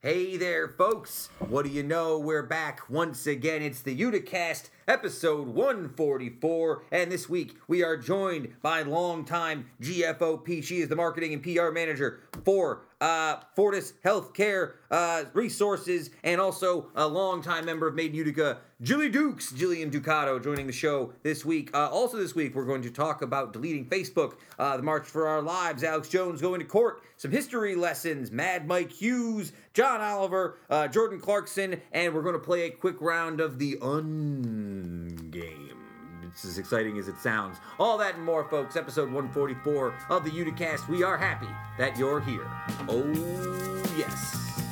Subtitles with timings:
[0.00, 1.28] Hey there, folks.
[1.40, 2.20] What do you know?
[2.20, 3.62] We're back once again.
[3.62, 6.82] It's the Uticast, episode 144.
[6.90, 10.64] And this week, we are joined by longtime GFOP.
[10.64, 16.88] She is the marketing and PR manager for uh, Fortus Healthcare uh, Resources and also
[16.96, 21.44] a longtime member of Made in Utica, Jilly Dukes, Jillian Ducato, joining the show this
[21.44, 21.70] week.
[21.74, 25.26] Uh, also, this week, we're going to talk about deleting Facebook, uh, the March for
[25.26, 30.58] Our Lives, Alex Jones going to court, some history lessons, Mad Mike Hughes, John Oliver,
[30.70, 33.78] uh, Jordan Clarkson, and we're going to play a quick round of the
[34.82, 35.72] Ungame.
[36.24, 37.58] It's as exciting as it sounds.
[37.78, 38.76] All that and more, folks.
[38.76, 40.88] Episode 144 of the Uticast.
[40.88, 42.46] We are happy that you're here.
[42.88, 43.04] Oh,
[43.96, 44.67] yes.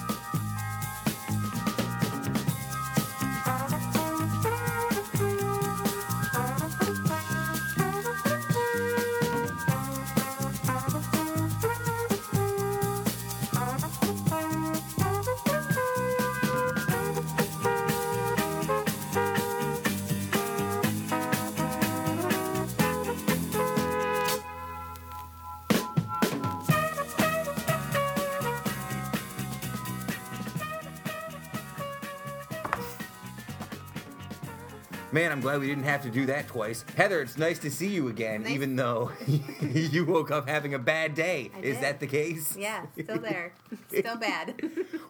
[35.37, 36.83] I'm glad we didn't have to do that twice.
[36.97, 38.53] Heather, it's nice to see you again, Nice.
[38.53, 39.13] even though
[39.61, 41.51] you woke up having a bad day.
[41.55, 41.85] I Is did.
[41.85, 42.57] that the case?
[42.57, 43.53] Yeah, still there.
[43.91, 44.59] still bad.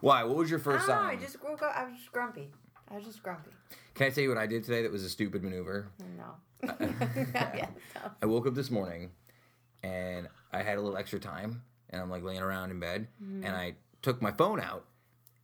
[0.01, 0.25] Why?
[0.25, 0.95] What was your I first know.
[0.95, 1.73] I just woke up.
[1.77, 2.49] I was just grumpy.
[2.91, 3.51] I was just grumpy.
[3.95, 5.87] Can I tell you what I did today that was a stupid maneuver?
[6.17, 6.35] No.
[7.33, 7.67] yeah.
[7.93, 9.11] so- I woke up this morning
[9.81, 13.45] and I had a little extra time and I'm like laying around in bed Mm-hmm.
[13.45, 14.83] and I took my phone out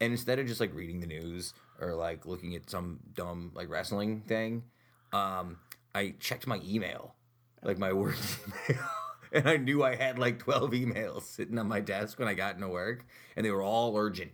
[0.01, 3.69] and instead of just like reading the news or like looking at some dumb like
[3.69, 4.63] wrestling thing,
[5.13, 5.57] um,
[5.95, 7.15] I checked my email,
[7.63, 8.15] like my work
[8.69, 8.83] email.
[9.31, 12.55] And I knew I had like 12 emails sitting on my desk when I got
[12.55, 13.05] into work,
[13.35, 14.31] and they were all urgent.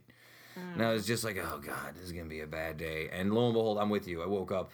[0.74, 3.08] And I was just like, oh God, this is going to be a bad day.
[3.14, 4.22] And lo and behold, I'm with you.
[4.22, 4.72] I woke up.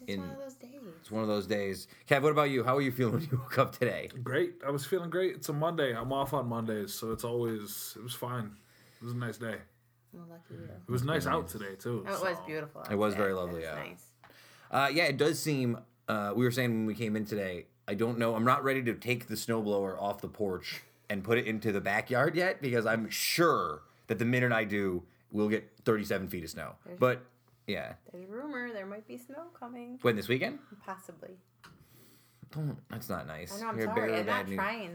[0.00, 0.80] It's In- one of those days.
[1.00, 1.88] It's one of those days.
[2.08, 2.64] Kev, what about you?
[2.64, 4.08] How are you feeling when you woke up today?
[4.22, 4.54] Great.
[4.66, 5.34] I was feeling great.
[5.34, 5.94] It's a Monday.
[5.94, 8.52] I'm off on Mondays, so it's always it was fine.
[9.00, 9.56] It was a nice day.
[10.14, 10.68] Well, lucky you.
[10.88, 12.04] It was nice out today too.
[12.08, 12.82] Oh, it was beautiful.
[12.90, 13.86] It was out very lovely It was out.
[13.88, 14.04] Nice.
[14.70, 15.78] Uh, yeah, it does seem.
[16.08, 17.66] Uh, we were saying when we came in today.
[17.88, 18.34] I don't know.
[18.34, 21.80] I'm not ready to take the snowblower off the porch and put it into the
[21.80, 26.50] backyard yet because I'm sure that the minute I do, we'll get 37 feet of
[26.50, 26.72] snow.
[26.98, 27.22] But
[27.68, 29.98] yeah, There's a rumor there might be snow coming.
[30.02, 30.58] when this weekend?
[30.84, 31.30] Possibly.
[32.52, 32.76] Don't.
[32.88, 33.52] That's not nice.
[33.56, 33.68] I know.
[33.68, 34.16] I'm You're sorry.
[34.16, 34.56] I'm not news.
[34.56, 34.92] trying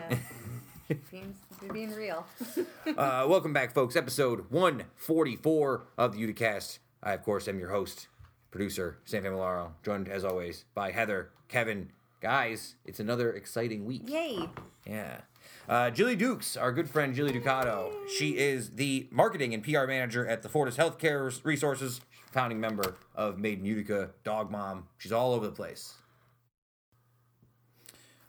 [0.89, 0.95] to.
[1.11, 1.35] being,
[1.73, 2.25] being real.
[2.97, 3.95] Uh, welcome back, folks.
[3.95, 6.79] Episode 144 of the Uticast.
[7.03, 8.07] I, of course, am your host,
[8.51, 11.89] producer, Sam Familaro, joined, as always, by Heather, Kevin.
[12.21, 14.03] Guys, it's another exciting week.
[14.07, 14.47] Yay.
[14.85, 15.21] Yeah.
[15.67, 17.91] Uh, Jilly Dukes, our good friend Julie Ducato.
[18.17, 22.01] She is the marketing and PR manager at the Fortus Healthcare Resources,
[22.31, 24.87] founding member of Made in Utica, Dog Mom.
[24.97, 25.95] She's all over the place.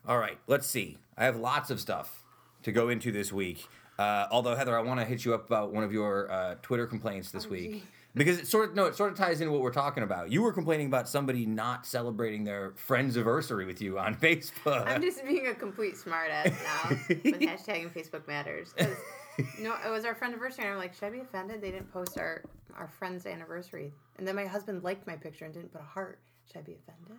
[0.06, 0.98] All right, let's see.
[1.16, 2.24] I have lots of stuff
[2.62, 3.68] to go into this week.
[3.98, 6.86] Uh, although Heather, I want to hit you up about one of your uh, Twitter
[6.86, 7.82] complaints this week gee.
[8.14, 10.30] Because it sort of no, it sort of ties into what we're talking about.
[10.30, 14.86] You were complaining about somebody not celebrating their friend's anniversary with you on Facebook.
[14.86, 18.74] I'm just being a complete smartass now with hashtagging Facebook matters.
[18.78, 21.60] you know, it was our friend anniversary, and I'm like, should I be offended?
[21.60, 22.42] They didn't post our
[22.76, 26.20] our friend's anniversary, and then my husband liked my picture and didn't put a heart.
[26.46, 27.18] Should I be offended?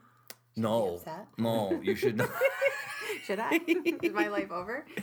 [0.55, 1.01] No,
[1.37, 2.29] no, you should not.
[3.25, 3.59] Should I?
[4.01, 4.85] Is my life over?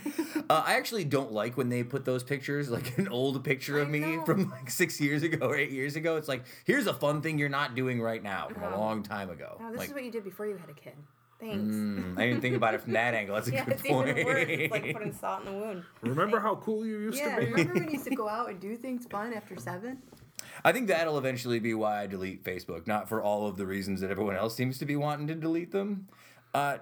[0.48, 3.88] Uh, I actually don't like when they put those pictures, like an old picture of
[3.88, 4.24] I me know.
[4.24, 6.16] from like six years ago or eight years ago.
[6.16, 8.78] It's like, here's a fun thing you're not doing right now from a Uh-huh.
[8.78, 9.56] long time ago.
[9.60, 10.94] No, this like, is what you did before you had a kid.
[11.38, 11.74] Thanks.
[11.76, 13.34] mm, I didn't think about it from that angle.
[13.36, 14.08] That's a yeah, good it's point.
[14.08, 14.46] even worse.
[14.48, 15.84] It's like putting salt in the wound.
[16.02, 17.46] Remember how cool you used Yeah, to be?
[17.46, 19.98] Yeah, remember when you used to go out and do things fun after seven?
[20.64, 24.00] I think that'll eventually be why I delete Facebook, not for all of the reasons
[24.00, 26.08] that everyone else seems to be wanting to delete them.
[26.54, 26.78] Uh,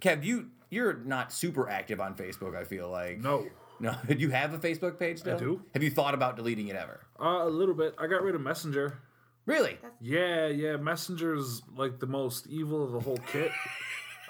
[0.00, 2.56] Kev, you you're not super active on Facebook.
[2.56, 3.46] I feel like No.
[3.80, 3.94] no.
[4.08, 5.36] Do you have a Facebook page still?
[5.36, 5.62] I do.
[5.74, 7.06] Have you thought about deleting it ever?
[7.20, 7.94] Uh, a little bit.
[7.98, 8.98] I got rid of Messenger.
[9.46, 9.78] Really?
[10.00, 10.76] Yeah, yeah.
[10.76, 13.52] Messenger's like the most evil of the whole kit.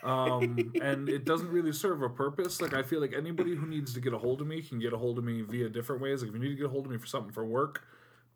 [0.03, 2.61] Um, and it doesn't really serve a purpose.
[2.61, 4.93] Like I feel like anybody who needs to get a hold of me can get
[4.93, 6.23] a hold of me via different ways.
[6.23, 7.83] Like if you need to get a hold of me for something for work,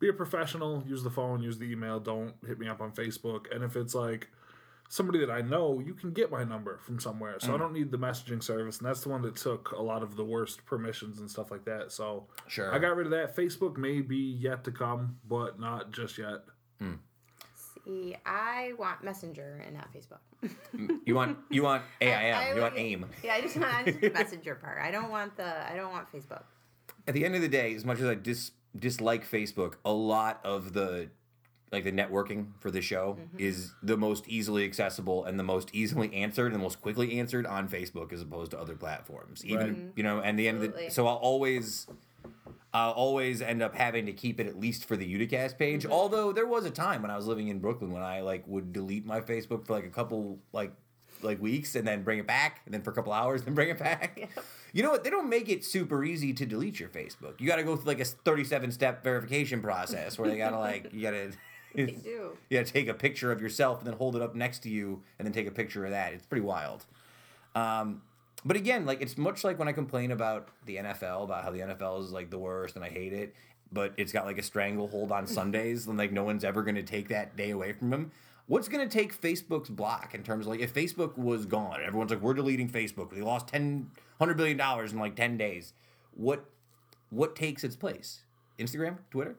[0.01, 0.83] be a professional.
[0.85, 1.41] Use the phone.
[1.41, 1.99] Use the email.
[1.99, 3.53] Don't hit me up on Facebook.
[3.53, 4.27] And if it's like
[4.89, 7.39] somebody that I know, you can get my number from somewhere.
[7.39, 7.59] So I mm.
[7.59, 10.25] don't need the messaging service, and that's the one that took a lot of the
[10.25, 11.93] worst permissions and stuff like that.
[11.93, 12.73] So Sure.
[12.73, 13.35] I got rid of that.
[13.35, 16.41] Facebook may be yet to come, but not just yet.
[16.81, 16.97] Mm.
[17.55, 20.19] See, I want Messenger and not Facebook.
[21.05, 22.35] You want you want AIM.
[22.35, 23.05] I you want AIM.
[23.23, 24.77] Yeah, I just want I just want the Messenger part.
[24.81, 26.43] I don't want the I don't want Facebook.
[27.07, 30.39] at the end of the day, as much as I dis- dislike Facebook, a lot
[30.43, 31.09] of the
[31.71, 33.39] like the networking for the show Mm-hmm.
[33.39, 37.45] is the most easily accessible and the most easily answered and the most quickly answered
[37.45, 39.45] on Facebook as opposed to other platforms.
[39.45, 39.91] Even Right.
[39.95, 40.89] you know, and the end of the Absolutely.
[40.91, 41.87] so I'll always
[42.73, 45.83] I'll always end up having to keep it at least for the Uticast page.
[45.83, 45.91] Mm-hmm.
[45.93, 48.73] Although there was a time when I was living in Brooklyn when I like would
[48.73, 50.73] delete my Facebook for like a couple like
[51.21, 53.69] like weeks and then bring it back and then for a couple hours then bring
[53.69, 54.29] it back.
[54.73, 55.03] You know what?
[55.03, 57.39] They don't make it super easy to delete your Facebook.
[57.39, 60.59] You got to go through like a 37 step verification process where they got to
[60.59, 61.31] like you got to
[61.75, 62.37] They do.
[62.49, 64.69] you got to take a picture of yourself and then hold it up next to
[64.69, 66.13] you and then take a picture of that.
[66.13, 66.85] It's pretty wild.
[67.55, 68.01] Um,
[68.43, 71.59] but again, like it's much like when I complain about the NFL, about how the
[71.59, 73.35] NFL is like the worst and I hate it,
[73.71, 76.83] but it's got like a stranglehold on Sundays and like no one's ever going to
[76.83, 78.11] take that day away from them.
[78.47, 82.11] What's going to take Facebook's block in terms of like if Facebook was gone, everyone's
[82.11, 83.11] like we're deleting Facebook.
[83.11, 83.89] They lost 10
[84.21, 85.73] 100 billion dollars in like 10 days.
[86.11, 86.45] What
[87.09, 88.21] what takes its place?
[88.59, 89.35] Instagram, Twitter?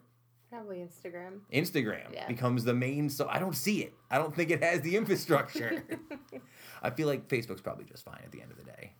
[0.50, 1.40] Probably Instagram.
[1.52, 2.26] Instagram Yeah.
[2.26, 3.94] becomes the main so I don't see it.
[4.10, 5.84] I don't think it has the infrastructure.
[6.82, 8.92] I feel like Facebook's probably just fine at the end of the day.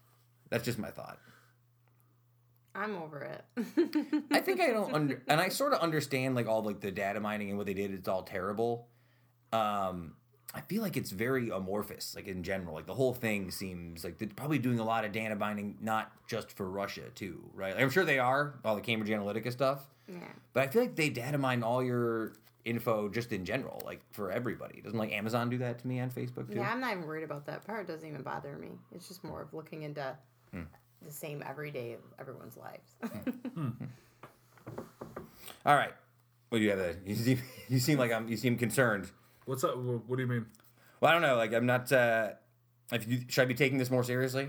[0.50, 1.19] That's just my thought.
[2.75, 3.44] I'm over it.
[4.31, 7.20] I think I don't under and I sort of understand like all like the data
[7.20, 8.88] mining and what they did it's all terrible.
[9.52, 10.14] Um
[10.54, 12.75] I feel like it's very amorphous, like in general.
[12.75, 16.12] Like the whole thing seems like they're probably doing a lot of data mining, not
[16.26, 17.75] just for Russia too, right?
[17.78, 19.88] I'm sure they are, all the Cambridge Analytica stuff.
[20.08, 20.19] yeah.
[20.52, 22.34] But I feel like they data mine all your
[22.64, 24.81] info just in general, like for everybody.
[24.82, 26.58] Doesn't like Amazon do that to me on Facebook too?
[26.58, 27.88] Yeah, I'm not even worried about that part.
[27.88, 28.69] It doesn't even bother me.
[28.94, 30.16] It's just more of looking into
[30.52, 30.62] Hmm.
[31.00, 32.94] the same everyday of everyone's lives.
[35.64, 35.93] All right.
[36.50, 36.78] Well, you have?
[36.78, 37.38] A, you seem
[37.69, 39.10] you seem like I'm you seem concerned.
[39.46, 39.76] What's up?
[39.76, 40.46] What do you mean?
[41.00, 41.36] Well, I don't know.
[41.36, 41.90] Like I'm not.
[41.92, 42.30] uh
[42.92, 44.48] if you, should I be taking this more seriously?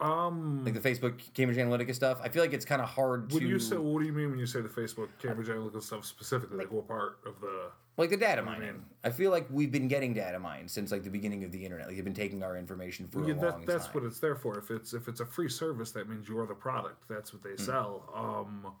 [0.00, 2.18] Um, Like the Facebook Cambridge Analytica stuff.
[2.22, 4.30] I feel like it's kind of hard when to you say, what do you mean
[4.30, 6.56] when you say the Facebook Cambridge Analytica stuff specifically?
[6.56, 7.70] Like, what part of the?
[7.98, 8.72] like the data do you mining.
[8.74, 8.84] mean?
[9.04, 11.88] I feel like we've been getting data mined since like the beginning of the internet.
[11.88, 13.94] Like they've been taking our information for Yeah, a that, long that's time.
[13.94, 14.56] what it's there for.
[14.56, 17.02] If it's if it's a free service, that means you're the product.
[17.08, 17.56] That's what they Hmm.
[17.62, 18.08] sell.
[18.14, 18.72] Um,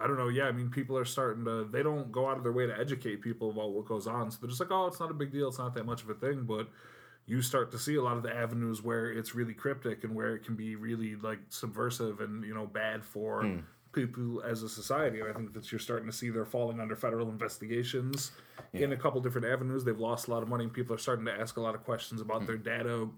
[0.00, 0.28] I don't know.
[0.28, 1.64] Yeah, I mean, people are starting to.
[1.70, 4.30] They don't go out of their way to educate people about what goes on.
[4.30, 5.48] So they're just like, oh, it's not a big deal.
[5.48, 6.42] It's not that much of a thing.
[6.44, 6.68] But
[7.26, 10.34] you start to see a lot of the avenues where it's really cryptic and where
[10.36, 13.58] it can be really like subversive and you know bad for Hmm.
[13.92, 15.20] people as a society.
[15.20, 18.32] And I think that you're starting to see they're falling under federal investigations
[18.72, 19.84] in a couple different avenues.
[19.84, 21.84] They've lost a lot of money, and people are starting to ask a lot of
[21.84, 22.46] questions about Hmm.
[22.46, 23.08] their data,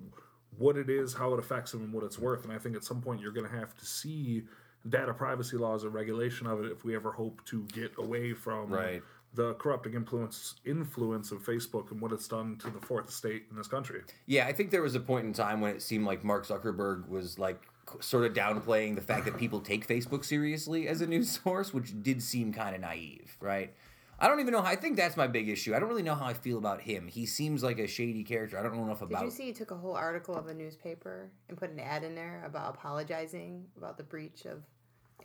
[0.58, 2.44] what it is, how it affects them, and what it's worth.
[2.44, 4.44] And I think at some point you're going to have to see
[4.88, 8.70] data privacy laws and regulation of it if we ever hope to get away from
[8.72, 9.02] Right.
[9.34, 13.56] the corrupting influence influence of Facebook and what it's done to the fourth estate in
[13.56, 14.02] this country.
[14.26, 17.08] Yeah, I think there was a point in time when it seemed like Mark Zuckerberg
[17.08, 17.62] was like
[18.00, 22.02] sort of downplaying the fact that people take Facebook seriously as a news source, which
[22.02, 23.74] did seem kind of naive, right?
[24.18, 24.68] I don't even know how.
[24.70, 25.74] I think that's my big issue.
[25.74, 27.06] I don't really know how I feel about him.
[27.06, 28.58] He seems like a shady character.
[28.58, 29.18] I don't know enough about.
[29.20, 32.02] Did you see he took a whole article of a newspaper and put an ad
[32.02, 34.62] in there about apologizing about the breach of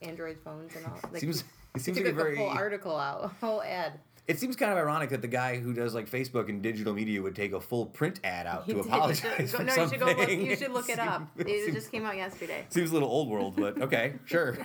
[0.01, 1.00] Android phones and all?
[1.12, 2.36] Like, seems he, it he seems took like a a very.
[2.38, 4.00] whole article out, a whole ad.
[4.27, 7.21] It seems kind of ironic that the guy who does like Facebook and digital media
[7.21, 8.86] would take a full print ad out He to did.
[8.94, 9.89] apologize Go- for no, you something.
[9.89, 10.30] should go look.
[10.30, 11.27] You should look it up.
[11.38, 12.65] Seems- It just came out yesterday.
[12.69, 14.57] Seems a little old world, but okay, sure.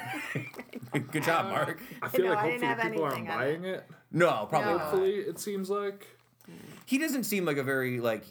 [0.93, 1.53] Good job, don't.
[1.53, 1.81] Mark.
[2.03, 3.85] I feel No, like I hopefully people aren't anything buying it.
[4.13, 4.77] No, probably No.
[4.79, 4.81] not.
[4.83, 6.07] Hopefully, it seems like.
[6.85, 8.25] he doesn't seem like a very like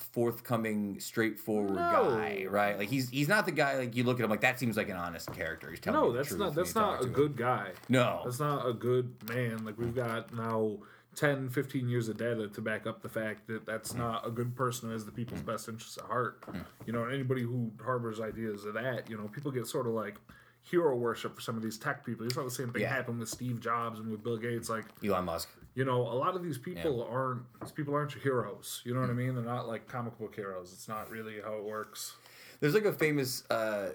[0.00, 1.76] forthcoming, straightforward No.
[1.76, 2.78] guy, right?
[2.78, 4.88] Like he's he's not the guy like you look at him like that seems like
[4.88, 5.70] an honest character.
[5.70, 7.12] He's telling No, that's not that's not a him.
[7.12, 7.70] good guy.
[7.88, 9.64] No, That's not a good man.
[9.64, 10.78] Like we've got now
[11.16, 13.98] 10, 15 years of data to back up the fact that that's hmm.
[13.98, 15.46] not a good person who has the people's hmm.
[15.46, 16.38] best interests at heart.
[16.44, 16.58] Hmm.
[16.86, 20.16] You know, anybody who harbors ideas of that, you know, people get sort of like
[20.62, 22.24] hero worship for some of these tech people.
[22.24, 22.88] You saw the same thing Yeah.
[22.90, 24.68] happen with Steve Jobs and with Bill Gates.
[24.68, 25.48] Like, Elon Musk.
[25.78, 28.82] You know, a lot of these people aren't these people aren't your heroes.
[28.84, 29.36] You know what I mean?
[29.36, 30.72] They're not like comic book heroes.
[30.72, 32.16] It's not really how it works.
[32.58, 33.90] There's like a famous uh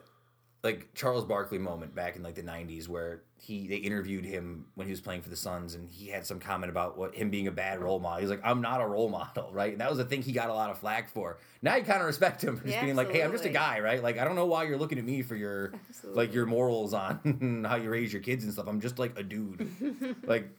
[0.64, 4.88] like Charles Barkley moment back in like the 90s where he they interviewed him when
[4.88, 7.48] he was playing for the Suns and he had some comment about what him being
[7.48, 8.22] a bad role model.
[8.22, 9.74] He's like, I'm not a role model, right?
[9.74, 11.38] And that was the thing he got a lot of flack for.
[11.62, 13.50] Now you kind of respect him for just Yeah, being like, hey, I'm just a
[13.50, 14.02] guy, right?
[14.02, 16.18] Like I don't know why you're looking at me for your Absolutely.
[16.26, 18.68] like your morals on how you raise your kids and stuff.
[18.70, 20.16] I'm just like a dude.
[20.26, 20.50] like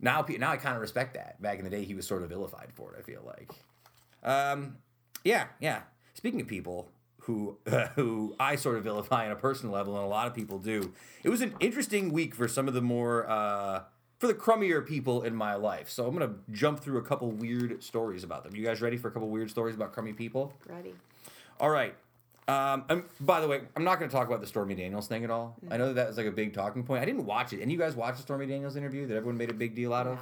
[0.00, 1.40] now now I kind of respect that.
[1.40, 3.50] Back in the day he was sort of vilified for it, I feel like.
[4.22, 4.78] Um
[5.24, 5.82] yeah, yeah.
[6.14, 6.88] Speaking of people
[7.26, 7.58] who
[7.94, 10.92] who I sort of vilify on a personal level, and a lot of people do.
[11.22, 13.82] It was an interesting week for some of the more uh,
[14.18, 15.90] for the crummier people in my life.
[15.90, 18.56] So I'm gonna jump through a couple weird stories about them.
[18.56, 20.54] You guys ready for a couple weird stories about crummy people?
[20.66, 20.94] Ready?
[21.60, 21.94] All right.
[22.48, 25.24] Um, and by the way, I'm not going to talk about the Stormy Daniels thing
[25.24, 25.56] at all.
[25.70, 27.02] I know that, that was like a big talking point.
[27.02, 27.56] I didn't watch it.
[27.56, 29.92] Any of you guys watch the Stormy Daniels interview that everyone made a big deal
[29.92, 30.18] out of?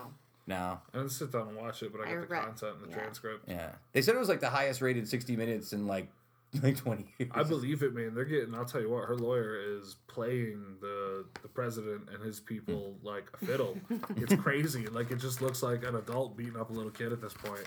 [0.47, 0.79] No.
[0.93, 2.85] I didn't sit down and watch it, but I I got the read- content and
[2.85, 2.97] the yeah.
[3.03, 3.49] transcript.
[3.49, 3.73] Yeah.
[3.93, 6.09] They said it was like the highest rated 60 minutes in like
[6.63, 7.31] like 20 years.
[7.35, 8.15] I believe it, man.
[8.15, 8.55] They're getting.
[8.55, 9.05] I'll tell you what.
[9.05, 13.77] Her lawyer is playing the the president and his people like a fiddle.
[14.17, 14.87] It's crazy.
[14.87, 17.67] Like it just looks like an adult beating up a little kid at this point.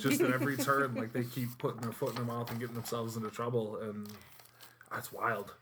[0.00, 2.74] just at every turn, like they keep putting their foot in their mouth and getting
[2.74, 4.08] themselves into trouble, and
[4.90, 5.54] that's wild.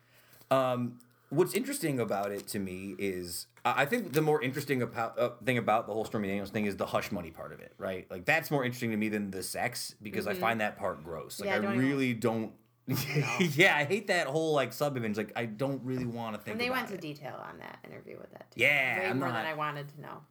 [0.51, 0.99] Um,
[1.31, 5.59] what's interesting about it to me is I think the more interesting about, uh, thing
[5.59, 8.07] about the whole Stormy Daniels thing is the hush money part of it, right?
[8.11, 11.41] Like that's more interesting to me than the sex because I find that part gross.
[11.41, 11.63] Like Mm-hmm.
[11.63, 12.53] Yeah, I don't even- really don't.
[13.57, 15.17] yeah, I hate that whole like sub image.
[15.17, 16.53] Like I don't really want to think.
[16.55, 18.51] And they went to detail on that interview with that.
[18.51, 18.63] Too.
[18.63, 20.23] Yeah, way I'm more not- than I wanted to know.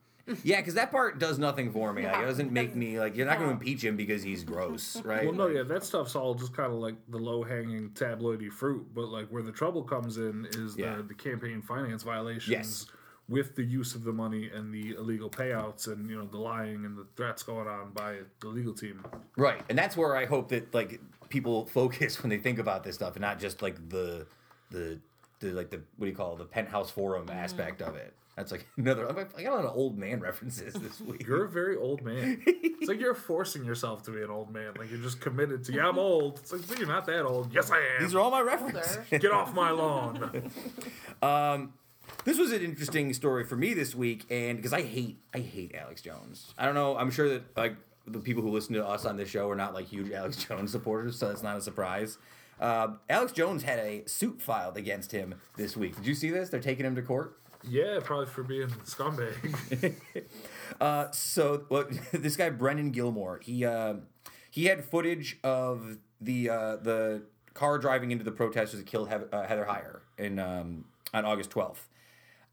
[0.44, 2.06] Yeah, because that part does nothing for me.
[2.06, 5.02] Like, it doesn't make me like you're not going to impeach him because he's gross,
[5.04, 5.26] right?
[5.26, 8.88] Well, no, yeah, that stuff's all just kind of like the low hanging tabloidy fruit.
[8.94, 10.96] But like where the trouble comes in is Yeah.
[10.98, 12.86] the, the campaign finance violations Yes.
[13.28, 16.86] with the use of the money and the illegal payouts and you know the lying
[16.86, 19.04] and the threats going on by the legal team.
[19.38, 22.96] Right, and that's where I hope that like people focus when they think about this
[22.96, 24.26] stuff, and not just like the
[24.72, 25.00] the
[25.40, 27.36] the like the what do you call it, the penthouse forum mm.
[27.36, 28.14] aspect of it.
[28.40, 29.08] That's like another.
[29.10, 31.28] I got a lot of old man references this week.
[31.28, 32.42] You're a very old man.
[32.46, 34.74] It's like you're forcing yourself to be an old man.
[34.78, 35.74] Like you're just committed to.
[35.74, 36.40] Yeah, I'm old.
[36.40, 37.54] It's like but you're not that old.
[37.54, 38.04] Yes, I am.
[38.04, 38.98] These are all my references.
[38.98, 39.20] Older.
[39.20, 40.52] Get off my lawn.
[42.26, 45.76] This was an interesting story for me this week, and because I hate I hate
[45.76, 46.54] Alex Jones.
[46.58, 46.98] I don't know.
[46.98, 47.76] I'm sure that like
[48.08, 50.72] the people who listen to us on this show are not like huge Alex Jones
[50.72, 52.18] supporters, so that's not a surprise.
[52.60, 55.96] Uh, Alex Jones had a suit filed against him this week.
[55.96, 56.50] Did you see this?
[56.50, 57.38] They're taking him to court.
[57.68, 59.96] Yeah, probably for being a scumbag.
[60.80, 63.96] Uh, so well, this guy Brendan Gilmore, he uh,
[64.50, 67.24] he had footage of the uh, the
[67.54, 71.50] car driving into the protesters that killed Heather, uh, Heather Heyer in um, on August
[71.50, 71.90] twelfth.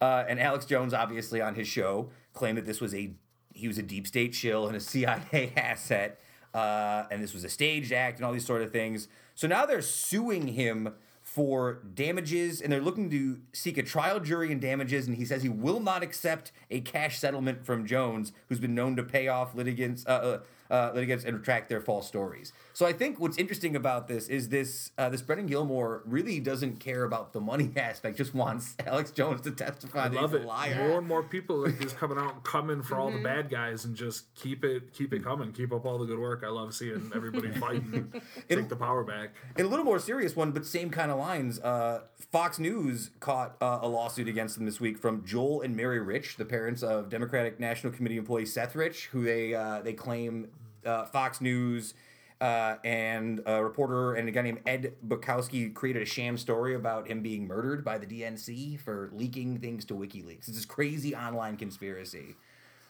[0.00, 3.12] Uh, and Alex Jones, obviously on his show, claimed that this was a
[3.52, 6.20] he was a deep state shill and a CIA asset,
[6.54, 9.08] uh, and this was a staged act and all these sort of things.
[9.34, 10.94] So now they're suing him
[11.36, 15.06] for damages, and they're looking to seek a trial jury in damages.
[15.06, 18.96] And he says he will not accept a cash settlement from Jones, who's been known
[18.96, 20.40] to pay off litigants, uh,
[20.70, 22.54] uh, uh, litigants and retract their false stories.
[22.76, 26.78] So I think what's interesting about this is this uh, this Brendan Gilmore really doesn't
[26.78, 30.40] care about the money aspect; just wants Alex Jones to testify I that love he's
[30.40, 30.44] it.
[30.44, 30.88] a liar.
[30.88, 33.86] More and more people are just coming out and coming for all the bad guys
[33.86, 35.52] and just keep it keep it coming.
[35.52, 36.42] Keep up all the good work.
[36.44, 38.12] I love seeing everybody fighting,
[38.46, 39.30] take the power back.
[39.56, 43.56] In a little more serious one, but same kind of lines, uh, Fox News caught
[43.62, 47.08] uh, a lawsuit against them this week from Joel and Mary Rich, the parents of
[47.08, 50.48] Democratic National Committee employee Seth Rich, who they uh, they claim
[50.84, 51.94] uh, Fox News
[52.40, 57.08] uh, and a reporter and a guy named Ed Butowsky created a sham story about
[57.08, 60.48] him being murdered by the DNC for leaking things to WikiLeaks.
[60.48, 62.36] It's this crazy online conspiracy.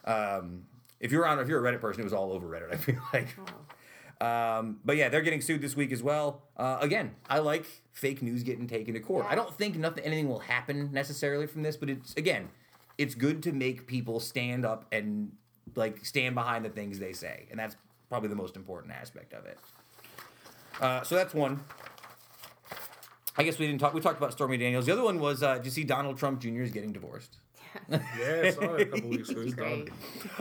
[0.04, 0.64] Um,
[0.98, 2.72] if you're on, if you're a Reddit person, it was all over Reddit.
[2.72, 3.28] I feel like.
[4.20, 6.42] Um, but yeah, they're getting sued this week as well.
[6.56, 9.26] Uh, again, I like fake news getting taken to court.
[9.28, 12.48] I don't think nothing, anything will happen necessarily from this, but it's again,
[12.96, 15.32] it's good to make people stand up and
[15.74, 17.76] like stand behind the things they say, and that's
[18.08, 19.58] probably the most important aspect of it.
[20.80, 21.60] Uh, so that's one.
[23.38, 23.92] I guess we didn't talk.
[23.92, 24.86] We talked about Stormy Daniels.
[24.86, 26.62] The other one was, uh, did you see Donald Trump Jr.
[26.62, 27.36] is getting divorced?
[27.90, 29.42] Yeah, I saw it a couple weeks ago.
[29.42, 29.88] He's done.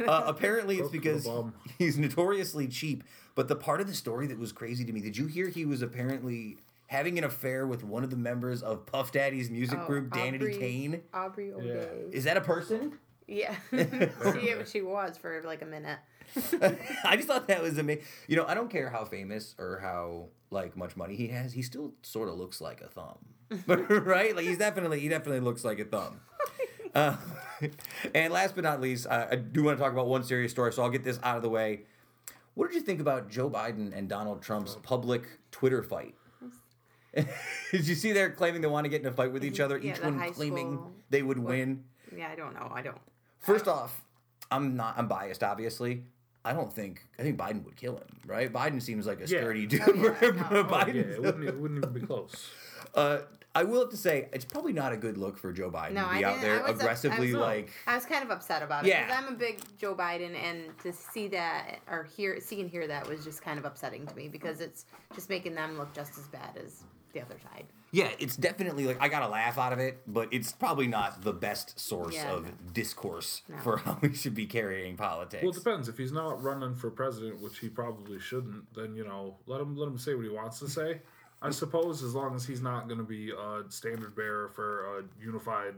[0.07, 1.27] Uh, apparently, it's Broke the because
[1.77, 3.03] he's notoriously cheap.
[3.36, 5.65] But the part of the story that was crazy to me, did you hear he
[5.65, 6.55] was apparently
[6.88, 10.36] having an affair with one of the members of Puff Daddy's music Oh, group, Danity
[10.36, 11.01] Aubrey- Kane?
[11.13, 12.03] Aubrey O'Day.
[12.13, 12.93] Is that a person?
[13.27, 13.53] Yeah.
[13.74, 15.98] she, she was for like a minute.
[17.03, 18.03] I just thought that was amazing.
[18.27, 21.53] You know, I don't care how famous or how like much money he has.
[21.53, 23.17] He still sort of looks like a thumb,
[24.05, 24.36] right?
[24.36, 26.22] Like he's definitely he definitely looks like a thumb.
[26.94, 27.17] Uh,
[28.13, 30.72] and last but not least, uh, I do want to talk about one serious story,
[30.72, 31.82] so I'll get this out of the way.
[32.53, 36.15] What did you think about Joe Biden and Donald Trump's public Twitter fight?
[37.13, 39.77] did you see they're claiming they want to get in a fight with each other,
[39.77, 40.79] Yeah, each one claiming
[41.10, 41.84] they would win?
[42.15, 42.72] Yeah, I don't know.
[42.74, 42.98] I don't.
[43.39, 44.01] First off,
[44.50, 44.98] I'm not.
[44.98, 46.05] I'm biased, obviously.
[46.45, 47.05] I don't think.
[47.19, 48.05] I think Biden would kill him.
[48.25, 48.51] Right?
[48.53, 49.39] Biden seems like a Yeah.
[49.39, 49.81] sturdy dude.
[49.87, 50.01] Oh, yeah.
[50.01, 50.43] where No.
[50.51, 52.49] Oh, yeah, Biden- it wouldn't, it wouldn't even be close.
[52.95, 53.19] uh,
[53.57, 56.01] I will have to say it's probably not a good look for Joe Biden No,
[56.03, 57.71] to I be out there I was up- aggressively I was- like.
[57.87, 59.05] I was kind of upset about it Yeah.
[59.07, 62.85] because I'm a big Joe Biden, and to see that or hear, see and hear
[62.87, 64.85] that was just kind of upsetting to me because it's
[65.15, 66.83] just making them look just as bad as
[67.13, 67.65] the other side.
[67.95, 71.21] Yeah, it's definitely like I got a laugh out of it, but it's probably not
[71.21, 72.51] the best source Yeah, of no.
[72.73, 73.55] discourse No.
[73.59, 75.41] for how we should be carrying politics.
[75.41, 75.87] Well, it depends.
[75.87, 79.77] If he's not running for president, which he probably shouldn't, then you know, let him
[79.77, 80.99] let him say what he wants to say.
[81.41, 85.03] I suppose as long as he's not going to be a standard bearer for a
[85.23, 85.75] unified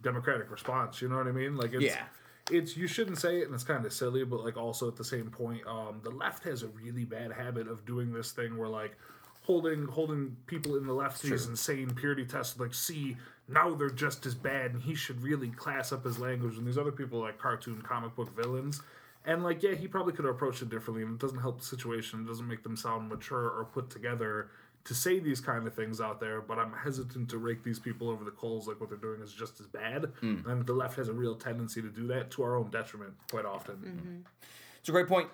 [0.00, 1.56] democratic response, you know what I mean?
[1.56, 2.04] Like, it's, Yeah.
[2.50, 5.04] it's you shouldn't say it, and it's kind of silly, but like also at the
[5.04, 8.68] same point, um, the left has a really bad habit of doing this thing where
[8.68, 8.96] like
[9.42, 13.16] holding holding people in the left to these insane purity tests, like see
[13.48, 16.78] now they're just as bad, and he should really class up his language, and these
[16.78, 18.80] other people are like cartoon comic book villains.
[19.24, 21.64] And like, yeah, he probably could have approached it differently, and it doesn't help the
[21.64, 22.22] situation.
[22.22, 24.48] It doesn't make them sound mature or put together
[24.84, 26.40] to say these kind of things out there.
[26.40, 28.66] But I'm hesitant to rake these people over the coals.
[28.66, 30.40] Like what they're doing is just as bad, hmm.
[30.46, 33.44] and the left has a real tendency to do that to our own detriment quite
[33.44, 33.76] often.
[33.76, 34.16] Mm-hmm.
[34.80, 35.28] It's a great point.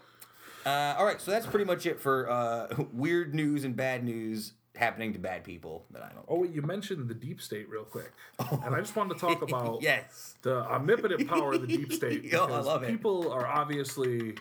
[0.69, 4.53] Uh, all right, so that's pretty much it for uh, weird news and bad news
[4.77, 6.17] happening to bad people that I don't.
[6.17, 6.25] Know.
[6.29, 8.13] Oh, wait, you mentioned the deep state real quick,
[8.65, 10.35] and I just wanted to talk about yes.
[10.43, 12.31] the omnipotent power of the deep state.
[12.35, 12.89] Oh, I because love it.
[12.89, 14.35] People are obviously,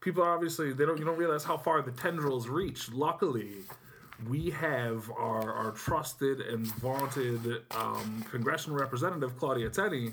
[0.00, 2.90] people are obviously they don't you don't realize how far the tendrils reach.
[2.90, 3.56] Luckily,
[4.28, 10.12] we have our our trusted and vaunted um, congressional representative Claudia Tenney.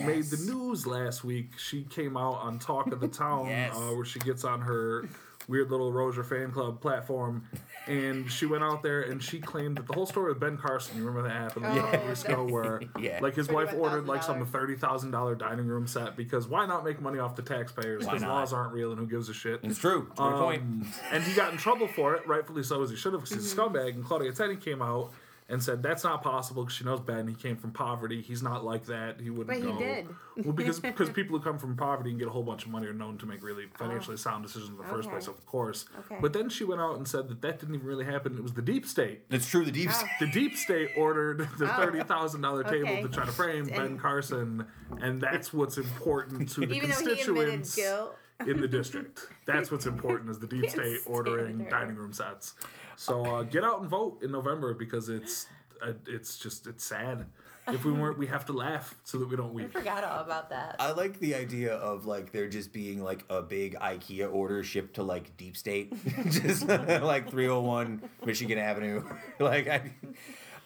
[0.00, 1.58] Who made the news last week?
[1.58, 3.74] She came out on Talk of the Town, Yes.
[3.76, 5.08] uh, where she gets on her
[5.46, 7.44] weird little Roger fan club platform,
[7.86, 10.96] and she went out there and she claimed that the whole story of Ben Carson.
[10.96, 12.06] You remember that happened a couple Yeah.
[12.08, 13.18] weeks ago, where Yeah.
[13.20, 16.82] like his wife ordered like some thirty thousand dollar dining room set because why not
[16.82, 18.04] make money off the taxpayers?
[18.06, 19.60] Because laws aren't real and who gives a shit.
[19.62, 20.06] It's true.
[20.12, 20.62] It's a good point.
[20.62, 23.34] Um, and he got in trouble for it, rightfully so, as he should have, because
[23.44, 23.76] he's a Mm-hmm.
[23.76, 23.94] scumbag.
[23.96, 25.12] And Claudia Tenney came out
[25.48, 27.28] and said that's not possible because she knows Ben.
[27.28, 28.22] He came from poverty.
[28.22, 29.20] He's not like that.
[29.20, 29.48] He wouldn't.
[29.48, 29.78] But he go.
[29.78, 30.06] did.
[30.42, 32.86] Well, because because people who come from poverty and get a whole bunch of money
[32.86, 34.16] are known to make really financially oh.
[34.16, 35.12] sound decisions in the first Oh.
[35.12, 35.84] Place, of course.
[36.00, 36.16] Okay.
[36.20, 38.36] But then she went out and said that that didn't even really happen.
[38.36, 39.20] It was the deep state.
[39.30, 39.64] It's true.
[39.64, 39.90] The deep.
[39.92, 40.04] Oh.
[40.20, 41.76] The deep state ordered the Oh.
[41.76, 43.02] thirty thousand dollar table Okay.
[43.02, 44.66] to try to frame Ben Carson,
[45.02, 48.16] and that's what's important to the Even though he constituents guilt.
[48.46, 49.20] in the district.
[49.46, 52.54] That's what's important is the deep state ordering dining room sets.
[52.96, 55.46] So uh, get out and vote in November because it's
[55.82, 57.26] uh, it's just it's sad.
[57.66, 59.70] If we weren't, we have to laugh so that we don't weep.
[59.74, 60.76] I forgot all about that.
[60.78, 64.96] I like the idea of like there just being like a big IKEA order shipped
[64.96, 65.94] to like deep state,
[66.30, 69.02] just like 301 Michigan Avenue.
[69.38, 69.92] like, I,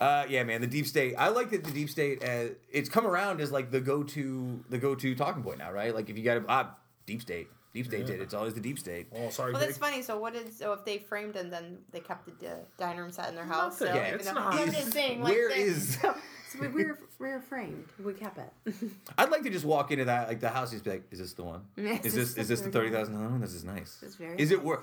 [0.00, 1.14] uh, yeah, man, the deep state.
[1.16, 2.24] I like that the deep state.
[2.24, 5.94] Uh, it's come around as like the go-to the go-to talking point now, right?
[5.94, 6.74] Like if you got a ah,
[7.06, 8.20] deep state, deep state did.
[8.20, 9.07] It's always the deep state.
[9.14, 9.68] Oh, sorry, Well, Jake.
[9.70, 10.02] that's funny.
[10.02, 13.12] So, what is so if they framed and then they kept the uh, dining room
[13.12, 13.81] set in their house?
[13.81, 13.88] Nothing.
[13.88, 15.22] So, Yeah, even it's though- not- Yeah, I'm just saying.
[15.22, 16.14] Like, Where that- is- So,
[16.50, 17.85] so we were we were framed.
[18.02, 18.74] We kept it.
[19.18, 21.18] I'd like to just walk into that like the house and just be like, is
[21.18, 21.62] this the one?
[21.76, 23.40] Is Is this this is this the thirty thousand dollar one?
[23.40, 23.98] This is nice.
[24.02, 24.81] It's very Is it worth?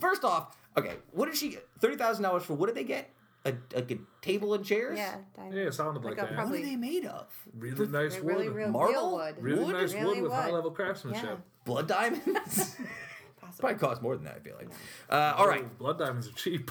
[0.00, 1.66] First off, okay, what did she get?
[1.80, 2.54] Thirty thousand dollars for?
[2.54, 3.10] What did they get?
[3.44, 4.98] A, like a table and chairs?
[4.98, 6.44] Yeah, dining Yeah, it sounded like Like a that.
[6.50, 7.26] What are they made of?
[7.56, 8.34] really nice They're wood.
[8.34, 8.92] really real, Marble?
[8.92, 9.34] real wood.
[9.40, 9.72] really wood?
[9.74, 10.40] nice Really wood with wood.
[10.42, 11.24] high level craftsmanship.
[11.24, 11.36] Yeah.
[11.64, 12.76] Blood diamonds?
[13.58, 14.36] Probably cost more than that.
[14.36, 14.68] I feel like.
[15.08, 16.70] Uh, all right, blood diamonds are cheap,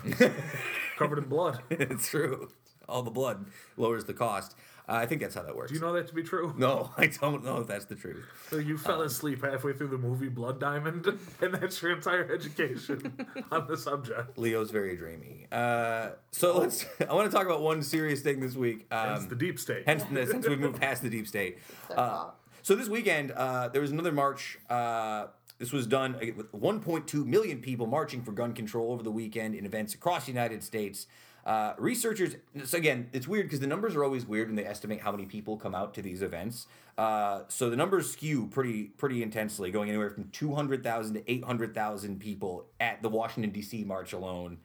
[0.97, 1.59] covered in blood.
[1.69, 2.49] it's true.
[2.87, 3.45] All the blood
[3.77, 4.55] lowers the cost.
[4.89, 5.69] Uh, I think that's how that works.
[5.69, 6.53] Do you know that to be true?
[6.57, 8.23] No, I don't know if that's the truth.
[8.49, 11.05] So you fell asleep halfway through the movie Blood Diamond,
[11.41, 13.13] and that's your entire education
[13.51, 14.37] on the subject.
[14.37, 15.47] Leo's very dreamy.
[15.51, 16.85] Uh, so let's.
[17.07, 18.87] I want to talk about one serious thing this week.
[18.89, 19.83] That's Um, the deep state.
[19.85, 21.57] hence, since we've moved past the deep state.
[21.93, 22.29] Uh,
[22.63, 24.57] so this weekend, uh, there was another march.
[24.69, 25.27] Uh,
[25.59, 29.55] this was done uh, with 1.2 million people marching for gun control over the weekend
[29.55, 31.07] in events across the United States.
[31.47, 34.99] Uh, researchers, so again, it's weird because the numbers are always weird when they estimate
[34.99, 36.67] how many people come out to these events.
[36.97, 42.65] Uh, so the numbers skew pretty pretty intensely, going anywhere from 200,000 to 800,000 people
[42.81, 43.85] at the Washington D.C.
[43.85, 44.57] march alone.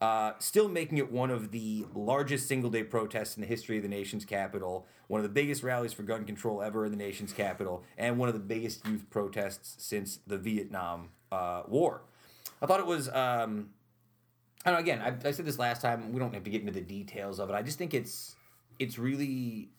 [0.00, 3.82] Uh, still making it one of the largest single day protests in the history of
[3.82, 7.32] the nation's capital, one of the biggest rallies for gun control ever in the nation's
[7.32, 12.02] capital, and one of the biggest youth protests since the Vietnam uh, War.
[12.62, 13.08] I thought it was.
[13.08, 13.70] Um,
[14.68, 14.78] I know.
[14.78, 16.12] Again, I, I said this last time.
[16.12, 17.54] We don't have to get into the details of it.
[17.54, 18.36] I just think it's
[18.78, 19.70] it's really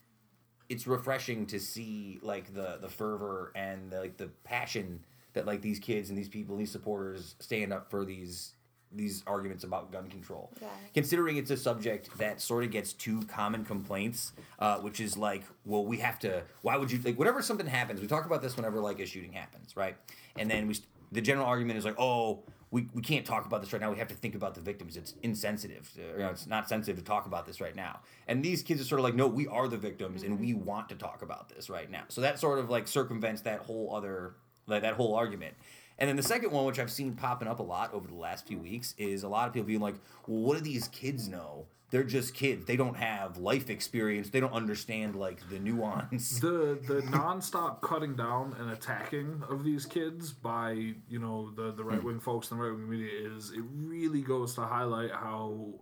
[0.68, 5.00] it's refreshing to see like the the fervor and the, like the passion
[5.32, 8.54] that like these kids and these people, these supporters stand up for these
[8.92, 10.50] these arguments about gun control.
[10.60, 10.66] Yeah.
[10.92, 15.44] Considering it's a subject that sort of gets two common complaints, uh, which is like,
[15.64, 16.42] well, we have to.
[16.62, 18.00] Why would you like whenever something happens?
[18.00, 19.96] We talk about this whenever like a shooting happens, right?
[20.36, 22.42] And then we st- the general argument is like, oh.
[22.72, 23.90] We, we can't talk about this right now.
[23.90, 24.96] We have to think about the victims.
[24.96, 25.90] It's insensitive.
[25.94, 28.00] To, you know, it's not sensitive to talk about this right now.
[28.28, 30.64] And these kids are sort of like, no, we are the victims, and we mm-hmm.
[30.64, 32.04] want to talk about this right now.
[32.08, 35.54] So that sort of like circumvents that whole other like that whole argument.
[35.98, 38.46] And then the second one, which I've seen popping up a lot over the last
[38.46, 41.66] few weeks, is a lot of people being like, well, what do these kids know?
[41.90, 42.66] They're just kids.
[42.66, 44.30] They don't have life experience.
[44.30, 46.38] They don't understand like the nuance.
[46.40, 51.82] the the nonstop cutting down and attacking of these kids by you know the the
[51.82, 51.88] hmm.
[51.88, 55.74] right wing folks and the right wing media is it really goes to highlight how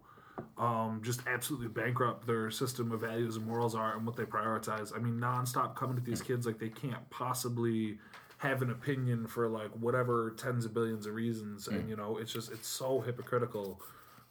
[0.56, 4.94] um, just absolutely bankrupt their system of values and morals are and what they prioritize.
[4.94, 6.28] I mean, nonstop coming at these hmm.
[6.28, 7.98] kids like they can't possibly
[8.38, 11.74] have an opinion for like whatever tens of billions of reasons, hmm.
[11.74, 13.78] and you know, it's just it's so hypocritical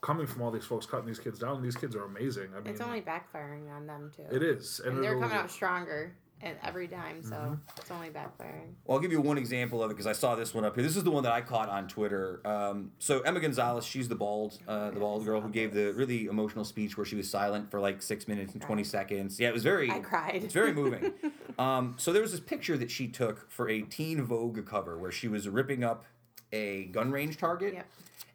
[0.02, 1.62] coming from all these folks cutting these kids down.
[1.62, 2.50] These kids are amazing.
[2.56, 4.24] I mean, It's only backfiring on them too.
[4.32, 7.54] it is, And they're coming out stronger And every time, so Mm-hmm.
[7.78, 8.76] it's only backfiring.
[8.86, 10.84] Well, I'll give you one example of it because I saw this one up here.
[10.84, 12.42] This is the one that I caught on Twitter.
[12.46, 16.26] Um, so Emma Gonzalez, she's the bald, uh, the bald girl who gave the really
[16.28, 19.40] emotional speech where she was silent for like six minutes and twenty seconds.
[19.40, 19.90] Yeah, it was very.
[19.90, 20.44] I cried.
[20.44, 21.12] It's very moving.
[21.58, 25.12] um, so there was this picture that she took for a Teen Vogue cover where
[25.12, 26.06] she was ripping up
[26.54, 27.74] a gun range target.
[27.74, 27.88] Yep.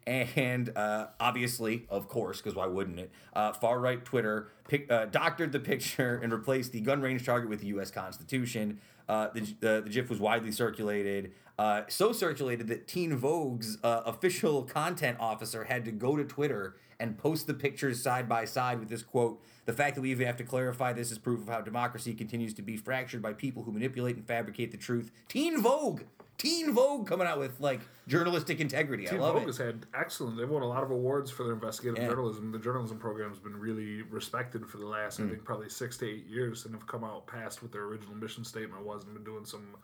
[0.05, 3.11] And uh, obviously, of course, because why wouldn't it?
[3.33, 4.49] Uh, far right Twitter
[4.89, 7.91] uh, doctored the picture and replaced the gun range target with the U.S.
[7.91, 8.79] Constitution.
[9.07, 14.01] Uh, the, the, the GIF was widely circulated, uh, so circulated that Teen Vogue's uh,
[14.05, 18.79] official content officer had to go to Twitter and post the pictures side by side
[18.79, 21.49] with this quote The fact that we even have to clarify this is proof of
[21.49, 25.11] how democracy continues to be fractured by people who manipulate and fabricate the truth.
[25.27, 26.03] Teen Vogue!
[26.37, 29.05] Teen Vogue coming out with like journalistic integrity.
[29.05, 29.47] Teen I love Vogue it.
[29.47, 30.37] has had excellent.
[30.37, 32.09] They've won a lot of awards for their investigative Yeah.
[32.09, 32.51] journalism.
[32.51, 35.25] The journalism program has been really respected for the last, Mm.
[35.25, 38.15] I think, probably six to eight years, and have come out past what their original
[38.15, 39.77] mission statement was, and been doing some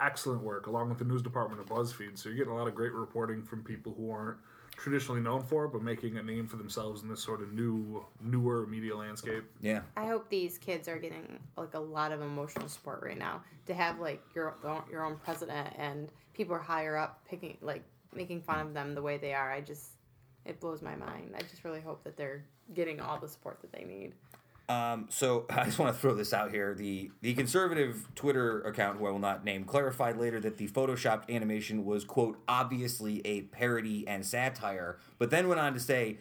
[0.00, 2.16] excellent work along with the news department of BuzzFeed.
[2.18, 4.38] So you're getting a lot of great reporting from people who aren't
[4.76, 8.66] traditionally known for, but making a name for themselves in this sort of new, newer
[8.66, 9.44] media landscape.
[9.60, 9.80] Yeah.
[9.96, 13.74] I hope these kids are getting like a lot of emotional support right now to
[13.74, 14.54] have like your
[14.90, 17.82] your own president and people are higher up picking like
[18.14, 19.50] making fun of them the way they are.
[19.50, 19.92] I just
[20.44, 21.34] it blows my mind.
[21.36, 24.12] I just really hope that they're getting all the support that they need.
[24.68, 26.74] Um, so I just want to throw this out here.
[26.74, 31.30] The the conservative Twitter account, who I will not name, clarified later that the photoshopped
[31.30, 36.18] animation was quote obviously a parody and satire, but then went on to say,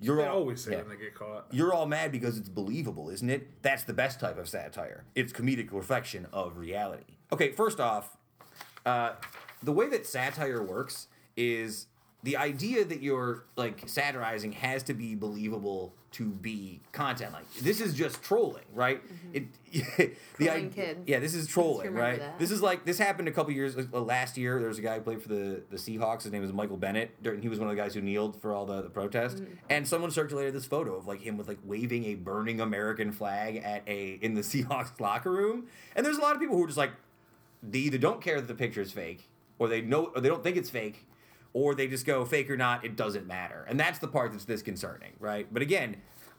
[0.00, 0.78] "You're They all always say yeah.
[0.78, 1.46] when they get caught.
[1.50, 3.62] You're all mad because it's believable, isn't it?
[3.62, 5.04] That's the best type of satire.
[5.14, 7.18] It's comedic reflection of reality.
[7.32, 8.16] Okay, first off,
[8.86, 9.12] uh,
[9.62, 11.86] the way that satire works is
[12.28, 17.32] the idea that you're like satirizing has to be believable to be content.
[17.32, 19.00] Like this is just trolling, right?
[19.70, 20.44] The Mm-hmm.
[20.44, 21.00] Trolling idea, kids.
[21.06, 22.18] yeah, this is trolling, right?
[22.18, 22.38] that.
[22.38, 24.58] This is like this happened a couple years uh, last year.
[24.58, 26.22] There was a guy who played for the the Seahawks.
[26.22, 27.22] His name was Michael Bennett.
[27.22, 29.36] Dur- He was one of the guys who kneeled for all the, the protest.
[29.38, 29.54] Mm-hmm.
[29.68, 33.56] And someone circulated this photo of like him with like waving a burning American flag
[33.56, 35.66] at a in the Seahawks locker room.
[35.94, 36.92] And there's a lot of people who are just like
[37.62, 40.42] they either don't care that the picture is fake, or they know or they don't
[40.42, 41.04] think it's fake,
[41.52, 43.64] or they just go fake or not, it doesn't matter.
[43.68, 45.46] And that's the part that's disconcerting, right?
[45.52, 45.96] But again,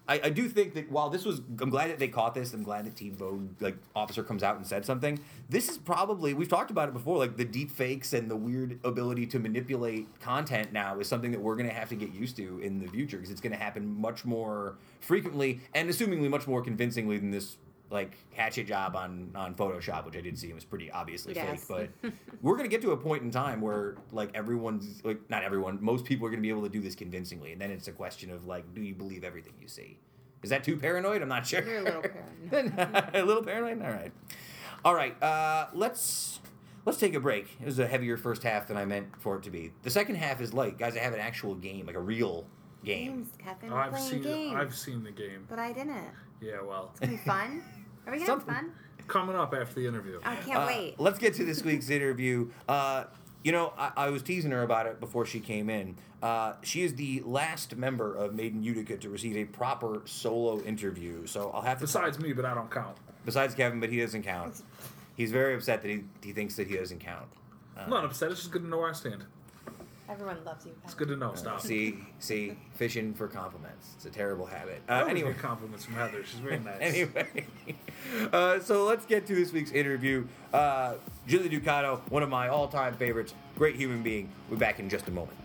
[0.10, 2.52] I, I do think that while this was, I'm glad that they caught this.
[2.54, 5.20] I'm glad that Teen Vogue like officer comes out and said something.
[5.50, 7.20] This is probably we've talked about it before.
[7.20, 11.40] Like the deep fakes and the weird ability to manipulate content now is something that
[11.40, 13.60] we're going to have to get used to in the future because it's going to
[13.60, 17.58] happen much more frequently and assumingly much more convincingly than this
[17.92, 21.64] like hatchet job on on Photoshop, which I did see and was pretty obviously Yes.
[21.66, 21.90] fake.
[22.02, 25.78] But we're gonna get to a point in time where like everyone's like not everyone,
[25.82, 28.32] most people are gonna be able to do this convincingly, and then it's a question
[28.32, 29.98] of like, do you believe everything you see?
[30.44, 31.22] Is that too paranoid?
[31.22, 31.62] I'm not sure.
[31.64, 32.02] You're a little
[32.50, 33.10] paranoid.
[33.14, 33.82] a little paranoid.
[33.86, 34.12] All right.
[34.86, 35.22] All right.
[35.22, 36.40] Uh, let's
[36.86, 37.58] let's take a break.
[37.60, 39.72] It was a heavier first half than I meant for it to be.
[39.84, 40.96] The second half is light, guys.
[40.96, 42.46] I have an actual game, like a real
[42.84, 43.12] game.
[43.14, 43.72] Games, Kevin.
[43.72, 44.56] We're I've playing seen games.
[44.56, 45.46] I've seen the game.
[45.50, 46.04] But I didn't.
[46.42, 47.62] Yeah, well, It's gonna be fun.
[48.08, 48.54] Are we gonna have Something.
[48.56, 48.72] fun?
[49.08, 50.20] coming up after the interview.
[50.24, 51.00] I can't Uh, wait.
[51.00, 52.52] Let's get to this week's interview.
[52.68, 53.06] Uh,
[53.44, 55.96] you know, I, I was teasing her about it before she came in.
[56.22, 60.62] Uh, she is the last member of Made in Utica to receive a proper solo
[60.62, 61.26] interview.
[61.26, 61.86] So I'll have to.
[61.86, 62.98] Besides me, but I don't count.
[63.26, 64.62] besides Kevin, but he doesn't count.
[65.18, 67.26] He's very upset that he, he thinks that he doesn't count.
[67.76, 68.30] I'm not upset.
[68.32, 69.24] It's just good to know where I stand.
[70.10, 70.72] Everyone loves you.
[70.84, 71.36] It's good to know.
[71.36, 71.62] Stop.
[71.62, 73.92] See, see, fishing for compliments.
[73.96, 74.82] It's a terrible habit.
[74.88, 76.24] I Uh, always anyway, get compliments from Heather.
[76.26, 76.78] She's very nice.
[76.82, 77.46] anyway,
[78.34, 80.26] uh, so let's get to this week's interview.
[80.52, 80.96] Uh,
[81.28, 84.30] Julie Ducato, one of my all-time favorites, great human being.
[84.50, 85.38] We're back in just a moment.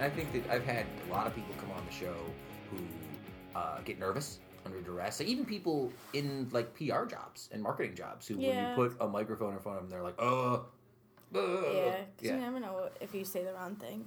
[0.00, 2.14] I, think that I've had a lot of people come on the show
[2.70, 2.78] who
[3.58, 5.20] uh, get nervous under duress.
[5.20, 8.76] Even people in like PR jobs and marketing jobs who Yeah.
[8.76, 10.60] when you put a microphone in front of them, they're like, uh, uh
[11.34, 12.34] Yeah, yeah.
[12.34, 14.04] you never know if you say the wrong thing.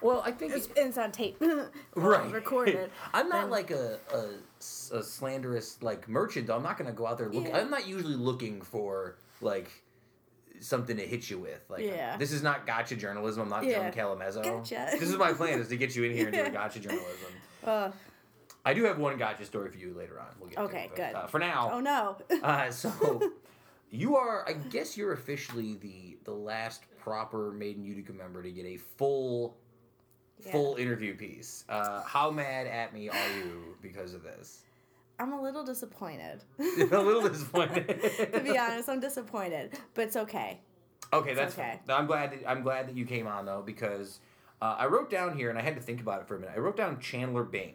[0.00, 1.42] Well, I think It's, it- it's on tape.
[1.94, 2.90] right Recorded.
[3.14, 3.98] I'm not then- like a
[4.60, 6.50] slanderous like merchant.
[6.50, 7.28] I'm not gonna go out there.
[7.30, 7.58] Look, Yeah.
[7.58, 9.70] I'm not usually looking for like
[10.60, 11.64] something to hit you with.
[11.68, 12.16] Like Yeah.
[12.16, 13.42] this is not gotcha journalism.
[13.42, 13.90] I'm not Yeah.
[13.90, 14.42] Joan Callamezzo.
[14.42, 14.88] Gotcha.
[14.92, 17.30] This is my plan is to get you in here and do a gotcha journalism.
[17.64, 17.90] Uh,
[18.66, 20.26] I do have one gotcha story for you later on.
[20.38, 21.14] We'll get to Okay, it, but, good.
[21.14, 22.18] Uh, for now, oh no.
[22.42, 23.32] uh, so
[23.90, 28.50] you are, I guess, you're officially the the last proper Made in Utica member to
[28.50, 29.56] get a full
[30.44, 30.52] Yeah.
[30.52, 31.64] full interview piece.
[31.70, 34.60] Uh, how mad at me are you because of this?
[35.18, 36.42] I'm a little disappointed.
[36.58, 38.30] a little disappointed.
[38.32, 40.60] to be honest, I'm disappointed, but it's okay.
[41.12, 41.80] Okay, that's okay.
[41.86, 41.96] fine.
[41.96, 44.20] I'm glad that I'm glad that you came on though because
[44.60, 46.54] uh, I wrote down here and I had to think about it for a minute.
[46.56, 47.74] I wrote down Chandler Bing,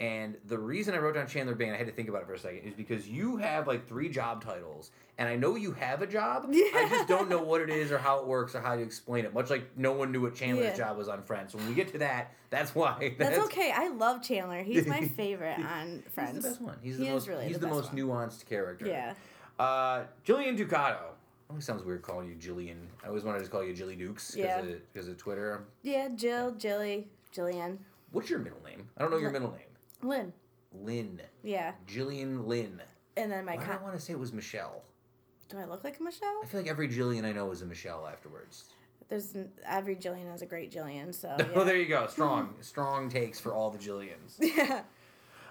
[0.00, 2.34] and the reason I wrote down Chandler Bing, I had to think about it for
[2.34, 6.02] a second, is because you have like three job titles, and I know you have
[6.02, 6.46] a job.
[6.50, 6.64] Yeah.
[6.74, 9.24] I just don't know what it is or how it works or how to explain
[9.24, 9.32] it.
[9.32, 10.76] Much like no one knew what Chandler's Yeah.
[10.86, 11.52] job was on Friends.
[11.52, 13.14] So when we get to that, that's why.
[13.18, 13.72] That's, okay.
[13.74, 14.62] I love Chandler.
[14.62, 16.34] He's my favorite on Friends.
[16.34, 16.78] He's the best one.
[16.82, 17.28] He's the is most.
[17.28, 18.86] really he's the the, most nuanced character.
[18.86, 19.14] Yeah.
[19.58, 20.98] Uh, Jillian Ducato.
[21.50, 22.76] Always sounds weird calling you Jillian.
[23.04, 25.00] I always wanted to just call you Jilly Dukes because Yeah.
[25.02, 25.64] of, of Twitter.
[25.82, 27.78] Yeah, Jill, Jilly, Jillian,
[28.12, 28.88] What's your middle name?
[28.96, 29.60] I don't know your middle name.
[30.04, 30.32] Lynn.
[30.72, 31.20] Lynn.
[31.42, 31.72] Yeah.
[31.86, 32.80] Jillian Lynn.
[33.16, 34.82] And then my Why do I want to say it was Michelle?
[35.48, 36.40] Do I look like a Michelle?
[36.42, 38.64] I feel like every Jillian I know is a Michelle afterwards.
[39.08, 41.64] There's n- every Jillian is a great Jillian, so Oh, yeah.
[41.64, 42.06] there you go.
[42.06, 44.36] Strong, strong takes for all the Jillians.
[44.40, 44.82] yeah.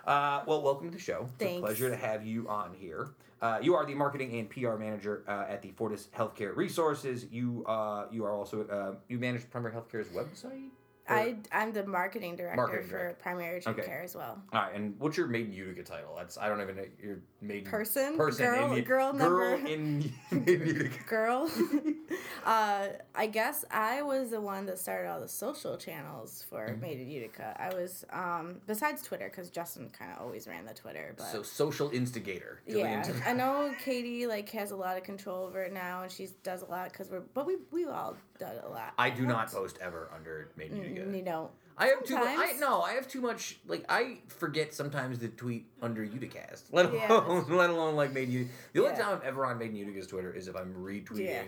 [0.06, 1.22] Uh, well, welcome to the show.
[1.24, 1.62] It's a Thanks.
[1.62, 3.10] pleasure to have you on here.
[3.42, 7.26] Uh, you are the marketing and PR manager uh, at the Fortus Healthcare Resources.
[7.32, 10.70] You uh, you are also uh, you manage Primary Healthcare's website.
[11.10, 13.18] I I'm the marketing director Marketing for director.
[13.22, 13.86] primary urgent Okay.
[13.88, 14.42] care as well.
[14.54, 16.16] All right, and what's your Made in Utica title?
[16.18, 18.16] That's I don't even know your maiden Person?
[18.16, 19.14] person Girl- in, girl girl
[19.58, 21.04] number- in Made in Utica.
[21.06, 21.52] Girl,
[22.46, 26.82] uh, I guess I was the one that started all the social channels for Mm-hmm.
[26.82, 27.56] Made in Utica.
[27.60, 31.44] I was um, besides Twitter because Justin kind of always ran the Twitter, but So
[31.44, 32.62] social instigator.
[32.66, 33.04] Yeah.
[33.26, 36.62] I know Katie like has a lot of control over it now, and she does
[36.62, 38.94] a lot because we're but we we all done a lot.
[38.98, 40.93] I do not post ever under Made in Utica.
[41.02, 41.52] Mm, You don't.
[41.76, 42.28] I have too much.
[42.28, 42.60] I Sometimes.
[42.60, 42.82] no.
[42.82, 43.60] I have too much.
[43.68, 46.66] Like I forget sometimes to tweet under Uticast.
[46.72, 47.44] Let alone, Yeah.
[47.56, 48.48] let alone like made you.
[48.74, 49.04] The only Yeah.
[49.04, 51.44] time I'm ever on Made in Utica's Twitter is if I'm retweeting Yeah.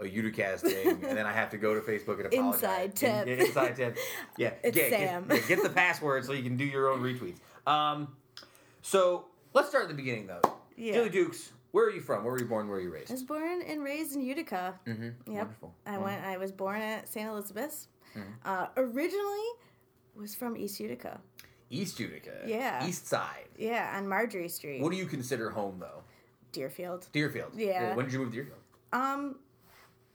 [0.00, 2.62] a Uticast thing, and then I have to go to Facebook and apologize.
[2.62, 3.26] Inside tip.
[3.26, 3.96] In- inside tip.
[4.36, 4.52] Yeah.
[4.62, 5.26] It's get, Sam.
[5.28, 7.38] Get, get the password so you can do your own retweets.
[7.66, 8.14] Um,
[8.82, 10.42] so let's start at the beginning though.
[10.76, 10.92] Yeah.
[10.92, 12.22] Jilly Dukes, where are you from?
[12.24, 12.68] Where were you born?
[12.68, 13.10] Where were you raised?
[13.10, 14.78] I was born and raised in Utica.
[14.86, 15.32] Mm-hmm.
[15.32, 15.38] Yep.
[15.38, 15.74] Wonderful.
[15.86, 16.22] I went.
[16.24, 17.26] I was born at St.
[17.28, 17.88] Elizabeth's.
[18.16, 18.30] Mm-hmm.
[18.44, 19.46] Uh, originally,
[20.16, 21.20] was from East Utica.
[21.70, 22.42] East Utica.
[22.46, 22.86] Yeah.
[22.86, 23.48] East Side.
[23.58, 26.02] Yeah, on Marjorie Street, What do you consider home though?
[26.52, 27.08] Deerfield.
[27.12, 27.52] Deerfield.
[27.56, 27.94] Yeah.
[27.94, 28.58] When did you move to Deerfield?
[28.92, 29.36] Um,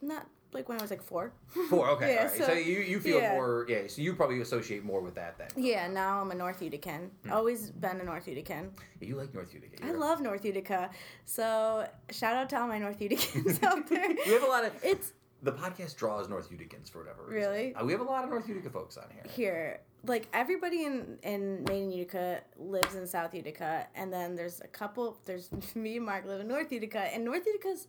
[0.02, 1.34] not like when I was like four.
[1.70, 1.90] Four.
[1.90, 2.14] Okay.
[2.14, 2.38] Yeah, all right.
[2.38, 3.34] So, so- you you feel yeah.
[3.34, 3.88] more yeah.
[3.88, 5.50] So you probably associate more with that then.
[5.58, 7.10] Yeah, now I'm a North Utican.
[7.26, 7.34] Hmm.
[7.34, 8.70] Always been a North Utican.
[9.02, 9.86] You like North Utica.
[9.86, 10.90] I love North Utica.
[11.26, 14.08] So shout out to all my North Uticans out there.
[14.26, 15.12] We have a lot of It's
[15.44, 17.50] the podcast draws North Uticans for whatever reason.
[17.52, 17.76] Really?
[17.76, 19.24] Uh, we have a lot of North Utica folks on here.
[19.32, 19.80] here.
[20.06, 24.68] Like everybody in in Made in Utica lives in South Utica, and then there's a
[24.68, 25.18] couple.
[25.26, 27.88] There's me and Mark live in North Utica, and North Utica's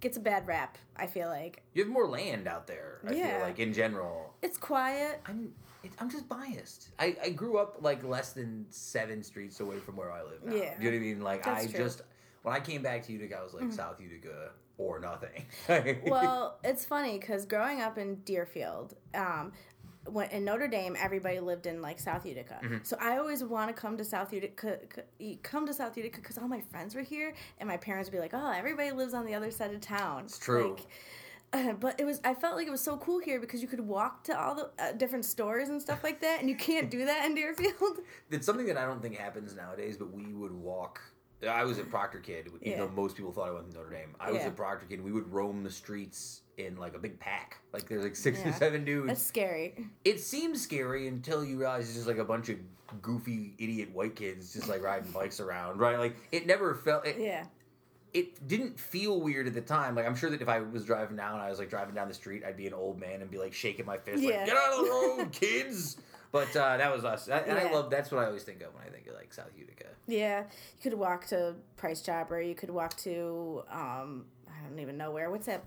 [0.00, 0.76] gets a bad rap.
[0.96, 3.00] I feel like You have more land out there.
[3.06, 3.38] I Yeah.
[3.38, 4.34] feel like in general.
[4.42, 5.20] it's quiet.
[5.26, 6.88] I'm it, I'm just biased.
[6.98, 10.54] I, I grew up like less than seven streets away from where I live now.
[10.54, 10.74] Yeah.
[10.78, 11.20] You know what I mean?
[11.20, 11.74] Like That's I true.
[11.74, 11.84] Mm-hmm.
[11.84, 12.02] just
[12.42, 15.46] when I came back to Utica, I was like South Utica or nothing.
[16.06, 19.52] well, it's funny because growing up in Deerfield, um,
[20.06, 22.60] when in Notre Dame, everybody lived in like South Utica.
[22.62, 22.78] Mm-hmm.
[22.82, 24.78] So I always want to come to South Utica,
[25.42, 28.20] come to South Utica because all my friends were here, and my parents would be
[28.20, 30.76] like, "Oh, everybody lives on the other side of town." It's true.
[30.76, 30.86] Like,
[31.54, 33.80] uh, but it was I felt like it was so cool here because you could
[33.80, 37.04] walk to all the uh, different stores and stuff like that, and you can't do
[37.06, 37.98] that in Deerfield.
[38.30, 41.00] it's something that I don't think happens nowadays, but we would walk.
[41.46, 42.78] I was a Proctor Kid, even Yeah.
[42.78, 44.14] though most people thought I went to Notre Dame.
[44.20, 44.48] I was Yeah.
[44.48, 45.02] at Proctor Kid.
[45.02, 47.58] We would roam the streets in like a big pack.
[47.72, 49.08] Like there's like six or seven dudes.
[49.08, 49.74] That's scary.
[50.04, 52.58] It seems scary until you realize it's just like a bunch of
[53.02, 55.98] goofy idiot white kids just like riding bikes around, right?
[55.98, 57.06] Like it never felt.
[57.06, 57.46] It, Yeah.
[58.12, 59.96] it didn't feel weird at the time.
[59.96, 62.14] Like I'm sure that if I was driving down, I was like driving down the
[62.14, 64.36] street, I'd be an old man and be like shaking my fist, Yeah.
[64.36, 65.96] like "Get out of the road, kids!"
[66.34, 67.90] But uh, that was us, I- and I love.
[67.90, 69.84] That's what I always think of when I think of like South Utica.
[70.08, 72.40] Yeah, you could walk to Price Chopper.
[72.40, 75.30] You could walk to um, I don't even know where.
[75.30, 75.62] What's that?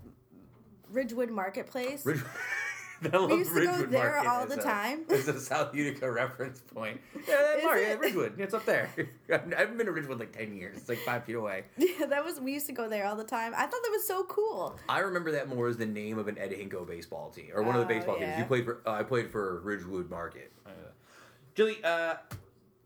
[0.92, 2.04] Ridgewood Marketplace.
[2.04, 2.32] Ridge- I love
[3.12, 5.04] We used to go there Market all the a- time.
[5.10, 7.00] As a South Utica reference point.
[7.28, 8.00] Yeah, Is Mark, yeah, it?
[8.00, 8.40] Ridgewood.
[8.40, 8.90] It's up there.
[9.30, 10.76] I haven't been to Ridgewood like 10 years.
[10.78, 11.64] It's like five feet away.
[11.76, 13.52] Yeah, that was we used to go there all the time.
[13.54, 14.78] I thought that was so cool.
[14.88, 17.76] I remember that more as the name of an Ed Hinko baseball team, or one
[17.76, 18.38] of the Oh, baseball teams.
[18.38, 18.78] You played for.
[18.86, 20.50] Uh, I played for Ridgewood Market.
[20.66, 20.70] Uh,
[21.54, 22.14] Julie, uh,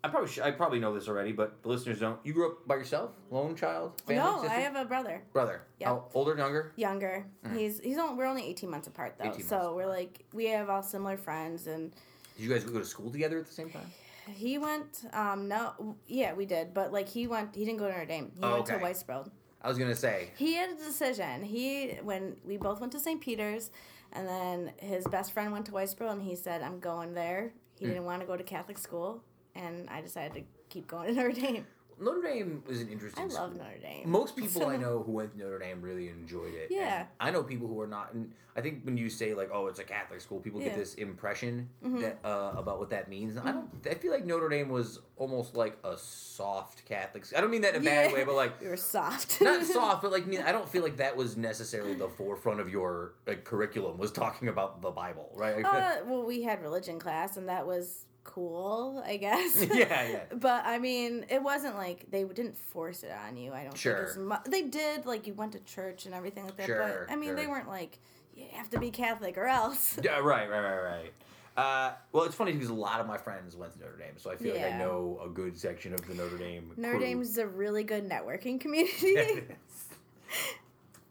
[0.05, 2.19] I probably sh- I probably know this already, but the listeners don't.
[2.25, 4.57] You grew up by yourself, lone child, family, no, sister?
[4.57, 5.63] I have a brother, brother.
[5.79, 5.89] Yeah.
[5.91, 6.73] How older, younger?
[6.77, 7.25] younger.
[7.55, 8.17] He's he's on.
[8.17, 11.17] We're only eighteen months apart though, 18 so months we're like we have all similar
[11.17, 11.67] friends.
[11.69, 11.93] And
[12.37, 13.87] Did you guys go to school together at the same time?
[14.35, 15.05] he went.
[15.13, 17.55] Um, no, yeah, we did, but like he went.
[17.55, 18.33] He didn't go to Notre Dame.
[18.35, 18.79] He Oh, went okay.
[18.79, 19.31] to Whitesboro.
[19.63, 20.31] I was gonna say.
[20.37, 21.45] He had a decision.
[21.45, 23.21] He when we both went to St.
[23.21, 23.71] Peter's,
[24.13, 27.85] and then his best friend went to Whitesboro, and he said, "I'm going there." He
[27.85, 27.91] Hmm.
[27.93, 29.23] didn't want to go to Catholic school,
[29.55, 31.67] and I decided to keep going to Notre Dame.
[32.01, 33.25] Notre Dame was an interesting.
[33.25, 33.45] I school.
[33.45, 34.09] love Notre Dame.
[34.11, 36.69] Most people I know who went to Notre Dame really enjoyed it.
[36.71, 37.05] Yeah.
[37.21, 38.13] I know people who are not.
[38.15, 40.71] And I think when you say like, "Oh, it's a Catholic school," people get Yeah.
[40.73, 40.81] Mm-hmm.
[40.81, 43.37] this impression that uh, about what that means.
[43.37, 43.69] And I don't.
[43.89, 47.25] I feel like Notre Dame was almost like a soft Catholic.
[47.37, 48.17] I don't mean that in a bad Yeah.
[48.17, 49.41] way, but like We were soft.
[49.41, 52.59] not soft, but like I mean, I don't feel like that was necessarily the forefront
[52.59, 55.65] of your like curriculum was talking about the Bible, right?
[55.65, 59.67] uh, well, we had religion class, and that was cool, I guess.
[59.75, 60.21] yeah, yeah.
[60.35, 63.53] But I mean, it wasn't like they didn't force it on you.
[63.53, 63.97] I don't Sure.
[63.97, 65.07] think as mu- they did.
[65.07, 66.67] Like you went to church and everything like that.
[66.67, 67.99] Sure, but I mean, they weren't like
[68.35, 69.99] you have to be Catholic or else.
[70.03, 71.13] Yeah, right, right, right, right.
[71.55, 74.31] Uh, well, it's funny because a lot of my friends went to Notre Dame, so
[74.31, 76.73] I feel like I know a good section of the Notre Dame.
[76.79, 77.01] Notre crew.
[77.05, 79.43] Dame's a really good networking community.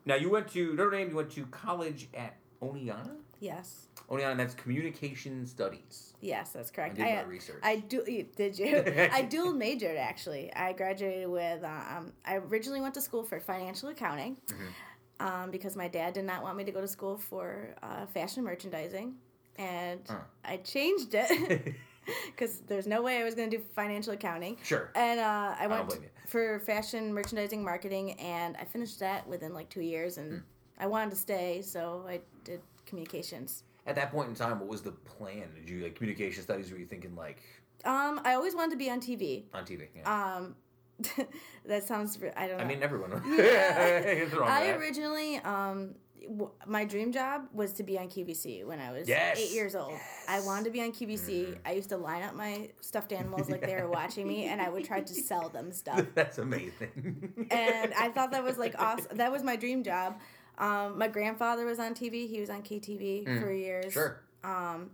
[0.06, 1.10] now you went to Notre Dame.
[1.10, 3.18] You went to college at Oneonta.
[3.42, 6.14] Yes, Oneonta, that's communication studies.
[6.22, 7.00] yes, that's correct.
[7.00, 7.60] I did I, my research.
[7.64, 8.26] I do.
[8.38, 8.84] Did you?
[9.12, 10.54] I dual majored actually.
[10.54, 11.62] I graduated with.
[11.64, 15.28] Um, I originally went to school for financial accounting, Mm-hmm.
[15.28, 18.44] um, because my dad did not want me to go to school for uh, fashion
[18.44, 19.16] merchandising,
[19.58, 20.16] and Huh.
[20.46, 21.76] I changed it
[22.28, 24.58] because there's no way I was going to do financial accounting.
[24.64, 24.90] sure.
[24.96, 26.02] And uh, I went you.
[26.28, 30.40] for fashion merchandising marketing, and I finished that within like two years, and Hmm.
[30.80, 32.60] I wanted to stay, so I did
[32.92, 33.64] communications.
[33.88, 35.48] At that point in time, what was the plan?
[35.56, 36.72] Did you like communication studies?
[36.72, 37.42] Were you thinking like
[37.84, 39.46] Um, I always wanted to be on TV.
[39.56, 39.88] on TV?
[39.96, 40.36] Yeah.
[40.38, 40.56] Um,
[41.66, 42.20] that sounds.
[42.38, 42.64] I don't know.
[42.64, 43.10] I mean, everyone.
[43.28, 44.28] Yeah.
[44.44, 49.08] I originally, um, w- my dream job was to be on QVC when I was
[49.10, 49.40] Yes.
[49.40, 49.96] eight years old.
[50.28, 51.30] I wanted to be on QVC.
[51.48, 51.58] Mhm.
[51.66, 54.70] I used to line up my stuffed animals like they were watching me, and I
[54.70, 56.06] would try to sell them stuff.
[56.14, 57.48] That's amazing.
[57.50, 59.18] and I thought that was like awesome.
[59.18, 60.20] That was my dream job.
[60.58, 62.28] Um, my grandfather was on TV.
[62.30, 63.94] He was on KTV Mm, for years.
[63.94, 64.22] sure.
[64.44, 64.92] Um,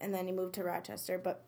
[0.00, 1.18] and then he moved to Rochester.
[1.18, 1.44] But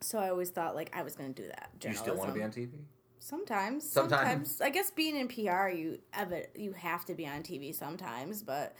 [0.00, 1.70] so I always thought like I was going to do that.
[1.78, 2.50] Do you still want to be on.
[2.50, 2.70] TV?
[3.18, 4.20] Sometimes, Sometimes.
[4.22, 4.60] sometimes.
[4.60, 8.42] I guess being in PR, you have you have to be on TV sometimes.
[8.42, 8.74] But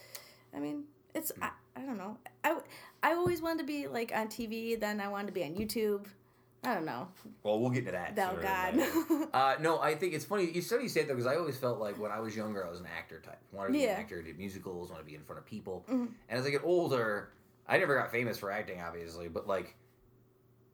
[0.55, 2.17] I mean, it's I, I don't know.
[2.45, 2.59] I
[3.03, 4.79] I always wanted to be like on TV.
[4.79, 6.07] Then I wanted to be on YouTube.
[6.67, 7.07] I don't know.
[7.45, 8.19] Well, we'll get to that.
[8.19, 9.29] Oh God.
[9.33, 10.51] Uh, no, I think it's funny.
[10.51, 12.71] You said you say that because I always felt like when I was younger, I
[12.71, 13.39] was an actor type.
[13.53, 13.95] Wanted to be Yeah.
[13.95, 15.85] an actor, did musicals, wanted to be in front of people.
[15.89, 16.09] Mhm.
[16.29, 17.31] And as I get older,
[17.69, 19.77] I never got famous for acting, obviously, but like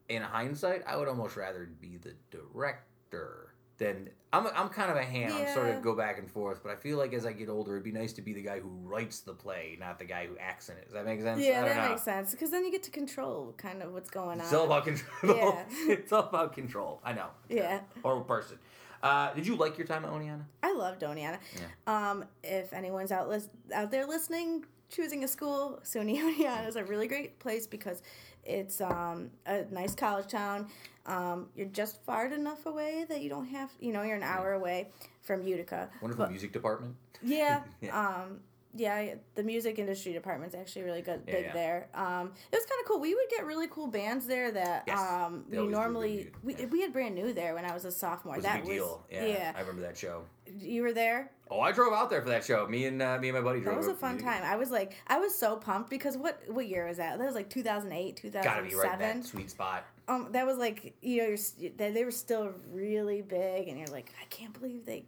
[0.08, 3.51] in hindsight, I would almost rather be the director
[3.84, 4.10] than.
[4.34, 5.30] I'm, I'm kind of a ham.
[5.30, 7.72] I'm sort of go back and forth, but I feel like as I get older,
[7.72, 10.38] it'd be nice to be the guy who writes the play, not the guy who
[10.38, 10.84] acts in it.
[10.84, 11.38] Does that make sense?
[11.38, 11.90] I yeah, that know.
[11.90, 14.46] makes sense because then you get to control kind of what's going on.
[14.46, 15.36] It's all about control.
[15.36, 15.64] Yeah.
[15.70, 17.02] it's all about control.
[17.04, 17.26] I know.
[17.50, 17.80] Yeah.
[18.02, 18.58] Horrible person.
[19.02, 20.44] Uh, did you like your time at Oneonta?
[20.62, 21.38] I love Doniana.
[21.86, 26.84] Um, if anyone's out lis- out there listening, choosing a school, SUNY Oneonta is a
[26.84, 28.02] really great place because
[28.44, 30.68] it's um, a nice college town.
[31.06, 34.52] Um, you're just far enough away that you don't have, you know, you're an hour
[34.52, 35.88] away from Utica.
[36.00, 36.96] Wonderful But- music department.
[37.24, 37.62] Yeah.
[37.80, 38.22] Yeah.
[38.24, 38.40] Um,
[38.74, 41.52] yeah, the music industry department's actually really good, big yeah.
[41.52, 41.88] there.
[41.94, 43.00] Um, it was kind of cool.
[43.00, 46.92] We would get really cool bands there that Yes, um, we normally we, we had
[46.92, 48.36] brand new there when I was a sophomore.
[48.36, 49.06] Was that a big was deal.
[49.10, 49.52] Yeah, yeah.
[49.54, 50.22] I remember that show.
[50.58, 51.30] You were there.
[51.50, 52.66] Oh, I drove out there for that show.
[52.66, 53.74] Me and uh, me and my buddy drove.
[53.74, 54.42] That was a fun time.
[54.42, 57.18] I was like, I was so pumped because what what year was that?
[57.18, 58.98] That was like 2008, Gotta be right in 2007.
[59.20, 59.84] that sweet spot.
[60.08, 63.86] Um, that was like you know, you're, they they were still really big, and you're
[63.88, 65.04] like, I can't believe they.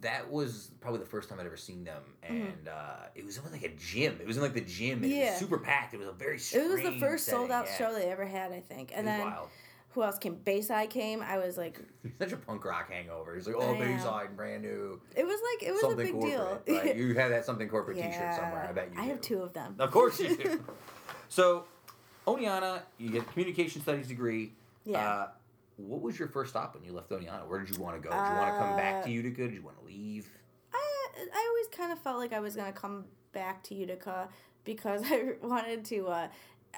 [0.00, 3.50] That was probably the first time I'd ever seen them, and uh, it was in
[3.50, 4.16] like a gym.
[4.20, 5.02] It was in like the gym.
[5.02, 5.16] And It Mm-hmm.
[5.24, 5.30] Yeah.
[5.32, 5.92] was super packed.
[5.94, 6.36] It was a very.
[6.36, 7.76] It was the first sold out yeah.
[7.76, 8.92] show they ever had, I think.
[8.94, 9.48] And It then wild.
[9.90, 10.36] who else came?
[10.36, 11.20] Bayside came.
[11.20, 11.80] I was like,
[12.20, 13.34] Such a punk rock hangover.
[13.34, 13.78] He's like, oh, I.
[13.78, 15.00] Bayside, brand new.
[15.16, 16.62] it was like it was something a big deal.
[16.68, 16.96] Right?
[16.96, 18.66] You had that something corporate T-shirt somewhere.
[18.68, 19.00] I bet you.
[19.00, 19.74] I have two of them.
[19.80, 20.64] Of course you do.
[21.28, 21.64] so,
[22.36, 24.52] Oneonta, you get a communication studies degree.
[24.84, 24.98] Yeah.
[25.08, 25.28] Uh,
[25.76, 27.46] what was your first stop when you left Oneonta?
[27.46, 28.10] Where did you want to go?
[28.14, 29.42] Did you want to come back Uh, to Utica?
[29.46, 30.28] Did you want to leave?
[30.72, 30.78] I
[31.34, 34.28] I always kind of felt like I was gonna come back to Utica
[34.64, 36.06] because I wanted to.
[36.08, 36.28] Uh,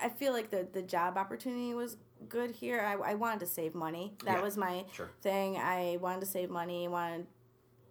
[0.01, 1.96] I feel like the the job opportunity was
[2.28, 2.80] good here.
[2.80, 4.12] I, I wanted to save money.
[4.24, 5.11] That Yeah, was my sure.
[5.22, 5.57] thing.
[5.57, 6.86] I wanted to save money.
[6.88, 7.26] Wanted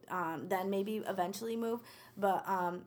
[0.10, 1.82] um, then maybe eventually move,
[2.18, 2.82] but um,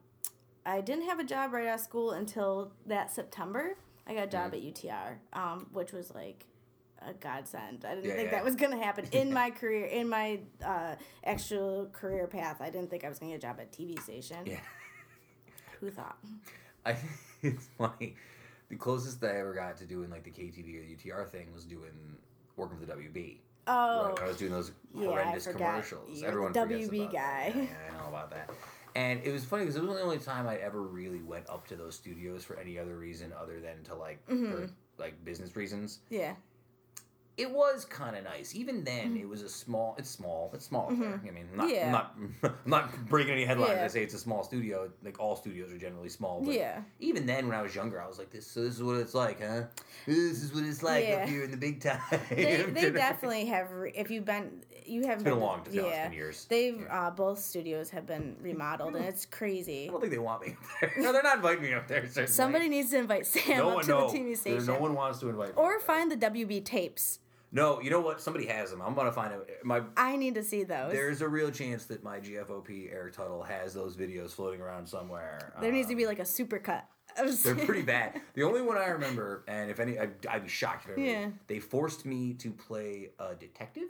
[0.67, 3.77] I didn't have a job right out of school until that September.
[4.07, 4.69] I got a job Mm-hmm.
[4.69, 6.45] at UTR, um, which was like
[7.07, 7.85] a godsend.
[7.85, 8.39] I didn't Yeah, think yeah.
[8.39, 10.95] that was gonna happen in my career, in my uh,
[11.25, 12.61] actual career path.
[12.61, 14.39] I didn't think I was gonna get a job at TV station.
[14.47, 14.59] Yeah.
[15.81, 16.19] Who thought?
[16.87, 16.97] I
[17.43, 18.17] it's funny.
[18.69, 21.65] The closest I ever got to doing like the KTV or the UTR thing was
[21.65, 21.91] doing
[22.57, 23.39] working for the WB.
[23.67, 25.59] Oh, Right, I was doing those Yeah, I horrendous forgot.
[25.59, 26.21] commercials.
[26.21, 27.13] You're Everyone the WB that.
[27.13, 27.53] guy.
[27.55, 28.51] Yeah, I know about that.
[28.95, 31.67] And it was funny because it was the only time I ever really went up
[31.69, 34.51] to those studios for any other reason other than to like Mm-hmm.
[34.53, 36.01] for like business reasons.
[36.11, 36.35] yeah.
[37.39, 38.55] It was kind of nice.
[38.55, 39.95] Even then, it was a small.
[39.99, 40.51] It's small.
[40.53, 40.91] It's small.
[40.91, 41.19] there.
[41.27, 41.75] I mean, not, Mm-hmm.
[41.75, 41.87] Yeah.
[41.87, 42.15] I'm not,
[42.45, 43.73] I'm not breaking any headlines.
[43.77, 43.85] Yeah.
[43.85, 44.91] I say it's a small studio.
[45.03, 46.43] Like all studios are generally small.
[46.43, 46.83] But Yeah.
[47.01, 48.47] Even then, when I was younger, I was like, "This.
[48.47, 49.63] So this is what it's like, huh?
[50.05, 51.23] This is what it's like Yeah.
[51.23, 53.73] up here in the big time." They, they definitely have.
[53.73, 54.63] Re- if you've been,
[54.93, 55.15] you haven't.
[55.15, 55.75] It's been a been to- long time.
[55.75, 56.45] It's been years.
[56.49, 59.89] They've uh, both studios have been remodeled, and it's crazy.
[59.89, 60.93] I don't think they want me up there.
[60.99, 62.07] No, they're not inviting me up there.
[62.07, 62.27] Certainly.
[62.29, 64.11] Somebody needs to invite Sam no up one, to no.
[64.11, 65.55] the TV station, No one wants to invite me.
[65.57, 67.19] or find the WB tapes.
[67.55, 68.21] No, you know what?
[68.21, 68.81] Somebody has them.
[68.81, 69.47] I'm gonna find out.
[69.63, 70.91] My I need to see those.
[70.93, 75.53] there's a real chance that my GFOP Eric Tuttle has those videos floating around somewhere.
[75.61, 76.83] there needs to Um, be like a supercut.
[77.45, 78.23] They're pretty bad.
[78.35, 80.97] The only one I remember, and if any, I'd, I'd be shocked if.
[80.97, 81.29] Yeah.
[81.47, 83.89] They forced me to play a detective.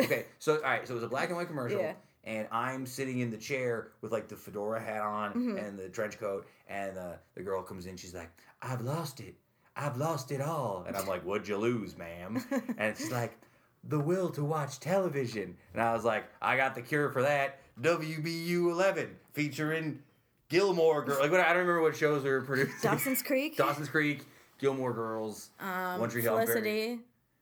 [0.00, 1.94] Okay, so all right, so it was a black and white commercial, Yeah.
[2.24, 5.56] and I'm sitting in the chair with like the fedora hat on Mm-hmm.
[5.58, 7.96] and the trench coat, and uh, the girl comes in.
[7.96, 8.30] She's like,
[8.62, 9.34] "I've lost it.
[9.76, 12.44] I've lost it all," and I'm like, "What'd you lose, ma'am?"
[12.78, 13.36] and she's like.
[13.84, 15.56] The will to watch television.
[15.72, 17.60] And I was like, I got the cure for that.
[17.80, 20.00] WBU 11 featuring
[20.48, 21.20] Gilmore Girls.
[21.20, 22.74] Like, what, I don't remember what shows we were producing.
[22.82, 23.56] Dawson's Creek.
[23.56, 24.26] Dawson's Creek,
[24.58, 26.36] Gilmore Girls, um, One Tree Hill.
[26.38, 26.98] Felicity.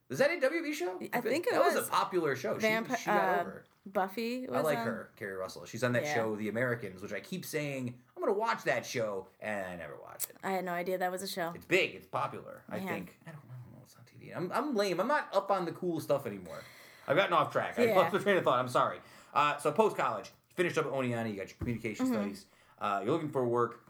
[0.09, 0.99] Is that a WB show?
[1.13, 1.75] I think it that was.
[1.75, 1.89] was.
[1.89, 2.55] a popular show.
[2.55, 3.65] Vampi- she, she got uh, over.
[3.93, 4.47] Buffy.
[4.49, 4.87] Was I like on.
[4.87, 5.65] her, Keri Russell.
[5.65, 6.15] She's on that Yeah.
[6.15, 9.77] show, The Americans, which I keep saying I'm going to watch that show, and I
[9.77, 10.37] never watch it.
[10.43, 11.53] I had no idea that was a show.
[11.55, 11.95] It's big.
[11.95, 12.63] It's popular.
[12.69, 13.17] I think.
[13.27, 13.79] I don't, I don't know.
[13.85, 14.37] It's on TV.
[14.37, 14.99] I'm, I'm lame.
[15.01, 16.63] I'm not up on the cool stuff anymore.
[17.09, 17.79] I've gotten off track.
[17.79, 18.59] I lost the train of thought.
[18.59, 18.99] I'm sorry.
[19.35, 21.31] Uh, so post college, finished up at Oneonta.
[21.31, 22.15] You got your communication Mm-hmm.
[22.15, 22.47] studies.
[22.81, 23.81] Uh, you're looking for work.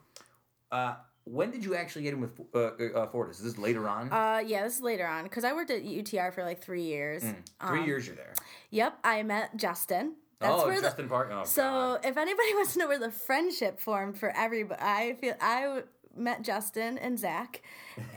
[0.70, 0.94] Uh,
[1.26, 3.38] when did you actually get in with uh, uh, Fortus?
[3.38, 4.12] Is this later on?
[4.12, 7.22] Uh, yeah, this is later on because I worked at UTR for like three years.
[7.22, 8.34] Three um, years you're there.
[8.70, 10.14] Yep, I met Justin.
[10.38, 11.30] That's oh, where the, Justin Park.
[11.32, 12.04] Oh, So God.
[12.04, 15.82] if anybody wants to know where the friendship formed for everybody, I feel I w-
[16.14, 17.62] met Justin and Zach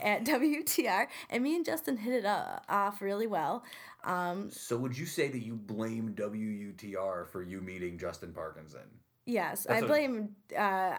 [0.04, 3.64] at WTR, and me and Justin hit it uh, off really well.
[4.04, 8.82] Um, So would you say that you blame WUTR for you meeting Justin Parkinson?
[9.26, 10.96] yes, That's I blame uh,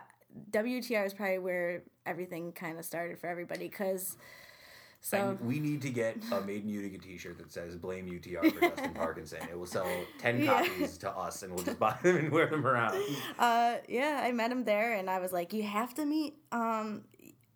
[0.51, 4.16] WTR is probably where everything kind of started for everybody because.
[5.03, 8.53] So And we need to get a Made in Utica T-shirt that says "Blame UTR
[8.53, 10.62] for Justin Parkinson." It will sell ten Yeah.
[10.66, 13.03] copies to us, and we'll just buy them and wear them around.
[13.39, 17.05] uh, yeah, I met him there, and I was like, "You have to meet um,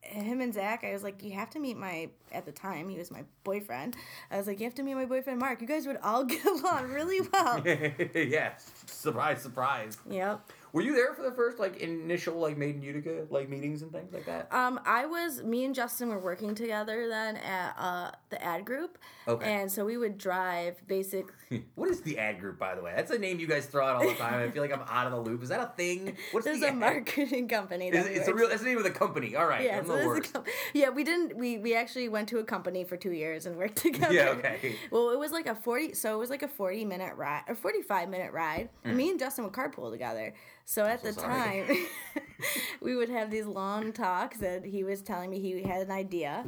[0.01, 2.97] him and Zach." I was like, "You have to meet my." At the time, he
[2.97, 3.95] was my boyfriend.
[4.31, 5.61] I was like, "You have to meet my boyfriend Mark.
[5.61, 7.63] You guys would all get along really well."
[8.15, 8.55] yeah,
[8.87, 9.99] surprise, surprise.
[10.09, 10.41] yep.
[10.75, 13.93] Were you there for the first like initial like Made in Utica like meetings and
[13.93, 14.53] things like that?
[14.53, 18.99] Um, I was me and Justin were working together then at uh, the ad group,
[19.29, 19.53] Okay.
[19.55, 21.27] and so we would drive basic.
[21.77, 22.93] What is the ad group, by the way?
[22.97, 24.35] That's a name you guys throw out all the time.
[24.35, 25.41] I feel like I'm out of the loop.
[25.45, 26.17] Is that a thing?
[26.33, 26.77] What's There's the a ad?
[26.77, 27.89] marketing company.
[27.89, 28.49] Is That we it's a real.
[28.49, 29.37] That's the name of the company.
[29.37, 30.33] All right, Yeah, I'm so the worst.
[30.33, 31.37] com- yeah, we didn't.
[31.37, 34.13] We we actually went to a company for two years and worked together.
[34.13, 34.75] Yeah, okay.
[34.91, 35.95] Well, it was like a forty.
[35.95, 38.71] So it was like a forty minute ride, or forty five minute ride.
[38.83, 40.35] And me and Justin would carpool together.
[40.65, 41.63] So at so the sorry.
[41.67, 41.87] time,
[42.81, 46.45] we would have these long talks, and he was telling me he had an idea,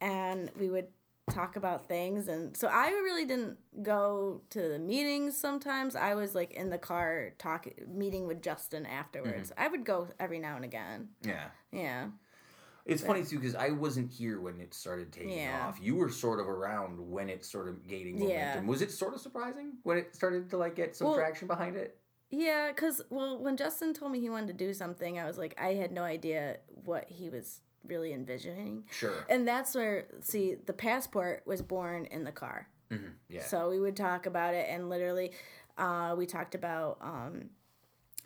[0.00, 0.86] and we would
[1.28, 6.36] talk about things and so i really didn't go to the meetings sometimes i was
[6.36, 9.60] like in the car talking meeting with justin afterwards Mm-hmm.
[9.60, 11.46] i would go every now and again Yeah.
[11.72, 12.06] yeah
[12.84, 15.66] It's funny too because I wasn't here when it started taking Yeah.
[15.66, 15.80] off.
[15.82, 18.62] You were sort of around when it started gaining momentum.
[18.64, 18.70] Yeah.
[18.70, 21.74] Was it sort of surprising when it started to like get some Well- traction behind
[21.74, 21.98] it?
[22.30, 25.54] Yeah, because, well, when Justin told me he wanted to do something, I was like,
[25.60, 28.84] I had no idea what he was really envisioning.
[28.90, 29.24] Sure.
[29.30, 32.68] And that's where, see, the passport was born in the car.
[32.90, 33.42] Mhm, Yeah.
[33.44, 35.32] So we would talk about it, and literally,
[35.78, 36.98] uh, we talked about.
[37.00, 37.50] Um,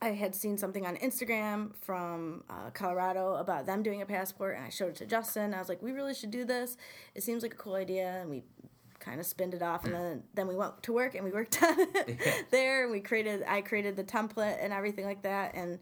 [0.03, 4.65] I had seen something on Instagram from uh, Colorado about them doing a passport, and
[4.65, 5.53] I showed it to Justin.
[5.53, 6.77] I was like, "We really should do this.
[7.15, 8.45] It seems like a cool idea." And we
[9.01, 11.61] kind of spinned it off, and then then we went to work and we worked
[11.63, 12.85] on it there.
[12.85, 15.79] And we created, I created the template and everything like that, and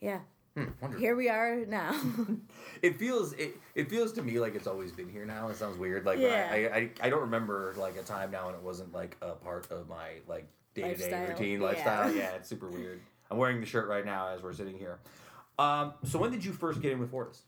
[0.00, 0.20] yeah,
[0.56, 0.98] Wonderful.
[0.98, 1.98] here we are now.
[2.82, 5.48] It feels it, it feels to me like it's always been here now.
[5.48, 6.06] It sounds weird.
[6.06, 6.48] Like Yeah.
[6.50, 9.70] I, I, I don't remember like a time now when it wasn't like a part
[9.70, 11.66] of my like day to day routine Yeah.
[11.66, 12.10] lifestyle.
[12.16, 13.00] Yeah, it's super weird.
[13.30, 14.98] I'm wearing the shirt right now as we're sitting here.
[15.58, 17.42] Um, so when did you first get in with Fortus?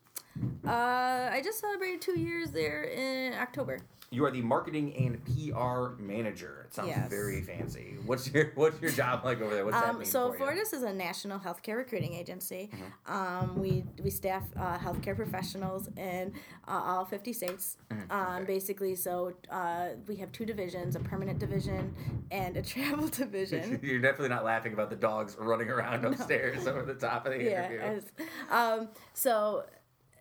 [0.67, 3.81] Uh, I just celebrated two years there in October.
[4.11, 6.67] You are the marketing and PR manager.
[6.67, 7.09] It sounds Yes.
[7.09, 7.97] very fancy.
[8.05, 9.65] What's your what's your job like over there?
[9.65, 10.35] What's that Um, mean so for?
[10.35, 10.45] Mm-hmm.
[10.45, 12.71] Fortus is a national healthcare recruiting agency.
[13.07, 16.35] Um, we we staff uh, healthcare professionals in
[16.69, 17.79] uh, all 50 states.
[17.91, 18.13] Mm-hmm.
[18.13, 18.45] Um, okay.
[18.45, 21.95] Basically, so uh, we have two divisions: a permanent division
[22.31, 23.81] and a travel division.
[23.83, 27.43] You're definitely not laughing about the dogs running around upstairs over the top of the
[27.45, 27.65] yeah.
[27.67, 28.03] interview.
[28.51, 29.65] um, so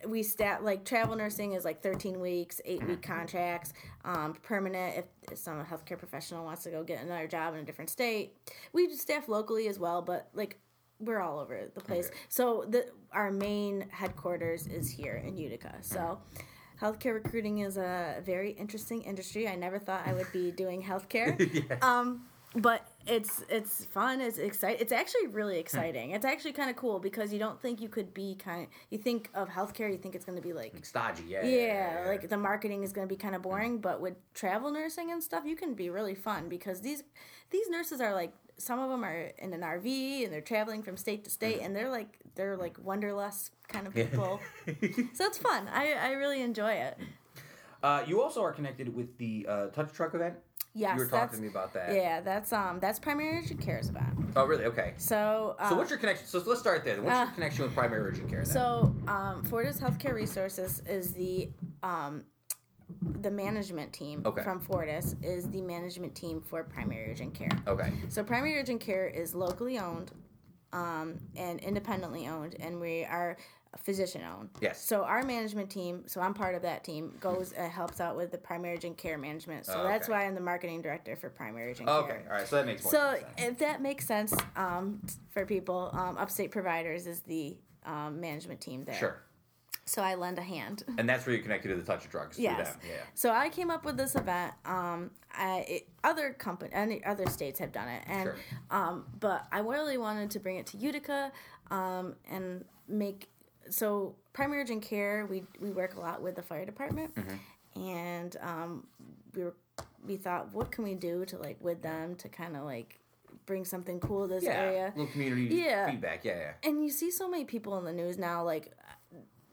[0.06, 3.12] we stat like travel nursing is like 13 weeks, 8 week Mm-hmm.
[3.12, 3.72] contracts.
[4.04, 7.90] Um, permanent if, some healthcare professional wants to go get another job in a different
[7.90, 8.36] state.
[8.72, 10.58] We staff locally as well, but like
[10.98, 12.08] we're all over the place.
[12.08, 12.16] Okay.
[12.28, 15.74] So the our main headquarters is here in Utica.
[15.80, 15.98] So.
[15.98, 16.42] Mm-hmm.
[16.80, 19.46] Healthcare recruiting is a very interesting industry.
[19.46, 21.38] I never thought I would be doing healthcare.
[21.70, 21.76] yeah.
[21.80, 22.22] Um,
[22.56, 24.20] but it's it's fun.
[24.20, 24.78] It's exciting.
[24.80, 25.32] It's actually Hmm.
[25.32, 26.10] really exciting.
[26.12, 28.68] It's actually kind of cool because you don't think you could be kind.
[28.90, 30.84] You think of healthcare, you think it's going to be like.
[30.84, 31.44] Stodgy, yeah.
[31.44, 35.10] Yeah, like the marketing is going to be kind of boring, but with travel nursing
[35.10, 37.02] and stuff, you can be really fun because these
[37.50, 40.96] these nurses are like some of them are in an RV and they're traveling from
[40.96, 44.40] state to state and they're like they're like wanderlust kind of people.
[45.14, 45.68] so it's fun.
[45.72, 46.96] I I really enjoy it.
[47.82, 50.36] Uh, you also are connected with the uh, Touch Truck event.
[50.74, 51.94] Yes, you were talking to me about that.
[51.94, 52.20] yeah.
[52.20, 54.12] That's um that's primary urgent care's about.
[54.36, 54.64] Oh, really?
[54.64, 54.94] Okay.
[54.96, 56.26] So uh, So what's your connection?
[56.26, 57.00] So let's start there.
[57.02, 58.38] What's Uh, your connection with primary urgent care?
[58.38, 58.46] Then?
[58.46, 61.50] So, um, Fortus Healthcare Resources is the
[61.82, 62.24] um,
[63.20, 64.42] the management team Okay.
[64.42, 67.50] from Fortus is the management team for primary urgent care.
[67.66, 67.92] okay.
[68.08, 70.12] So, primary urgent care is locally owned
[70.72, 73.36] um, and independently owned, and we are
[73.78, 74.50] physician owned.
[74.60, 74.82] Yes.
[74.82, 78.30] So our management team, so I'm part of that team, goes and helps out with
[78.30, 79.66] the primary urgent care management.
[79.66, 82.06] So Oh, that's why I'm the marketing director for primary urgent Okay.
[82.08, 82.16] care.
[82.18, 82.46] Okay, all right.
[82.46, 85.00] So that makes more So if that makes sense um,
[85.30, 88.94] for people, um, Upstate Providers is the um, management team there.
[88.94, 89.22] Sure.
[89.84, 90.84] So I lend a hand.
[90.98, 92.34] And that's where you're connected to the Touch a Truck.
[92.36, 92.76] Yes.
[92.86, 92.94] Yeah.
[93.14, 94.52] So I came up with this event.
[94.64, 98.36] Um, I it, other company, any other states have done it, and Sure.
[98.70, 101.32] um, but I really wanted to bring it to Utica,
[101.70, 103.28] um, and make
[103.70, 105.26] so primary urgent care.
[105.26, 107.80] We we work a lot with the fire department, Mm-hmm.
[107.80, 108.86] and um,
[109.34, 109.54] we were
[110.06, 112.98] we thought, what can we do to like with them to kind of like
[113.46, 114.50] bring something cool to this Yeah.
[114.60, 114.92] area?
[114.96, 115.90] Little community Yeah.
[115.90, 116.24] feedback.
[116.24, 116.36] Yeah.
[116.38, 116.52] Yeah.
[116.68, 118.72] and you see so many people in the news now like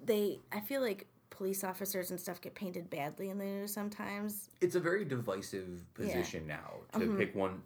[0.03, 4.49] they i feel like police officers and stuff get painted badly in the news sometimes
[4.61, 7.61] It's a very divisive position now to pick one.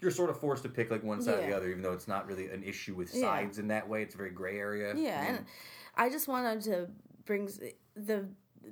[0.00, 1.56] You're sort of forced to pick like one side or the.
[1.56, 3.22] Other, even though it's not really an issue with Yeah.
[3.22, 4.02] sides in that way.
[4.02, 4.94] It's a very gray area.
[4.96, 5.46] yeah I mean, and
[5.96, 6.88] i just wanted to
[7.24, 7.50] bring
[7.96, 8.26] the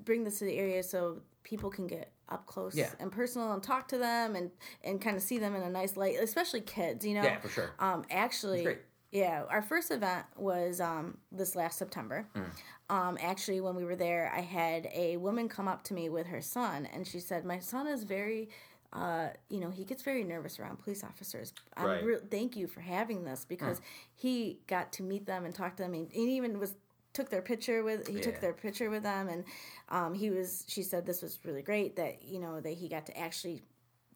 [0.05, 2.91] bring this to the area so people can get up close Yeah.
[3.01, 4.51] and personal and talk to them and
[4.85, 7.49] and kind of see them in a nice light especially kids you know Yeah, for
[7.49, 7.71] sure.
[7.81, 8.79] um actually great.
[9.11, 12.45] yeah our first event was um this last september Mm.
[12.91, 16.27] um actually when we were there i had a woman come up to me with
[16.29, 18.49] her son and she said my son is very
[18.97, 21.53] uh, you know, he gets very nervous around police officers.
[21.79, 22.03] Right.
[22.05, 23.81] re- thank you for having this because
[24.15, 25.95] he got to meet them and talk to them.
[25.95, 26.75] And he even was
[27.13, 28.23] took their picture with he Yeah.
[28.23, 29.45] took their picture with them, and
[29.89, 30.65] um, he was.
[30.69, 33.63] She said this was really great that you know that he got to actually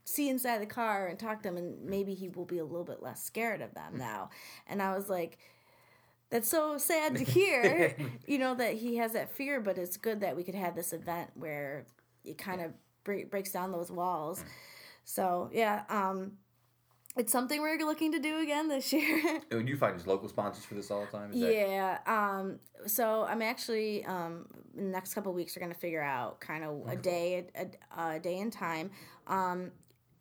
[0.04, 2.84] see inside the car and talk to them, and maybe he will be a little
[2.84, 4.30] bit less scared of them now.
[4.66, 5.38] And I was like.
[6.32, 7.96] That's so sad to hear,
[8.28, 10.92] you know, that he has that fear, but it's good that we could have this
[10.92, 11.86] event where
[12.24, 12.72] it kind of
[13.04, 14.44] bre- breaks down those walls.
[15.04, 16.32] So, yeah, um,
[17.16, 19.40] it's something we're looking to do again this year.
[19.50, 21.32] And you find just local sponsors for this all the time?
[21.32, 21.98] Is that- yeah.
[22.06, 24.46] Um, so I'm actually um,
[24.76, 27.66] in the next couple weeks we're gonna figure out kind of a day, a,
[28.14, 28.90] a day and time.
[29.26, 29.72] Um,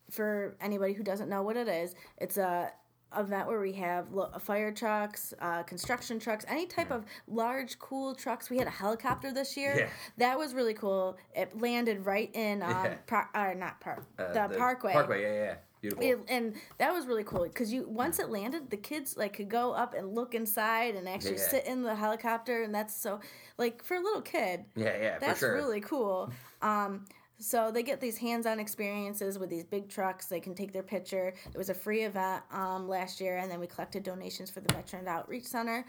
[0.10, 2.72] for anybody who doesn't know what it is, it's a
[3.18, 8.14] event where we have lo- fire trucks, uh, construction trucks, any type of large, cool
[8.16, 8.49] trucks.
[8.49, 9.76] We had a helicopter this year.
[9.80, 9.89] Yeah.
[10.18, 11.18] That was really cool.
[11.36, 12.95] It landed right in um, Yeah.
[13.07, 14.93] par- uh, not park, Uh, the, parkway.
[14.93, 15.55] Parkway, yeah, yeah.
[15.82, 16.03] Beautiful.
[16.05, 19.47] It, and that was really cool because you once it landed, the kids like could
[19.49, 21.47] go up and look inside and actually Yeah.
[21.49, 23.22] sit in the helicopter, and that's so
[23.57, 25.55] like for a little kid, yeah, yeah, that's for sure.
[25.55, 26.32] really cool.
[26.62, 27.05] Um,
[27.40, 30.28] so they get these hands-on experiences with these big trucks.
[30.28, 31.34] They can take their picture.
[31.54, 34.74] It was a free event um, last year, and then we collected donations for the
[34.74, 35.86] Veteran Outreach Center.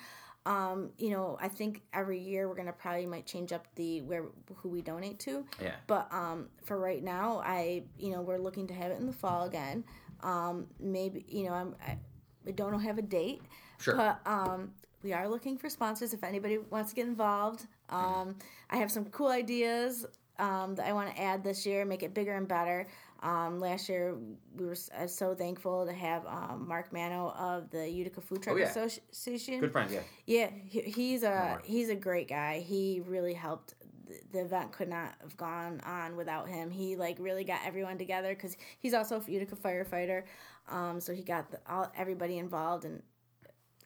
[0.47, 4.25] Um, you know, I think every year we're gonna probably might change up the where
[4.57, 5.45] who we donate to.
[5.61, 5.75] Yeah.
[5.87, 9.13] But um, for right now, I you know we're looking to have it in the
[9.13, 9.85] fall again.
[10.23, 11.99] Um, maybe you know I'm I,
[12.47, 13.43] I don't have a date.
[13.81, 13.97] Sure.
[13.97, 14.73] But um,
[15.03, 17.67] we are looking for sponsors if anybody wants to get involved.
[17.91, 18.37] Um,
[18.71, 20.07] I have some cool ideas
[20.41, 22.87] um, that I want to add this year, make it bigger and better.
[23.23, 24.17] Um, last year,
[24.57, 28.57] we were uh, so thankful to have um, Mark Mano of the Utica Food Truck
[28.57, 28.67] Oh, yeah.
[28.71, 29.61] Association.
[29.61, 30.01] Good friend, yeah.
[30.27, 32.61] Yeah, he, he's a he's a great guy.
[32.61, 33.75] He really helped.
[34.07, 36.71] The- The event could not have gone on without him.
[36.71, 40.25] He like really got everyone together because he's also a Utica firefighter.
[40.69, 43.03] Um, so he got the, all everybody involved, and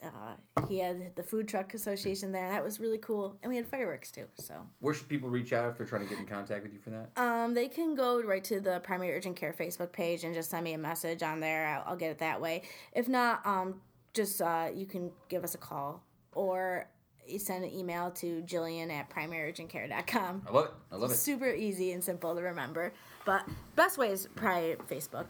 [0.03, 2.51] uh, he had the food truck association there.
[2.51, 4.27] That was really cool, and we had fireworks too.
[4.35, 6.79] So Where should people reach out if they're trying to get in contact with you
[6.79, 7.11] for that?
[7.17, 10.65] um, they can go right to the primary urgent care Facebook page and just send
[10.65, 11.67] me a message on there.
[11.67, 12.63] I'll, I'll get it that way.
[12.93, 13.81] If not, um,
[14.13, 16.89] just uh, you can give us a call or
[17.27, 20.43] you send an email to Jillian at primaryurgentcare.com.
[20.47, 20.71] I love it.
[20.93, 21.15] I love it.
[21.15, 22.93] Super easy and simple to remember.
[23.25, 25.27] But best way is probably Facebook.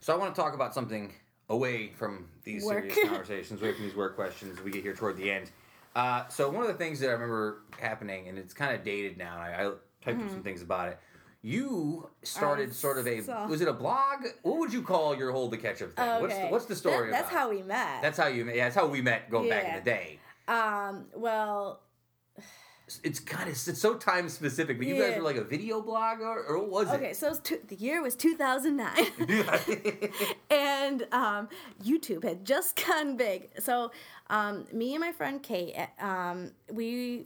[0.00, 1.12] So I want to talk about something
[1.48, 2.90] away from these Work.
[2.92, 5.50] serious conversations, away from these work questions we get here toward the end.
[5.94, 9.16] Uh, so one of the things that I remember happening, and it's kind of dated
[9.16, 9.72] now, and I, I
[10.04, 10.98] typed up some things about it.
[11.42, 12.74] You started Mm-hmm.
[12.74, 14.24] Sort of a was it a blog?
[14.42, 16.22] What would you call your whole the ketchup thing?
[16.22, 17.10] What's the, what's the story?
[17.10, 17.40] That- that's about?
[17.40, 18.00] how we met.
[18.02, 18.46] That's how you.
[18.46, 20.18] Yeah, that's how we met going back in the day.
[20.48, 21.04] um.
[21.14, 21.80] Well,
[23.02, 26.48] It's kind of it's so time specific, but you guys were like a video blogger,
[26.48, 26.96] or, what was it?
[26.96, 27.12] okay.
[27.14, 29.06] So it two, the year was two thousand nine.
[30.50, 31.48] and um,
[31.82, 33.48] YouTube had just gotten big.
[33.58, 33.90] So
[34.28, 37.24] um, me and my friend Kate, um, we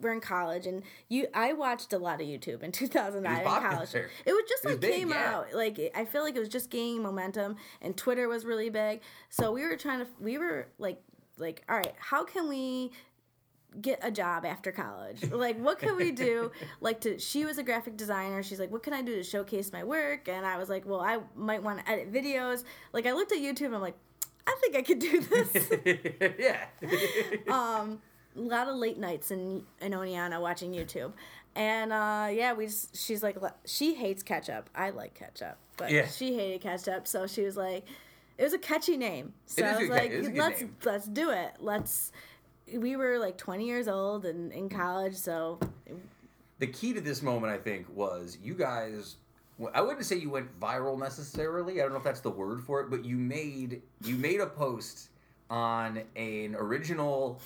[0.00, 3.94] were in college, and you, I watched a lot of YouTube in 2009 in college.
[3.94, 5.36] It was just It was like big, came yeah.
[5.36, 5.54] out.
[5.54, 9.02] Like I feel like it was just gaining momentum, and Twitter was really big.
[9.28, 11.00] So we were trying to, we were like,
[11.36, 12.92] like, all right, how can we
[13.80, 15.30] get a job after college.
[15.30, 16.50] Like what can we do?
[16.80, 18.42] Like to she was a graphic designer.
[18.42, 20.28] She's like what can i do to showcase my work?
[20.28, 22.64] And i was like well i might want to edit videos.
[22.92, 23.96] Like i looked at youtube and i'm like
[24.46, 25.70] i think i could do this.
[26.38, 26.64] Yeah.
[27.48, 28.00] um
[28.36, 31.12] a lot of late nights in in Oneonta watching youtube.
[31.54, 34.70] And uh yeah we just she's like she hates ketchup.
[34.74, 36.06] I like ketchup but Yeah.
[36.06, 37.06] she hated ketchup.
[37.06, 37.84] So she was like
[38.38, 39.34] it was a catchy name.
[39.46, 41.52] So i was like it is a good let's let's do it.
[41.60, 42.12] Let's
[42.76, 45.58] we were like 20 years old and in college so
[46.60, 49.16] the key to this moment, I think, was you guys.
[49.74, 51.80] I wouldn't say you went viral necessarily.
[51.80, 54.46] I don't know if that's the word for it, but you made you made a
[54.46, 55.08] post
[55.50, 57.40] on an original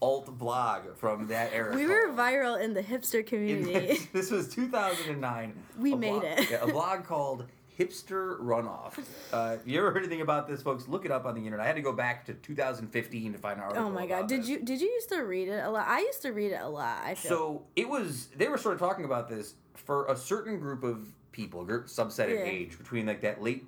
[0.00, 1.76] alt blog from that era.
[1.76, 5.52] we were viral in the hipster community this, this was 2009.
[5.78, 6.50] We made blog- it.
[6.50, 7.44] yeah, a blog called
[7.78, 8.98] Hipster Runoff.
[9.32, 11.60] Uh, if you ever heard anything about this, folks, look it up on the internet.
[11.64, 13.84] I had to go back to 2015 to find an article.
[13.86, 14.48] oh my god did this.
[14.48, 16.68] you did you used to read it a lot i used to read it a
[16.68, 18.26] lot i feel So it was.
[18.36, 22.24] They were sort of talking about this for a certain group of people, group subset
[22.24, 22.44] of Yeah.
[22.44, 23.64] age between like that late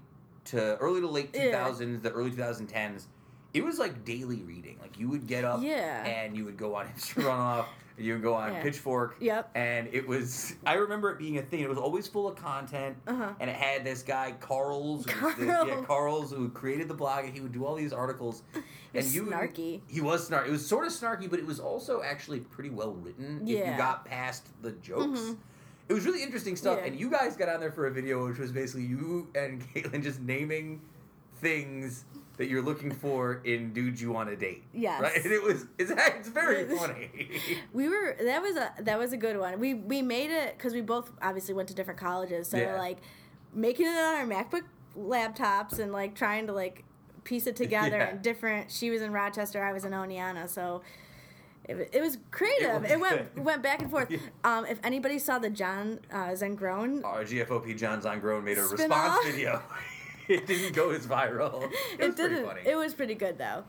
[0.46, 1.98] to early to late 2000s, Yeah.
[2.02, 3.06] the early two thousand tens.
[3.54, 4.78] It was like daily reading.
[4.82, 6.04] Like you would get up Yeah.
[6.04, 7.66] and you would go on Hipster Runoff.
[8.02, 8.62] You go on Yeah.
[8.62, 9.16] Pitchfork.
[9.20, 9.50] Yep.
[9.54, 10.54] And it was.
[10.66, 11.60] I remember it being a thing.
[11.60, 12.96] It was always full of content.
[13.06, 13.30] Uh-huh.
[13.40, 17.40] And it had this guy Carles, the- yeah, Carles, who created the blog, and he
[17.40, 18.42] would do all these articles.
[18.94, 19.80] And was you, snarky.
[19.88, 20.48] He was snarky.
[20.48, 23.40] It was sort of snarky, but it was also actually pretty well written.
[23.42, 23.78] If you Mm-hmm.
[23.78, 25.34] got past the jokes.
[25.88, 26.88] It was really interesting stuff, Yeah.
[26.88, 30.02] and you guys got on there for a video, which was basically you and Caitlin
[30.02, 30.82] just naming
[31.36, 32.04] things
[32.38, 34.64] that you're looking for in dudes you want to date.
[34.72, 35.00] Yes.
[35.02, 35.16] right.
[35.24, 37.10] And it was it's, it's very funny.
[37.72, 40.72] we were that was a that was a good one we we made it because
[40.72, 42.72] we both obviously went to different colleges so Yeah.
[42.72, 42.98] we're like
[43.54, 44.62] making it on our macbook
[44.98, 46.84] laptops and like trying to like
[47.24, 48.08] piece it together Yeah.
[48.10, 50.82] and different she was in rochester i was in oneonta so
[51.68, 52.82] it, it was creative.
[52.82, 54.10] was It, went went back and forth.
[54.10, 54.18] Yeah.
[54.42, 58.92] Um, if anybody saw the John uh, Zengrone, Our GFOP John Zongrone made a response
[58.92, 59.24] off.
[59.24, 59.62] video.
[60.28, 61.62] it didn't go as viral.
[61.98, 62.44] It, it didn't.
[62.46, 62.60] funny.
[62.64, 63.64] It was pretty good though.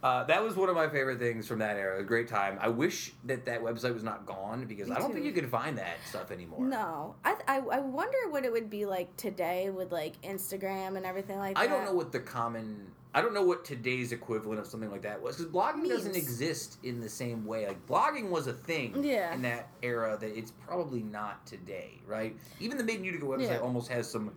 [0.00, 1.98] Uh, that was one of my favorite things from that era.
[1.98, 2.56] A great time.
[2.60, 5.14] I wish that that website was not gone because Me I don't too.
[5.14, 6.60] think you can find that stuff anymore.
[6.64, 11.04] No, I, I I wonder what it would be like today with like Instagram and
[11.04, 11.60] everything like that.
[11.60, 12.92] I don't know what the common.
[13.12, 16.78] I don't know what today's equivalent of something like that was because blogging doesn't exist
[16.84, 17.66] in the same way.
[17.66, 19.34] Like blogging was a thing Yeah.
[19.34, 22.36] in that era that it's probably not today, right?
[22.60, 23.58] Even the Made in Utica website Yeah.
[23.58, 24.30] almost has some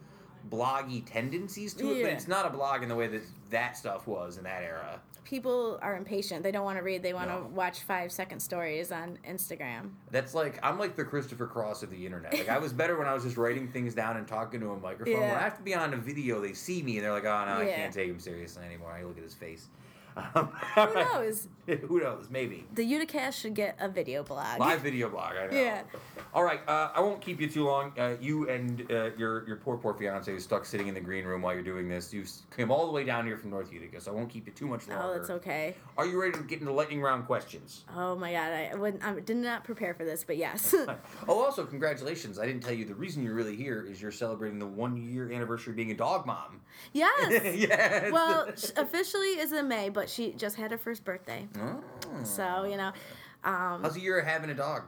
[0.49, 4.07] bloggy tendencies to it, but it's not a blog in the way that that stuff
[4.07, 4.99] was in that era.
[5.23, 6.43] People are impatient.
[6.43, 7.03] They don't want to read.
[7.03, 9.91] They want to watch five second stories on Instagram.
[10.09, 12.33] That's like I'm like the Christopher Cross of the internet.
[12.33, 14.77] Like I was better when I was just writing things down and talking to a
[14.79, 15.21] microphone.
[15.21, 17.45] When I have to be on a video, they see me and they're like, "Oh
[17.45, 19.67] no, I can't take him seriously anymore." I look at his face.
[20.15, 21.47] Um, Who knows?
[21.87, 22.27] Who knows?
[22.29, 24.59] Maybe The Uticast should get a video blog.
[24.59, 25.33] live video blog.
[25.35, 25.61] I know.
[25.61, 25.83] Yeah.
[26.33, 27.91] All right, uh, I won't keep you too long.
[27.97, 31.25] Uh, you and uh, your your poor poor fiance is stuck sitting in the green
[31.25, 32.13] room while you're doing this.
[32.13, 32.23] You
[32.55, 34.67] came all the way down here from North Utica, so I won't keep you too
[34.67, 35.03] much longer.
[35.03, 35.75] Oh, that's okay.
[35.97, 37.83] Are you ready to get into lightning round questions?
[37.95, 40.73] Oh my god, I, wouldn't, I did not prepare for this, but yes.
[41.27, 42.39] Oh, also congratulations!
[42.39, 45.31] I didn't tell you the reason you're really here is you're celebrating the one year
[45.31, 46.61] anniversary of being a dog mom.
[46.93, 47.55] yes.
[47.55, 48.11] yes.
[48.11, 48.47] Well,
[48.77, 51.47] officially is in May, but she just had her first birthday.
[51.59, 51.81] Oh.
[52.23, 52.91] So, you know,
[53.43, 54.83] um, how's the year of having a dog?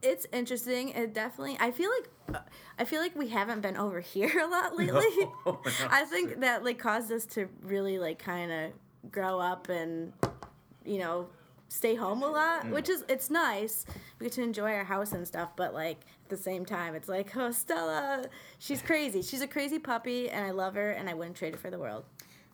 [0.00, 0.90] it's interesting.
[0.90, 1.56] It definitely.
[1.60, 2.44] I feel like uh,
[2.78, 5.26] I feel like we haven't been over here a lot lately.
[5.44, 10.12] No, I think that like caused us to really like kind of grow up and
[10.84, 11.28] you know
[11.68, 12.70] stay home a lot, Mm.
[12.74, 13.86] which is it's nice.
[14.20, 17.08] We get to enjoy our house and stuff, but like at the same time, it's
[17.08, 18.24] like oh Stella,
[18.60, 19.20] she's crazy.
[19.20, 21.78] She's a crazy puppy, and I love her, and I wouldn't trade her for the
[21.78, 22.04] world.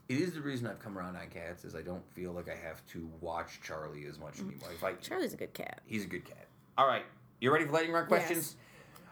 [0.09, 2.57] It is the reason I've come around on cats is I don't feel like I
[2.57, 4.68] have to watch Charlie as much anymore.
[4.72, 5.80] If I, Charlie's a good cat.
[5.86, 6.46] he's a good cat.
[6.76, 7.05] All right,
[7.40, 8.57] you ready for lightning round questions?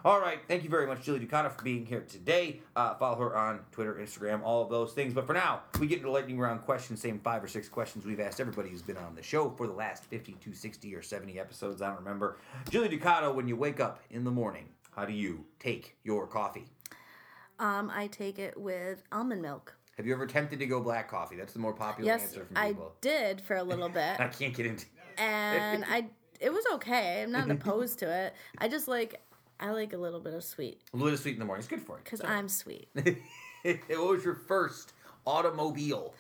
[0.05, 2.61] All right, thank you very much, Jilly Ducato, for being here today.
[2.75, 5.15] Uh, follow her on Twitter, Instagram, all of those things.
[5.15, 7.01] But for now, we get into lightning round questions.
[7.01, 9.73] Same five or six questions we've asked everybody who's been on the show for the
[9.73, 11.81] last 50 to 60 or 70 episodes.
[11.81, 12.39] I don't remember.
[12.69, 16.65] Jilly Ducato, when you wake up in the morning, how do you take your coffee?
[17.61, 19.77] Um, I take it with almond milk.
[19.97, 21.37] Have you ever attempted to go black coffee?
[21.37, 22.93] That's the more popular Yes, answer from people.
[22.95, 24.17] I did for a little bit.
[24.21, 24.87] I can't get into.
[24.87, 25.21] It.
[25.21, 26.07] And I
[26.41, 27.23] it was okay.
[27.23, 28.35] I'm not opposed to it.
[28.59, 29.21] I just like
[29.61, 31.61] I like a little bit of sweet A little bit of sweet in the morning.
[31.61, 32.05] It's good for you.
[32.05, 32.89] because I'm sweet.
[32.95, 34.95] what was your first
[35.27, 36.15] automobile?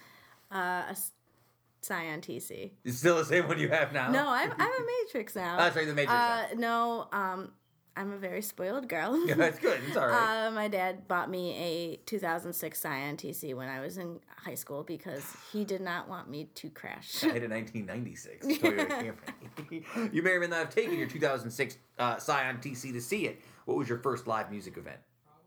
[0.50, 0.96] Uh, a
[1.80, 2.70] Scion TC.
[2.84, 4.10] It's still the same one you have now.
[4.10, 5.56] No, I'm I'm a Matrix now.
[5.56, 6.12] That's right, the Matrix.
[6.12, 7.52] Uh, no, um,
[7.96, 9.26] I'm a very spoiled girl.
[9.26, 9.78] yeah, that's good.
[9.86, 10.46] It's all right.
[10.46, 14.82] Uh, my dad bought me a 2006 Scion TC when I was in high school
[14.82, 17.22] because he did not want me to crash.
[17.22, 18.88] I had a 1996 Toyota
[19.70, 20.12] Camry.
[20.12, 23.40] you may or may not have taken your 2006 uh, Scion TC to see it.
[23.66, 24.98] What was your first live music event?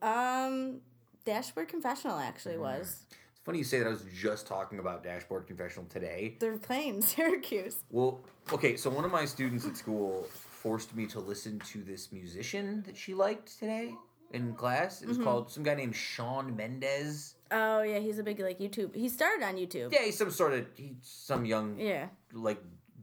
[0.01, 0.81] Um,
[1.25, 3.05] Dashboard Confessional actually was.
[3.09, 3.87] It's funny you say that.
[3.87, 6.35] I was just talking about Dashboard Confessional today.
[6.39, 7.77] They're playing Syracuse.
[7.89, 8.19] Well,
[8.53, 10.27] okay, so one of my students at school
[10.65, 13.93] forced me to listen to this musician that she liked today
[14.31, 15.03] in class.
[15.03, 15.23] It was mm-hmm.
[15.23, 17.35] called some guy named Shawn Mendes.
[17.51, 18.95] Oh yeah, he's a big like YouTube.
[18.95, 19.93] He started on YouTube.
[19.93, 22.07] Yeah, he's some sort of he's some young Yeah.
[22.33, 22.57] like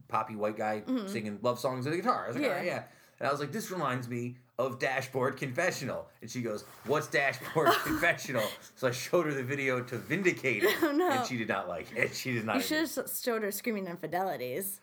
[0.09, 1.07] poppy white guy mm-hmm.
[1.07, 2.25] singing love songs with a guitar.
[2.25, 2.57] I was like, Yeah.
[2.57, 2.63] yeah.
[2.63, 2.83] yeah.
[3.19, 6.09] And I was like, this reminds me of Dashboard Confessional.
[6.21, 8.43] And she goes, What's Dashboard Confessional?
[8.75, 10.75] So I showed her the video to vindicate it.
[10.83, 11.09] Oh, no.
[11.09, 12.13] And she did not like it.
[12.13, 12.57] She did not.
[12.57, 14.81] You should have showed her screaming infidelities.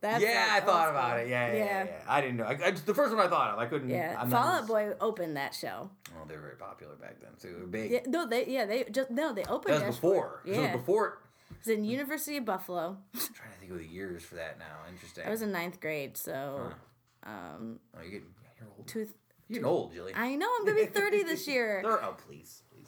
[0.00, 1.28] That's yeah, I thought about it.
[1.28, 1.64] Yeah, yeah, yeah.
[1.64, 1.84] Yeah.
[1.84, 1.92] yeah.
[2.08, 2.44] I didn't know.
[2.44, 3.88] I, I the first one I thought of, I couldn't.
[3.90, 5.90] Yeah, I'm Fall Out Boy opened that show.
[6.16, 7.54] Oh, they were very popular back then too.
[7.54, 7.90] They were big.
[7.90, 9.74] Yeah, no, they yeah they just no they opened.
[9.74, 10.42] that was before.
[10.44, 11.18] Yeah, was before.
[11.50, 12.96] it was in University of Buffalo.
[13.14, 14.88] I'm trying to think of the years for that now.
[14.88, 15.24] Interesting.
[15.26, 16.70] I was in ninth grade, so
[17.24, 18.22] um, Oh, you get,
[18.60, 18.86] you're old.
[18.86, 18.98] two.
[19.48, 20.12] You're getting old, Jilly.
[20.14, 21.82] I know I'm gonna be thirty this year.
[21.84, 22.86] Oh, please, please.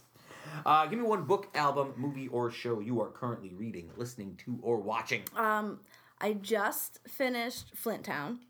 [0.66, 4.58] Uh, give me one book, album, movie, or show you are currently reading, listening to,
[4.62, 5.22] or watching.
[5.36, 5.80] Um,
[6.20, 8.40] I just finished Flint Town,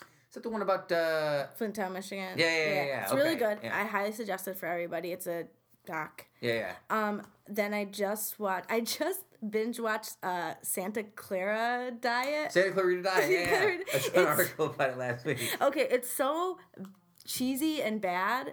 [0.00, 0.90] Is that the one about?
[0.92, 2.38] Uh, Flint Town, Michigan.
[2.38, 3.58] Yeah, yeah, yeah, yeah, It's really good.
[3.62, 3.76] yeah.
[3.76, 5.12] I highly suggest it for everybody.
[5.12, 5.46] It's a
[5.86, 6.26] doc.
[6.40, 6.72] yeah, yeah.
[6.90, 8.66] Um, then I just watched.
[8.70, 12.52] I just binge watched uh Santa Clara Diet.
[12.52, 13.30] Santa Clarita Diet.
[13.30, 13.76] Yeah, yeah.
[13.94, 15.56] I saw an article about it last week.
[15.60, 16.58] okay, it's so
[17.24, 18.52] cheesy and bad,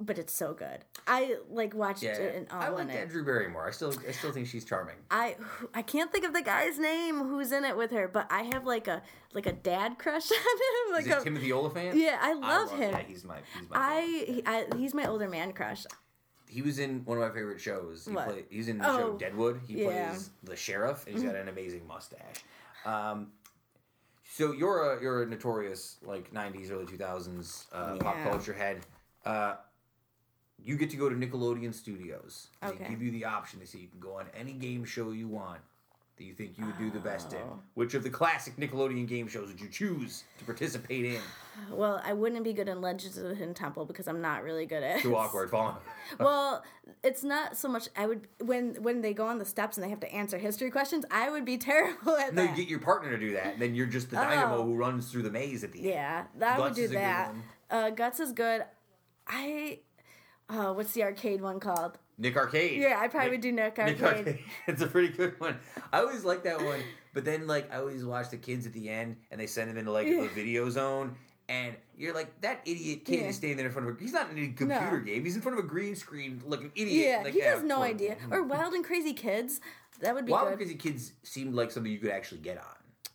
[0.00, 0.84] but it's so good.
[1.06, 2.92] I like watched Yeah, it in all I like it.
[2.94, 3.66] that Drew Barrymore.
[3.66, 4.96] I still, I still think she's charming.
[5.10, 5.36] I
[5.74, 8.66] I can't think of the guy's name who's in it with her, but I have
[8.66, 10.92] like a like a dad crush on him.
[10.94, 11.96] Like Is it a, Timothy Olyphant?
[11.96, 12.92] yeah, I love him.
[12.92, 13.76] Yeah, he's my, he's my.
[13.78, 15.84] I, he, I he's my older man crush.
[16.48, 18.04] he was in one of my favorite shows.
[18.06, 18.28] He What?
[18.28, 19.60] Play, he's in the show Oh, Deadwood.
[19.66, 19.88] He yeah.
[19.90, 20.08] Mm-hmm.
[20.10, 22.44] plays the sheriff, and he's got an amazing mustache.
[22.84, 23.28] Um,
[24.34, 28.80] so you're a you're a notorious like '90s, early 2000s uh, pop culture head.
[29.24, 29.54] Uh,
[30.62, 32.48] you get to go to Nickelodeon Studios.
[32.62, 32.90] and They Okay.
[32.90, 35.60] give you the option to say you can go on any game show you want
[36.16, 37.40] that you think you would do the best in.
[37.40, 37.60] Oh.
[37.74, 41.20] Which of the classic Nickelodeon game shows would you choose to participate in?
[41.70, 44.66] Well, I wouldn't be good in Legends of the Hidden Temple because I'm not really
[44.66, 45.00] good at.
[45.00, 45.76] Too awkward, falling.
[46.20, 46.62] well,
[47.02, 47.88] it's not so much.
[47.96, 50.70] I would when when they go on the steps and they have to answer history
[50.70, 51.06] questions.
[51.10, 52.34] I would be terrible at that.
[52.34, 54.64] No, you get your partner to do that, and then you're just the dynamo Oh.
[54.64, 55.88] who runs through the maze at the end.
[55.88, 57.34] yeah, that would do is a good that.
[57.70, 58.62] Uh, Guts is good.
[59.26, 59.80] I.
[60.48, 61.98] Oh, what's the arcade one called?
[62.18, 62.80] Nick Arcade.
[62.80, 64.26] Yeah, I probably would do Nick Nick Arcade.
[64.28, 64.44] Arcade.
[64.68, 65.58] it's a pretty good one.
[65.92, 66.80] I always like that one,
[67.12, 69.76] but then like I always watch the kids at the end, and they send them
[69.76, 71.14] into like a video zone,
[71.48, 73.26] and you're like, that idiot kid Yeah.
[73.28, 74.00] is standing there in front of a.
[74.00, 75.04] He's not in a computer No.
[75.04, 75.24] game.
[75.24, 77.06] He's in front of a green screen, like an idiot.
[77.06, 78.16] Yeah, like, he has no idea.
[78.30, 79.60] Or Wild and Crazy Kids.
[80.00, 80.52] That would be Wild good.
[80.52, 82.64] and Crazy Kids seemed like something you could actually get on.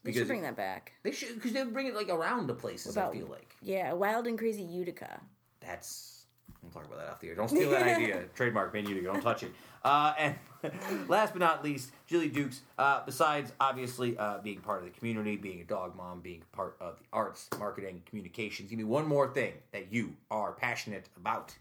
[0.04, 0.94] They should bring that back.
[1.04, 2.96] they should because they bring it like around to places.
[2.96, 5.22] About- I feel like Yeah, Wild and Crazy Utica.
[5.60, 6.21] that's.
[6.62, 7.36] We'll talk about that off the air.
[7.36, 8.24] Don't steal that idea.
[8.36, 8.88] Trademark, man.
[8.88, 9.52] You don't touch it.
[9.84, 10.36] Uh, and
[11.10, 12.62] last but not least, Jilly Dukes.
[12.78, 16.76] Uh, besides obviously uh, being part of the community, being a dog mom, being part
[16.80, 18.70] of the arts, marketing, communications.
[18.70, 21.56] Give me one more thing that you are passionate about.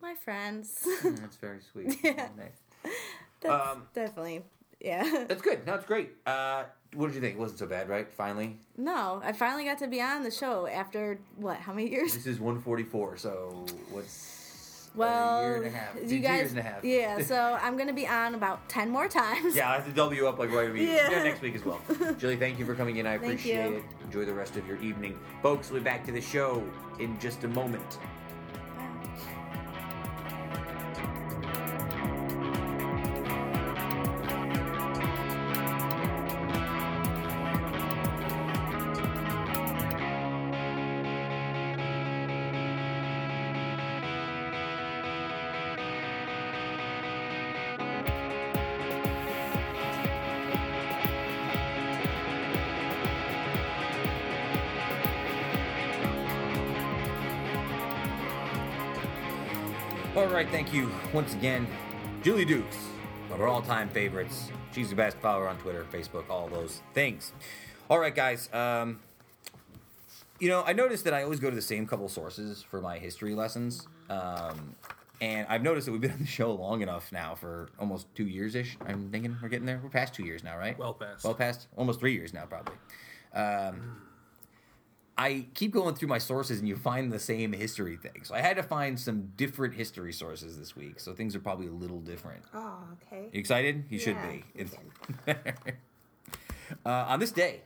[0.00, 0.86] My friends.
[1.02, 1.98] Mm, That's very sweet.
[2.02, 2.28] Yeah.
[2.36, 2.92] Nice.
[3.40, 4.44] That's Um, definitely.
[4.80, 5.24] Yeah.
[5.28, 5.66] That's good.
[5.66, 6.10] No, it's great.
[6.96, 7.34] What did you think?
[7.34, 8.10] It wasn't so bad, right?
[8.10, 11.58] Finally, No, I finally got to be on the show after what?
[11.58, 12.14] How many years?
[12.14, 13.18] this is 144.
[13.18, 15.94] So what's Well, a year and a half?
[16.10, 16.82] you guys, years and a half.
[16.84, 17.20] yeah.
[17.22, 19.54] So I'm gonna be on about ten more times.
[19.54, 20.86] Yeah, I have to double you up like right away.
[20.86, 21.10] Yeah.
[21.10, 21.22] Yeah.
[21.22, 21.80] next week as well.
[22.18, 23.06] Julie, thank you for coming in.
[23.06, 23.82] I appreciate it.
[24.04, 25.18] Enjoy the rest of your evening.
[25.42, 26.62] Folks, we'll be back to the show
[26.98, 27.98] in just a moment.
[60.76, 61.66] You once again,
[62.22, 62.76] Jilly Dukes,
[63.28, 64.50] one of our all-time favorites.
[64.72, 65.16] She's the best.
[65.16, 67.32] Follow her on Twitter, Facebook, all those things.
[67.88, 68.50] All right, guys.
[68.52, 69.00] Um,
[70.38, 72.98] you know, I noticed that I always go to the same couple sources for my
[72.98, 73.88] history lessons.
[74.10, 74.76] Um,
[75.22, 78.26] and I've noticed that we've been on the show long enough now for almost two
[78.26, 78.76] years ish.
[78.86, 79.80] I'm thinking we're getting there.
[79.82, 80.78] We're past two years now, right?
[80.78, 81.24] Well past.
[81.24, 81.68] Well past.
[81.78, 82.74] Almost three years now, probably.
[83.32, 83.96] Um,
[85.18, 88.22] I keep going through my sources and you find the same history thing.
[88.24, 91.00] So I had to find some different history sources this week.
[91.00, 92.42] So things are probably a little different.
[92.52, 93.28] Oh, okay.
[93.32, 93.84] You excited?
[93.88, 94.44] You should Yeah, be.
[94.54, 94.74] It's
[96.84, 97.62] uh, on this day,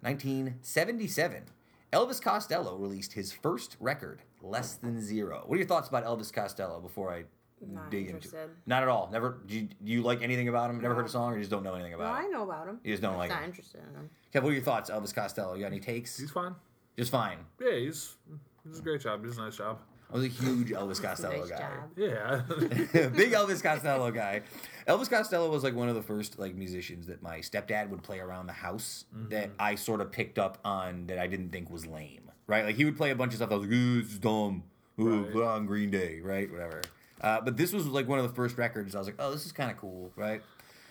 [0.00, 1.44] 1977,
[1.92, 5.44] Elvis Costello released his first record, Less Than Zero.
[5.46, 7.24] What are your thoughts about Elvis Costello before I
[7.60, 8.36] Not dig into interested.
[8.44, 8.50] it?
[8.66, 9.08] Not at all.
[9.10, 9.38] Never.
[9.46, 10.80] Do you, do you like anything about him?
[10.80, 12.26] Never heard a song, or you just don't know anything about I him?
[12.26, 12.80] I know about him.
[12.84, 13.50] You just don't like Not him.
[13.50, 14.10] interested in him.
[14.34, 15.54] Kev, what are your thoughts, Elvis Costello?
[15.54, 16.18] You got any takes?
[16.18, 16.54] He's fine.
[16.98, 17.38] Just fine.
[17.60, 18.14] Yeah, he's
[18.62, 19.20] he does a great job.
[19.22, 19.78] He does a nice job.
[20.10, 21.58] I was a huge Elvis Costello nice guy.
[21.58, 21.90] job.
[21.96, 22.42] Yeah.
[23.08, 24.42] Big Elvis Costello guy.
[24.86, 28.20] Elvis Costello was like one of the first like musicians that my stepdad would play
[28.20, 29.30] around the house mm-hmm.
[29.30, 32.30] that I sort of picked up on that I didn't think was lame.
[32.46, 32.64] Right?
[32.64, 34.62] Like he would play a bunch of stuff that was like, ooh, this is dumb.
[35.00, 35.32] Ooh, Right.
[35.32, 36.50] put on Green Day, right?
[36.50, 36.82] Whatever.
[37.20, 39.46] Uh, but this was like one of the first records I was like, oh, this
[39.46, 40.42] is kind of cool, right?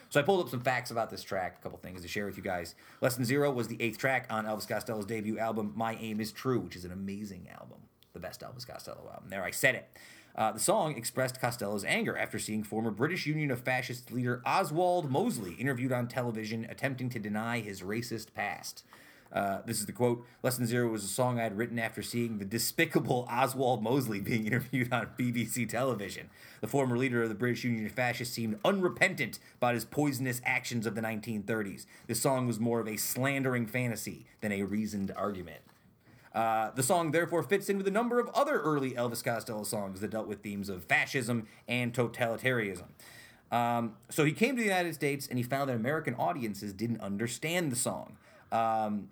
[0.10, 2.38] So I pulled up some facts about this track, a couple things to share with
[2.38, 2.76] you guys.
[3.02, 6.32] Less Than Zero was the eighth track on Elvis Costello's debut album, My Aim Is
[6.32, 7.80] True, which is an amazing album.
[8.14, 9.30] The best Elvis Costello album.
[9.30, 9.90] There, I said it.
[10.36, 15.10] Uh, the song expressed Costello's anger after seeing former British Union of Fascist leader Oswald
[15.10, 18.84] Mosley interviewed on television attempting to deny his racist past.
[19.34, 22.02] Uh, this is the quote Less Than Zero was a song I had written after
[22.02, 26.30] seeing the despicable Oswald Mosley being interviewed on BBC television.
[26.62, 30.86] The former leader of the British Union of Fascists seemed unrepentant about his poisonous actions
[30.86, 31.86] of the 1930s.
[32.08, 35.62] This song was more of a slandering fantasy than a reasoned argument.
[36.34, 40.02] Uh, the song therefore fits in with a number of other early Elvis Costello songs
[40.02, 42.84] that dealt with themes of fascism and totalitarianism.
[43.52, 47.00] Um, so he came to the United States and he found that American audiences didn't
[47.00, 48.18] understand the song.
[48.52, 49.10] Um,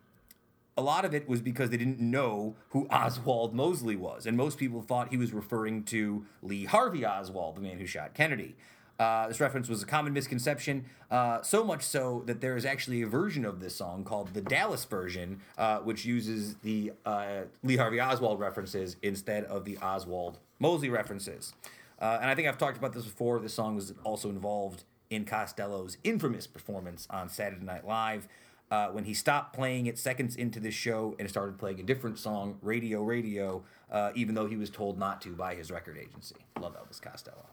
[0.76, 4.58] a lot of it was because they didn't know who Oswald Mosley was, and most
[4.58, 8.56] people thought he was referring to Lee Harvey Oswald, the man who shot Kennedy.
[9.00, 13.02] Uh, this reference was a common misconception, uh, so much so that there is actually
[13.02, 17.76] a version of this song called the Dallas version, uh, which uses the uh, Lee
[17.76, 21.54] Harvey Oswald references instead of the Oswald Mosley references.
[22.00, 23.40] Uh, and I think I've talked about this before.
[23.40, 28.28] This song was also involved in Costello's infamous performance on Saturday Night Live
[28.72, 32.18] uh, when he stopped playing it seconds into the show and started playing a different
[32.18, 36.36] song, Radio Radio, uh, even though he was told not to by his record agency.
[36.60, 37.46] Love Elvis Costello.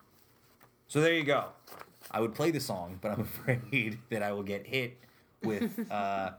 [0.89, 1.47] So there you go.
[2.11, 3.21] I would play the song, but I'm
[3.61, 4.97] afraid that I will get hit
[5.43, 5.79] with.
[5.91, 6.33] Uh,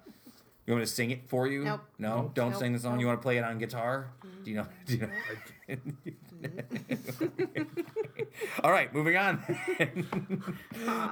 [0.67, 1.63] you want me to sing it for you?
[1.63, 1.81] Nope.
[1.97, 2.59] No, don't Nope.
[2.59, 2.99] sing the song.
[2.99, 4.11] You want to play it on guitar?
[4.43, 4.67] Do you know?
[4.85, 5.09] Do you
[5.67, 5.77] know?
[8.63, 9.43] All right, moving on.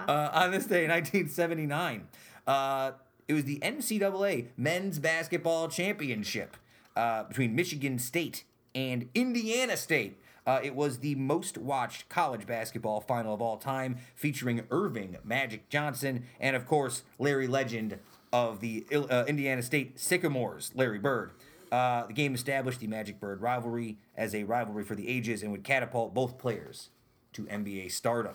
[0.07, 2.07] uh, on this day, 1979,
[2.47, 2.91] uh,
[3.30, 6.57] it was the NCAA Men's Basketball Championship
[6.95, 10.19] uh, between Michigan State and Indiana State.
[10.47, 15.69] Uh, it was the most watched college basketball final of all time, featuring Earvin Magic
[15.69, 17.99] Johnson and, of course, Larry Legend
[18.34, 21.32] of the uh, Indiana State Sycamores, Larry Bird.
[21.71, 25.51] Uh, the game established the Magic Bird rivalry as a rivalry for the ages and
[25.51, 26.89] would catapult both players
[27.34, 28.34] to NBA stardom.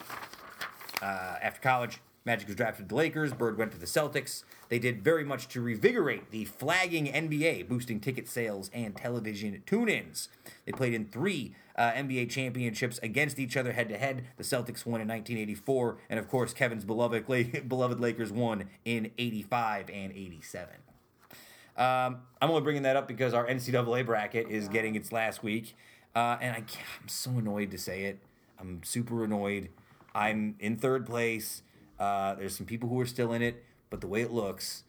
[1.02, 3.34] Uh, after college, Magic was drafted to the Lakers.
[3.34, 4.44] Bird went to the Celtics.
[4.70, 10.30] They did very much to revigorate the flagging NBA, boosting ticket sales and television tune-ins.
[10.64, 14.24] They played in three uh, NBA championships against each other head to head.
[14.38, 19.10] The Celtics won in 1984, and of course, Kevin's beloved La- beloved Lakers won in
[19.18, 20.76] 85 and 87.
[21.76, 25.76] Um, I'm only bringing that up because our NCAA bracket is getting its last week,
[26.16, 28.20] uh, and I I'm so annoyed to say it.
[28.58, 29.68] I'm super annoyed.
[30.14, 31.62] I'm in third place.
[31.98, 34.84] Uh, there's some people who are still in it, but the way it looks,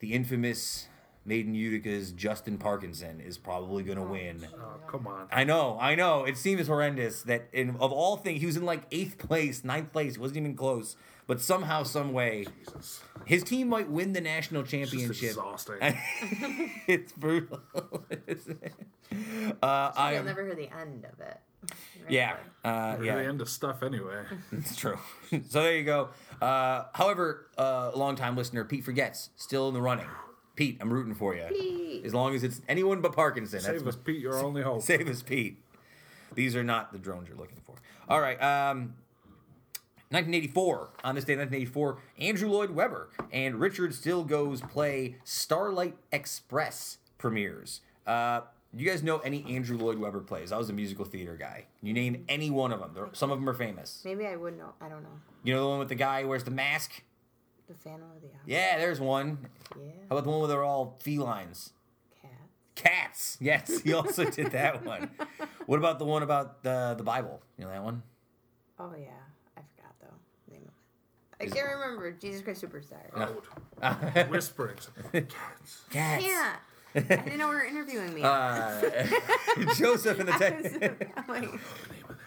[0.00, 0.88] the infamous
[1.24, 4.46] Made in Utica's Justin Parkinson is probably going to win.
[4.54, 5.28] Oh, come on.
[5.30, 6.24] I know, I know.
[6.24, 9.92] It seems horrendous that in of all things, he was in like eighth place, ninth
[9.92, 10.14] place.
[10.14, 10.96] He wasn't even close.
[11.26, 13.02] But somehow, some way, Jesus.
[13.26, 15.28] his team might win the national It's just championship.
[15.28, 15.76] exhausting.
[16.86, 17.60] it's brutal.
[18.26, 18.72] isn't it?
[19.62, 21.38] uh, I You'll am, never hear the end of it.
[22.08, 24.22] Yeah, uh, We're yeah, the end of stuff anyway.
[24.52, 24.98] it's true.
[25.30, 26.08] so there you go.
[26.40, 30.06] Uh, however, uh, longtime listener Pete forgets still in the running.
[30.56, 31.44] Pete, I'm rooting for you.
[31.48, 32.04] Pete.
[32.04, 33.60] As long as it's anyone but Parkinson.
[33.60, 34.20] Save us, Pete.
[34.20, 34.82] Your only hope.
[34.82, 35.62] Save us, Pete.
[36.34, 37.74] These are not the drones you're looking for.
[38.08, 38.40] All right.
[38.42, 38.94] Um,
[40.10, 40.90] 1984.
[41.04, 47.80] On this day, 1984, Andrew Lloyd Webber and Richard Stilgoe's play Starlight Express premieres.
[48.06, 48.46] Uh, do
[48.76, 50.52] you guys know any Andrew Lloyd Webber plays?
[50.52, 51.64] I was a musical theater guy.
[51.82, 52.92] You name any one of them.
[52.94, 54.02] There- Some of them are famous.
[54.04, 54.74] Maybe I would know.
[54.80, 55.20] I don't know.
[55.44, 57.02] You know the one with the guy who wears the mask?
[57.68, 58.40] The Phantom of the Opera.
[58.46, 59.46] Yeah, there's one.
[59.78, 59.86] Yeah.
[60.08, 61.72] How about the one where they're all felines?
[62.22, 62.30] Cat.
[62.74, 63.36] Cats.
[63.40, 65.10] Yes, he also did that one.
[65.66, 67.42] What about the one about the the Bible?
[67.58, 68.02] You know that one?
[68.78, 69.08] Oh yeah.
[69.56, 70.52] I forgot though.
[70.52, 70.72] Name of
[71.46, 71.52] it.
[71.52, 72.10] I can't remember.
[72.12, 73.14] Jesus Christ Superstar.
[73.82, 74.28] Out.
[74.30, 74.88] Whisperings.
[75.12, 75.82] Cats.
[75.90, 76.24] Cats.
[76.24, 76.56] Yeah.
[77.10, 78.22] I didn't know we were interviewing me.
[78.22, 78.80] Uh,
[79.76, 81.28] Joseph and the I tech.
[81.28, 81.48] Like,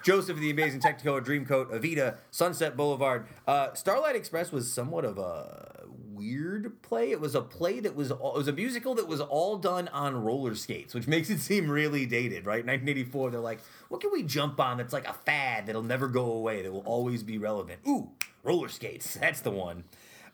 [0.04, 3.26] Joseph and the Amazing Technicolor Dreamcoat, Evita, Sunset Boulevard.
[3.48, 7.12] Uh, Starlight Express was somewhat of a weird play.
[7.12, 9.88] It was a play that was all, it was a musical that was all done
[9.90, 12.66] on roller skates, which makes it seem really dated, right?
[12.66, 13.32] 1984.
[13.32, 13.60] They're like,
[13.90, 16.82] what can we jump on that's like a fad that'll never go away that will
[16.82, 17.80] always be relevant?
[17.88, 18.10] Ooh,
[18.44, 19.16] roller skates.
[19.16, 19.84] That's the one.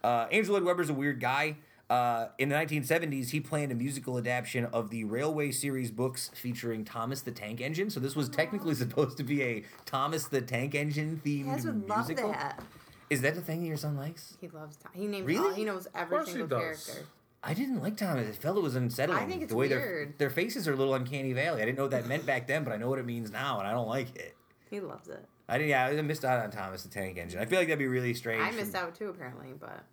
[0.04, 1.58] Uh, Andrew Lloyd Webber's a weird guy.
[1.90, 6.84] Uh, in the 1970s, he planned a musical adaptation of the Railway series books featuring
[6.84, 7.90] Thomas the Tank Engine.
[7.90, 11.66] So this was technically supposed to be a Thomas the Tank Engine themed you guys
[11.66, 12.32] would love musical.
[12.32, 12.62] that.
[13.10, 14.36] Is that the thing that your son likes?
[14.42, 14.92] He loves Tom.
[14.94, 15.48] He names Really?
[15.50, 15.54] all.
[15.54, 16.86] He knows every course he single does.
[16.86, 17.06] character.
[17.42, 18.28] I didn't like Thomas.
[18.28, 19.20] I felt it was unsettling.
[19.20, 20.18] I think it's the way their weird.
[20.20, 21.62] their faces are a little uncanny valley.
[21.62, 23.60] I didn't know what that meant back then, but I know what it means now,
[23.60, 24.36] and I don't like it.
[24.70, 25.24] He loves it.
[25.48, 25.70] I didn't.
[25.70, 27.40] Yeah, I missed out on Thomas the Tank Engine.
[27.40, 28.42] I feel like that'd be really strange.
[28.42, 29.86] I from- missed out too, apparently, but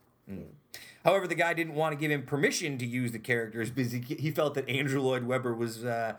[1.05, 4.01] However, the guy didn't want to give him permission to use the characters because he,
[4.01, 6.15] he felt that Andrew Lloyd Webber was uh,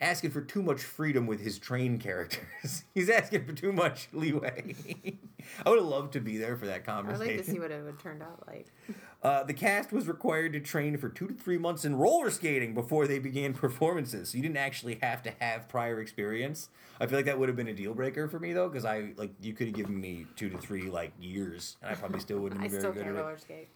[0.00, 2.84] asking for too much freedom with his train characters.
[2.94, 4.74] He's asking for too much leeway.
[5.64, 7.22] I would have loved to be there for that conversation.
[7.22, 8.66] I'd like to see what it would have turned out like.
[9.20, 12.72] Uh, the cast was required to train for two to three months in roller skating
[12.72, 14.28] before they began performances.
[14.28, 16.68] So you didn't actually have to have prior experience.
[17.00, 19.12] I feel like that would have been a deal breaker for me though, because I
[19.16, 22.38] like you could have given me two to three like years, and I probably still
[22.38, 23.10] wouldn't I be very good at it.
[23.10, 23.68] roller skate.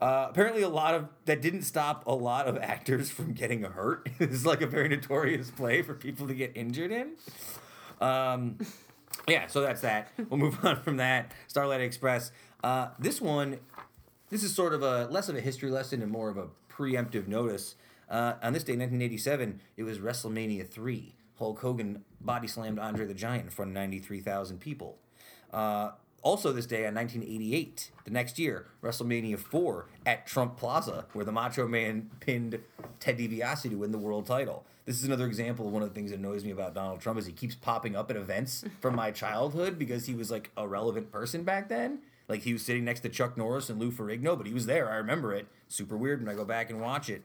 [0.00, 4.08] Uh, apparently, a lot of that didn't stop a lot of actors from getting hurt.
[4.18, 7.12] this is like a very notorious play for people to get injured in.
[8.00, 8.58] Um,
[9.28, 10.08] yeah, so that's that.
[10.28, 11.32] We'll move on from that.
[11.46, 12.32] Starlight Express.
[12.62, 13.58] Uh, this one,
[14.30, 17.26] this is sort of a less of a history lesson and more of a preemptive
[17.26, 17.74] notice.
[18.08, 21.14] Uh, on this day, 1987, it was WrestleMania 3.
[21.38, 24.98] Hulk Hogan body slammed Andre the Giant in front of 93,000 people.
[25.52, 25.90] Uh,
[26.22, 31.32] also, this day on 1988, the next year, WrestleMania 4 at Trump Plaza, where the
[31.32, 32.58] Macho Man pinned
[32.98, 34.64] Ted DiBiase to win the world title.
[34.86, 37.18] This is another example of one of the things that annoys me about Donald Trump
[37.18, 40.66] is he keeps popping up at events from my childhood because he was like a
[40.66, 41.98] relevant person back then.
[42.28, 44.88] Like he was sitting next to Chuck Norris and Lou Ferrigno, but he was there.
[44.88, 45.48] I remember it.
[45.68, 47.24] Super weird when I go back and watch it.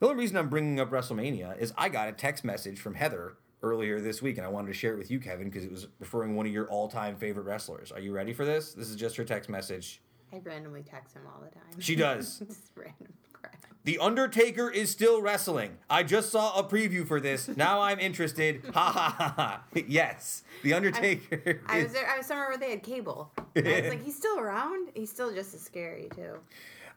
[0.00, 3.34] The only reason I'm bringing up WrestleMania is I got a text message from Heather
[3.62, 5.86] earlier this week, and I wanted to share it with you, Kevin, because it was
[6.00, 7.92] referring one of your all-time favorite wrestlers.
[7.92, 8.74] Are you ready for this?
[8.74, 10.00] This is just her text message.
[10.32, 11.78] I randomly text him all the time.
[11.78, 12.38] She does.
[12.46, 13.21] Just random crap.
[13.84, 15.78] The Undertaker is still wrestling.
[15.90, 17.48] I just saw a preview for this.
[17.48, 18.62] Now I'm interested.
[18.74, 19.64] Ha ha ha ha.
[19.88, 21.60] Yes, The Undertaker.
[21.66, 22.08] I is- was there.
[22.08, 23.32] I was somewhere where they had cable.
[23.56, 24.90] And I was like, he's still around.
[24.94, 26.34] He's still just as scary too.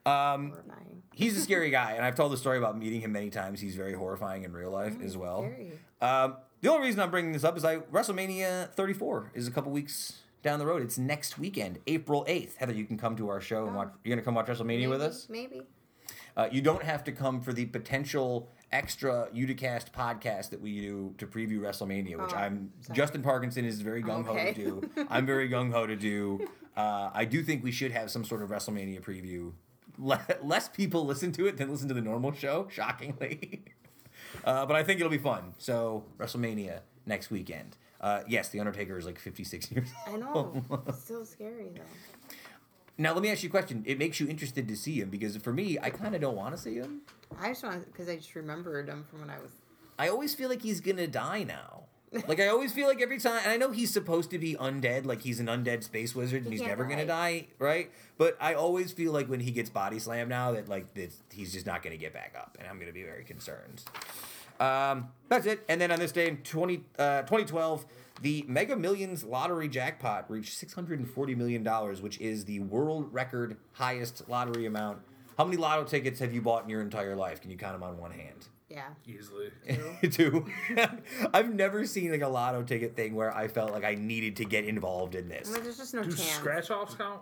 [0.10, 1.02] um, Horrifying.
[1.14, 3.60] he's a scary guy, and I've told the story about meeting him many times.
[3.60, 5.42] He's very horrifying in real life as well.
[5.42, 5.72] Scary.
[6.02, 9.72] Um, the only reason I'm bringing this up is I WrestleMania 34 is a couple
[9.72, 10.84] weeks down the road.
[10.84, 12.56] It's next weekend, April 8th.
[12.58, 13.90] Heather, you can come to our show and watch.
[14.04, 15.28] You're gonna come watch WrestleMania with us.
[15.30, 15.64] Maybe.
[16.38, 21.14] Uh, you don't have to come for the potential extra Uticast podcast that we do
[21.18, 22.98] to preview WrestleMania, which Oh, I'm sorry.
[22.98, 24.54] Justin Parkinson is very gung ho Okay.
[24.54, 24.90] to do.
[25.10, 26.46] I'm very gung ho to do.
[26.76, 29.54] Uh, I do think we should have some sort of WrestleMania preview.
[29.98, 33.64] Le- less people listen to it than listen to the normal show, shockingly.
[34.44, 35.54] uh, but I think it'll be fun.
[35.58, 37.78] So WrestleMania next weekend.
[38.02, 40.16] Uh, yes, the Undertaker is like 56 years old.
[40.16, 40.64] I know.
[40.88, 41.82] It's still scary though.
[42.98, 43.84] Now let me ask you a question.
[43.86, 46.56] It makes you interested to see him because for me, I kind of don't want
[46.56, 47.02] to see him.
[47.40, 49.52] I just want because I just remembered him from when I was.
[50.00, 51.84] I always feel like he's gonna die now.
[52.30, 55.06] Like I always feel like every time, and I know he's supposed to be undead,
[55.06, 57.92] like he's an undead space wizard, and He he's never gonna die, right?
[58.18, 61.52] But I always feel like when he gets body slammed now, that like that he's
[61.52, 63.84] just not gonna get back up, and I'm gonna be very concerned.
[64.62, 65.66] Um, that's it.
[65.68, 67.86] And then on this day in 20, uh, 2012,
[68.22, 71.66] the Mega Millions lottery jackpot reached $640 million,
[72.02, 75.00] which is the world record highest lottery amount.
[75.38, 77.42] How many lotto tickets have you bought in your entire life?
[77.42, 78.48] Can you count them on one hand?
[78.70, 78.88] Yeah.
[79.06, 79.52] Easily.
[80.12, 80.46] Two.
[81.34, 84.46] I've never seen like a lotto ticket thing where I felt like I needed to
[84.46, 85.50] get involved in this.
[85.52, 86.22] Well, there's just no Do chance.
[86.32, 87.22] scratch offs count?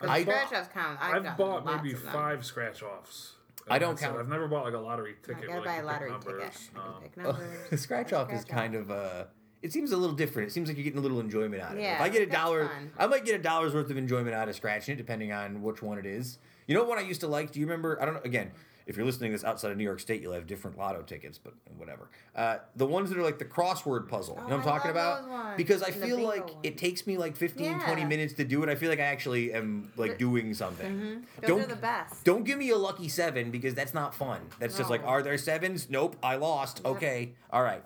[0.00, 0.98] I- scratch offs count.
[1.00, 3.34] I've, I've bought maybe five scratch offs.
[3.68, 4.04] I don't That's it.
[4.06, 5.46] count- I've never bought like a lottery I ticket.
[5.48, 6.52] gotta where buy you a can pick lottery numbers.
[6.52, 6.70] ticket.
[6.76, 7.70] I can pick numbers.
[7.70, 9.24] the scratch off is kind of uh
[9.66, 10.48] it seems a little different.
[10.48, 11.80] It seems like you're getting a little enjoyment out of it.
[11.82, 12.90] If Yeah, I get a dollar, fun.
[12.98, 15.82] I might get a dollar's worth of enjoyment out of scratching it, depending on which
[15.82, 16.38] one it is.
[16.66, 17.50] You know what I used to like?
[17.52, 18.00] Do you remember?
[18.00, 18.20] I don't know.
[18.24, 18.52] Again,
[18.86, 21.38] if you're listening to this outside of New York State, you'll have different lotto tickets,
[21.38, 22.08] but whatever.
[22.36, 24.36] Uh, the ones that are like the crossword puzzle.
[24.36, 25.56] you know what I'm Oh, I talking about?
[25.56, 26.56] Because I And feel like ones.
[26.62, 28.68] it takes me like 15, 20 minutes to do it.
[28.68, 31.24] I feel like I actually am like The- doing something.
[31.40, 32.24] Those Don't are the best.
[32.24, 34.40] don't give me a lucky seven because that's not fun.
[34.60, 35.88] That's just like, are there sevens?
[35.90, 36.82] Nope, I lost.
[36.84, 36.96] Yep.
[36.96, 37.82] Okay, all right.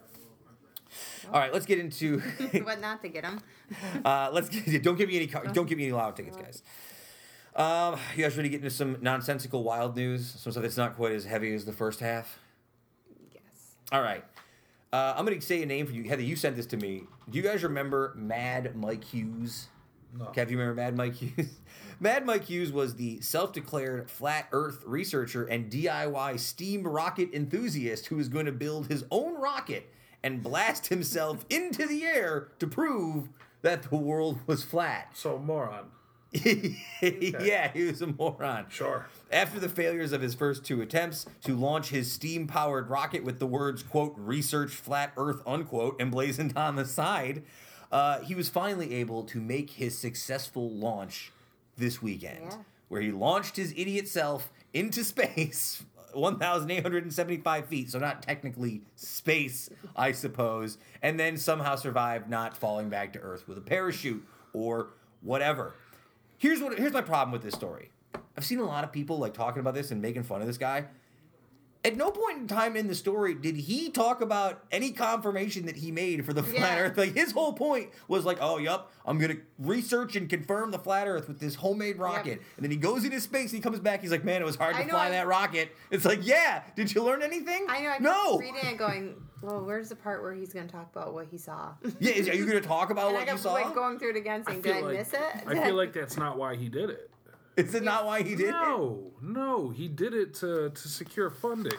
[1.32, 2.18] All right, let's get into.
[2.62, 3.40] what not to get them?
[4.04, 6.62] uh, let's get, don't give me any don't give me any lotto tickets, guys.
[7.54, 10.28] Um, you guys ready to get into some nonsensical wild news?
[10.28, 12.38] Some stuff that's not quite as heavy as the first half.
[13.32, 13.42] Yes.
[13.92, 14.24] All right,
[14.92, 16.04] uh, I'm gonna say a name for you.
[16.04, 17.04] Heather, you sent this to me.
[17.28, 19.68] Do you guys remember Mad Mike Hughes?
[20.18, 20.26] No.
[20.26, 21.58] Kev, you remember Mad Mike Hughes?
[22.00, 28.16] Mad Mike Hughes was the self-declared flat Earth researcher and DIY steam rocket enthusiast who
[28.16, 29.92] was going to build his own rocket
[30.22, 33.28] and blast himself into the air to prove
[33.62, 35.10] that the world was flat.
[35.14, 35.86] So moron.
[36.32, 38.66] yeah, he was a moron.
[38.68, 39.06] Sure.
[39.32, 43.38] After the failures of his first two attempts to launch his steam powered rocket with
[43.38, 47.42] the words, quote, research flat earth, unquote, emblazoned on the side,
[47.90, 51.32] uh, he was finally able to make his successful launch
[51.76, 52.56] this weekend, Yeah.
[52.88, 55.82] where he launched his idiot self into space.
[56.12, 63.12] 1,875 feet, so not technically space, I suppose, and then somehow survived not falling back
[63.14, 64.90] to Earth with a parachute or
[65.22, 65.74] whatever.
[66.38, 67.90] Here's what here's my problem with this story.
[68.36, 70.58] I've seen a lot of people like talking about this and making fun of this
[70.58, 70.86] guy.
[71.82, 75.76] At no point in time in the story did he talk about any confirmation that
[75.76, 76.80] he made for the flat Yeah.
[76.80, 76.98] Earth.
[76.98, 81.08] Like his whole point was like, "Oh, yup, I'm gonna research and confirm the flat
[81.08, 84.02] Earth with this homemade rocket." And then he goes into space and he comes back.
[84.02, 86.20] He's like, "Man, it was hard I to know, fly I- that rocket." It's like,
[86.22, 87.88] "Yeah, did you learn anything?" I know.
[87.88, 88.38] I kept no.
[88.38, 91.38] reading it, going, "Well, where's the part where he's going to talk about what he
[91.38, 93.54] saw?" Yeah, is, are you gonna talk about and I what you saw?
[93.54, 96.18] like going through it again, saying, "Did I like, miss it?" I feel like that's
[96.18, 97.10] not why he did it.
[97.56, 98.52] Is it not why he did it?
[98.52, 101.78] No, no, he did it to to secure funding.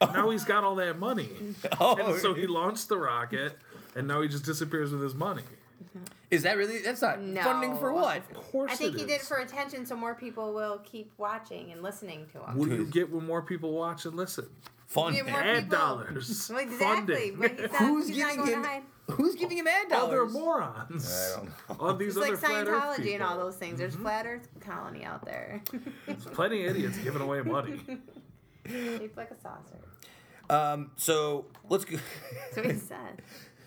[0.00, 1.30] Now he's got all that money,
[1.80, 3.56] Oh, and so he launched the rocket,
[3.96, 5.42] and now he just disappears with his money.
[6.30, 6.80] is that really?
[6.82, 7.42] That's not No.
[7.42, 8.18] funding for what?
[8.18, 9.28] Of course, I think it he did it is.
[9.28, 12.58] for attention, so more people will keep watching and listening to him.
[12.58, 14.46] What do you get when more people watch and listen?
[14.88, 15.14] Fun.
[15.14, 16.48] Get more Ad dollars.
[16.50, 17.36] Well, exactly, Funding.
[17.40, 18.82] but he's not, Who's he's not giving going him?
[19.06, 19.16] To hide.
[19.18, 20.12] Who's giving him ad dollars?
[20.12, 21.32] Other morons.
[21.34, 21.76] I don't know.
[21.80, 23.26] All these It's other like flat Earth Scientology and people.
[23.26, 23.78] all those things.
[23.78, 25.62] There's flat Earth colony out there.
[26.06, 27.80] There's plenty of idiots giving away money.
[28.68, 29.78] Shaped like a saucer.
[30.50, 31.98] Um, so let's go.
[32.54, 33.22] That's what he said.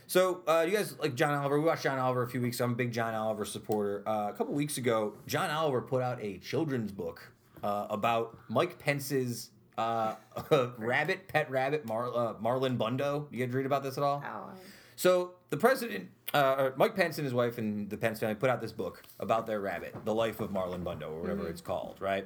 [0.07, 1.60] so uh, you guys like John Oliver?
[1.60, 2.60] We watched John Oliver a few weeks.
[2.60, 4.03] I'm a big John Oliver supporter.
[4.07, 7.32] Uh, a couple weeks ago, John Oliver put out a children's book
[7.64, 10.16] uh, about Mike Pence's uh,
[10.78, 13.28] rabbit, pet rabbit, Mar- uh, Marlon Bundo.
[13.32, 14.24] You guys read about this at all?
[14.26, 14.49] Oh,
[14.98, 18.60] So the president, uh, Mike Pence and his wife and the Pence family put out
[18.60, 22.26] this book about their rabbit, The Life of Marlon Bundo, or whatever it's called, right?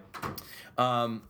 [0.77, 1.23] Um,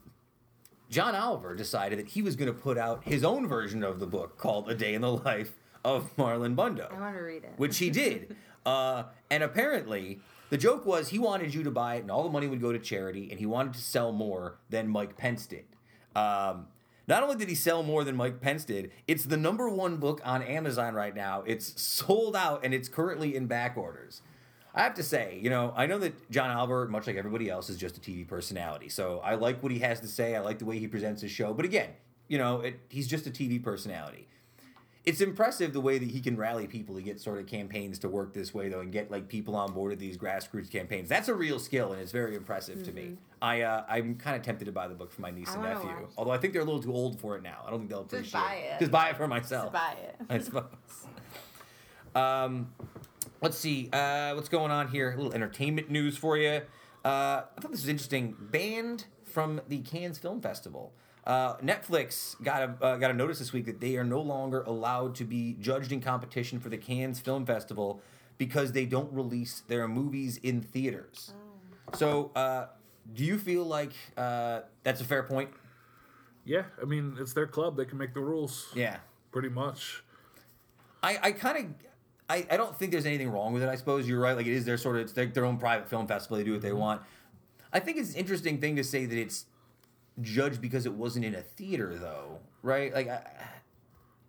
[0.91, 4.05] John Oliver decided that he was going to put out his own version of the
[4.05, 5.53] book called A Day in the Life
[5.83, 7.53] of Marlon Bundo I want to read it.
[7.57, 8.35] which he did.
[8.63, 10.19] Uh, and apparently,
[10.51, 12.71] the joke was he wanted you to buy it, and all the money would go
[12.71, 15.65] to charity, and he wanted to sell more than Mike Pence did.
[16.15, 16.67] Um,
[17.07, 20.21] not only did he sell more than Mike Pence did, it's the number one book
[20.23, 21.43] on Amazon right now.
[21.45, 24.21] It's sold out, and it's currently in back orders.
[24.73, 27.69] I have to say, you know, I know that John Oliver, much like everybody else,
[27.69, 28.87] is just a TV personality.
[28.87, 30.35] So I like what he has to say.
[30.35, 31.53] I like the way he presents his show.
[31.53, 31.89] But again,
[32.29, 34.27] you know, it, he's just a TV personality.
[35.03, 38.09] It's impressive the way that he can rally people to get sort of campaigns to
[38.09, 41.09] work this way, though, and get like people on board of these grassroots campaigns.
[41.09, 43.17] That's a real skill, and it's very impressive to me.
[43.41, 45.63] I uh, I'm kind of tempted to buy the book for my niece I and
[45.63, 47.63] nephew, watch although I think they're a little too old for it now.
[47.65, 48.31] I don't think they'll appreciate.
[48.31, 48.79] just buy it.
[48.79, 49.71] Just buy it for myself.
[49.71, 50.15] just Buy it.
[50.29, 50.65] I suppose.
[52.13, 52.73] Um,
[53.41, 53.89] let's see.
[53.91, 55.13] Uh, what's going on here?
[55.13, 56.61] A little entertainment news for you.
[57.03, 58.35] Uh, I thought this was interesting.
[58.39, 60.93] Banned from the Cannes Film Festival.
[61.25, 64.63] Uh, Netflix got a uh, got a notice this week that they are no longer
[64.63, 68.01] allowed to be judged in competition for the Cannes Film Festival
[68.37, 71.33] because they don't release their movies in theaters.
[71.93, 72.67] So, uh,
[73.13, 75.49] do you feel like uh, that's a fair point?
[76.43, 78.69] Yeah, I mean it's their club; they can make the rules.
[78.75, 78.97] Yeah.
[79.31, 80.03] pretty much.
[81.03, 81.65] I, I kind of
[82.29, 83.69] I, I don't think there's anything wrong with it.
[83.69, 84.35] I suppose you're right.
[84.35, 86.37] Like it is their sort of it's their, their own private film festival.
[86.37, 87.01] They do what they want.
[87.73, 89.45] I think it's an interesting thing to say that it's
[90.21, 92.93] judged because it wasn't in a theater, though, right?
[92.93, 93.21] Like, I,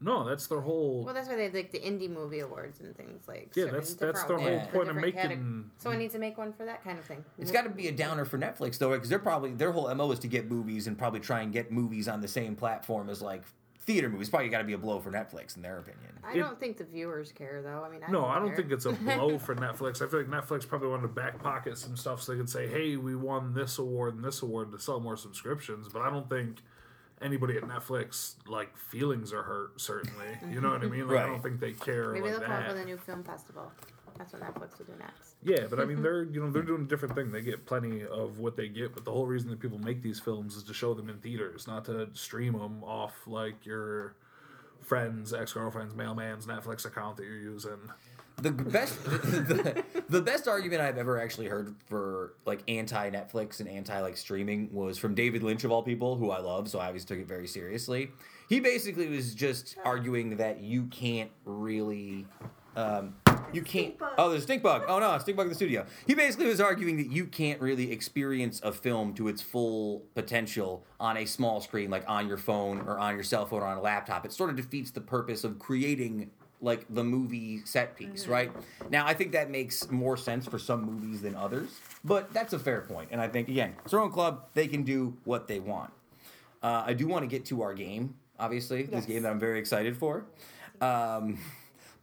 [0.00, 1.04] No, that's their whole.
[1.04, 3.50] Well, that's why they have like the indie movie awards and things like.
[3.54, 6.36] Yeah, that's- that's different the whole awards point of different making- Someone needs to make
[6.36, 7.24] one for that kind of thing.
[7.38, 10.10] it's got to be a downer for Netflix, though, because they're probably their whole mo
[10.10, 13.22] is to get movies and probably try and get movies on the same platform as
[13.22, 13.42] like
[13.84, 14.28] theater movies.
[14.30, 16.12] Probably got to be a blow for Netflix, in their opinion.
[16.24, 17.84] I don't think the viewers care though.
[17.84, 18.56] I mean, I No, don't I don't care.
[18.56, 20.00] think it's a blow for Netflix.
[20.02, 22.68] I feel like Netflix probably wanted to back pocket some stuff so they could say,
[22.68, 26.28] "Hey, we won this award and this award to sell more subscriptions." But I don't
[26.28, 26.58] think
[27.20, 29.80] anybody at Netflix like feelings are hurt.
[29.80, 31.08] Certainly, you know what I mean.
[31.08, 32.72] Like, I don't think they care Maybe like they'll come up that.
[32.74, 33.72] with a new film festival.
[34.18, 35.34] That's what Netflix will do next.
[35.42, 37.32] Yeah, but I mean, they're you know they're doing a different thing.
[37.32, 40.20] They get plenty of what they get, but the whole reason that people make these
[40.20, 44.14] films is to show them in theaters, not to stream them off like your
[44.82, 47.78] friend's ex girlfriend's mailman's Netflix account that you're using.
[48.38, 53.68] The best, the, the best argument I've ever actually heard for like anti Netflix and
[53.68, 56.86] anti like streaming was from David Lynch of all people, who I love, so I
[56.86, 58.10] always took it very seriously.
[58.48, 62.26] He basically was just arguing that you can't really,
[62.74, 63.14] um,
[63.52, 63.94] you can't.
[64.18, 64.84] Oh, there's a stink bug.
[64.88, 65.86] Oh no, a stink bug in the studio.
[66.06, 70.84] He basically was arguing that you can't really experience a film to its full potential
[70.98, 73.78] on a small screen, like on your phone or on your cell phone or on
[73.78, 74.24] a laptop.
[74.24, 76.30] It sort of defeats the purpose of creating
[76.60, 78.52] like the movie set piece, right?
[78.88, 82.58] Now, I think that makes more sense for some movies than others, but that's a
[82.58, 83.08] fair point.
[83.10, 85.92] And I think again, it's their own club; they can do what they want.
[86.62, 89.58] Uh, I do want to get to our game, obviously, this game that I'm very
[89.58, 90.24] excited for.
[90.80, 91.38] Um,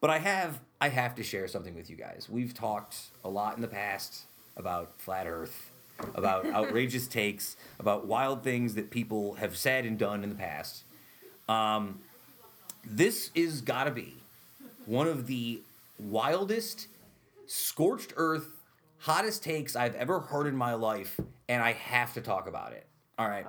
[0.02, 2.28] but I have I have to share something with you guys.
[2.30, 4.24] We've talked a lot in the past
[4.56, 5.72] about flat Earth,
[6.16, 10.84] about outrageous takes, about wild things that people have said and done in the past.
[11.48, 12.00] Um,
[12.86, 14.16] this is gotta be
[14.86, 15.62] one of the
[16.00, 16.88] wildest,
[17.46, 18.48] scorched earth,
[19.00, 22.86] hottest takes I've ever heard in my life, and I have to talk about it.
[23.18, 23.46] All right.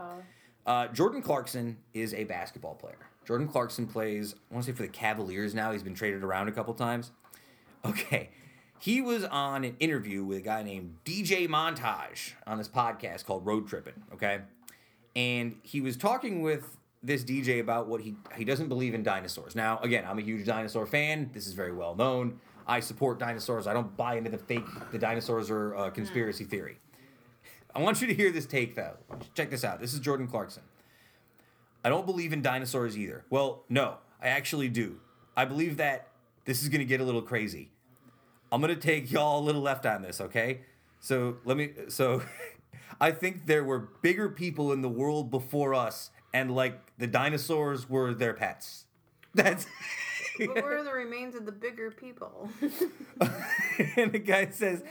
[0.67, 2.99] Uh, Jordan Clarkson is a basketball player.
[3.27, 5.73] Jordan Clarkson plays, I want to say for the Cavaliers now.
[5.73, 7.13] He's been traded around a couple times.
[7.85, 8.31] Okay.
[8.79, 13.45] He was on an interview with a guy named DJ Montage on this podcast called
[13.45, 14.41] Road Tripping, okay?
[15.15, 19.55] And he was talking with this DJ about what he he doesn't believe in dinosaurs.
[19.55, 21.31] Now, again, I'm a huge dinosaur fan.
[21.33, 22.41] This is very well known.
[22.67, 23.67] I support dinosaurs.
[23.67, 26.79] I don't buy into the fake the dinosaurs are a uh, conspiracy theory.
[27.75, 28.97] I want you to hear this take though.
[29.35, 29.81] Check this out.
[29.81, 30.63] This is Jordan Clarkson.
[31.85, 33.25] I don't believe in dinosaurs either.
[33.31, 35.01] Well, no, I actually do.
[35.37, 36.09] I believe that
[36.45, 37.71] this is going to get a little crazy.
[38.53, 40.63] I'm going to take y'all a little left on this, okay?
[40.99, 42.23] So, let me so
[43.01, 47.89] I think there were bigger people in the world before us and like the dinosaurs
[47.89, 48.85] were their pets.
[49.35, 49.67] That's
[50.39, 52.51] But where are the remains of the bigger people?
[53.97, 54.83] and the guy says,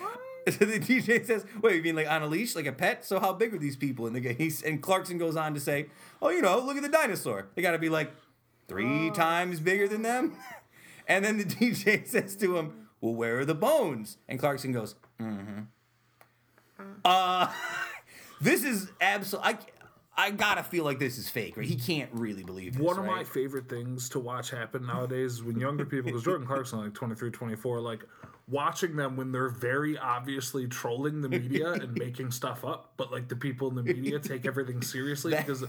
[0.48, 3.06] so the DJ says, "Wait, you mean like on a leash, like a pet?
[3.06, 5.60] So how big are these people?" And the guy, he's, and Clarkson goes on to
[5.60, 5.88] say,
[6.22, 7.48] "Oh, you know, look at the dinosaur.
[7.56, 8.12] They got to be like
[8.68, 10.36] three times bigger than them."
[11.10, 14.94] And then the DJ says to him, "Well, where are the bones?" And Clarkson goes,
[15.20, 15.62] "Mm-hmm."
[17.04, 17.52] Uh,
[18.40, 19.54] this is absolutely.
[19.54, 19.58] I,
[20.16, 21.66] I gotta feel like this is fake, right?
[21.66, 22.82] He can't really believe this.
[22.86, 26.46] One of my favorite things to watch happen nowadays is when younger people, because Jordan
[26.46, 28.04] Clarkson, like 23, 24, like
[28.50, 33.28] watching them when they're very obviously trolling the media and making stuff up, but like
[33.28, 35.64] the people in the media take everything seriously because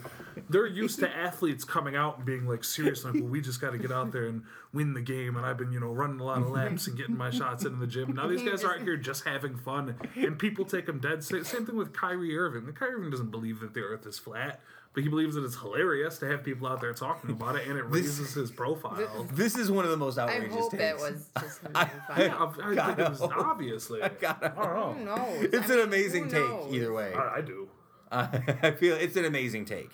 [0.48, 3.72] they're used to athletes coming out and being like, seriously, like, well, we just got
[3.72, 4.42] to get out there and
[4.72, 5.36] win the game.
[5.36, 7.78] And I've been, you know, running a lot of laps and getting my shots in
[7.78, 8.14] the gym.
[8.14, 11.22] Now these guys are out here just having fun, and people take them dead.
[11.22, 12.66] Same thing with Kyrie Irving.
[12.66, 14.60] The Kyrie Irving doesn't believe that the Earth is flat.
[14.92, 17.78] But he believes that it's hilarious to have people out there talking about it, and
[17.78, 19.26] it This- raises his profile.
[19.32, 20.52] This is one of the most outrageous.
[20.52, 21.02] I outrageous hope takes.
[21.04, 22.26] it was just him I- having
[22.74, 22.80] Yeah.
[22.82, 24.02] I, I think it was obviously.
[24.02, 25.14] I gotta- don't know.
[25.14, 25.44] Who knows?
[25.54, 26.72] It's I an mean, amazing take knows?
[26.74, 27.14] either way.
[27.14, 27.68] I, I do.
[28.10, 28.26] Uh,
[28.62, 29.90] I feel it's an amazing take.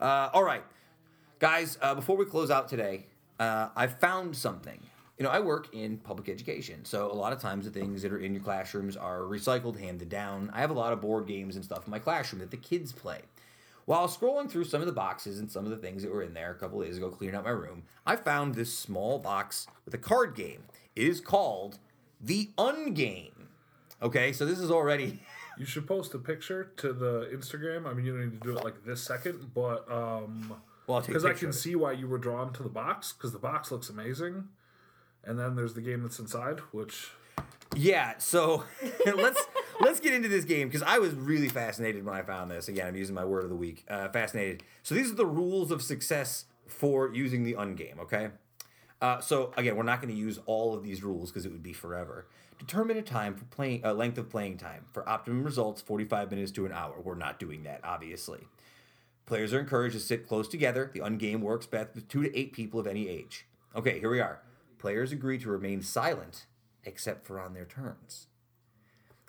[0.00, 0.64] Uh, all right.
[1.38, 3.06] Guys, uh, before we close out today,
[3.38, 4.80] uh, I found something.
[5.18, 8.12] You know, I work in public education, so a lot of times the things that
[8.12, 10.50] are in your classrooms are recycled, handed down.
[10.52, 12.90] I have a lot of board games and stuff in my classroom that the kids
[12.90, 13.20] play.
[13.86, 16.34] While scrolling through some of the boxes and some of the things that were in
[16.34, 19.94] there a couple days ago, clearing out my room, I found this small box with
[19.94, 20.64] a card game.
[20.96, 21.78] It is called
[22.20, 23.32] the Ungame.
[24.02, 25.20] Okay, so this is already
[25.56, 27.86] You should post a picture to the Instagram.
[27.86, 30.54] I mean, you don't need to do it like this second, but um,
[30.86, 33.12] Well, I'll take a because I can see why you were drawn to the box
[33.12, 34.48] because the box looks amazing.
[35.22, 37.10] And then there's the game that's inside, which
[37.76, 38.64] Yeah, so
[39.14, 39.40] let's
[39.80, 42.68] let's get into this game because I was really fascinated when I found this.
[42.68, 43.84] Again, I'm using my word of the week.
[43.88, 44.62] Uh, fascinated.
[44.82, 47.98] So these are the rules of success for using the ungame.
[48.00, 48.28] Okay.
[49.00, 51.62] Uh, so again, we're not going to use all of these rules because it would
[51.62, 52.26] be forever.
[52.58, 56.52] Determine a time for playing, uh, length of playing time for optimum results, 45 minutes
[56.52, 57.00] to an hour.
[57.02, 58.46] We're not doing that, obviously.
[59.26, 60.90] Players are encouraged to sit close together.
[60.92, 63.46] The ungame works best with two to eight people of any age.
[63.74, 64.40] Okay, here we are.
[64.78, 66.46] Players agree to remain silent
[66.84, 68.26] except for on their turns.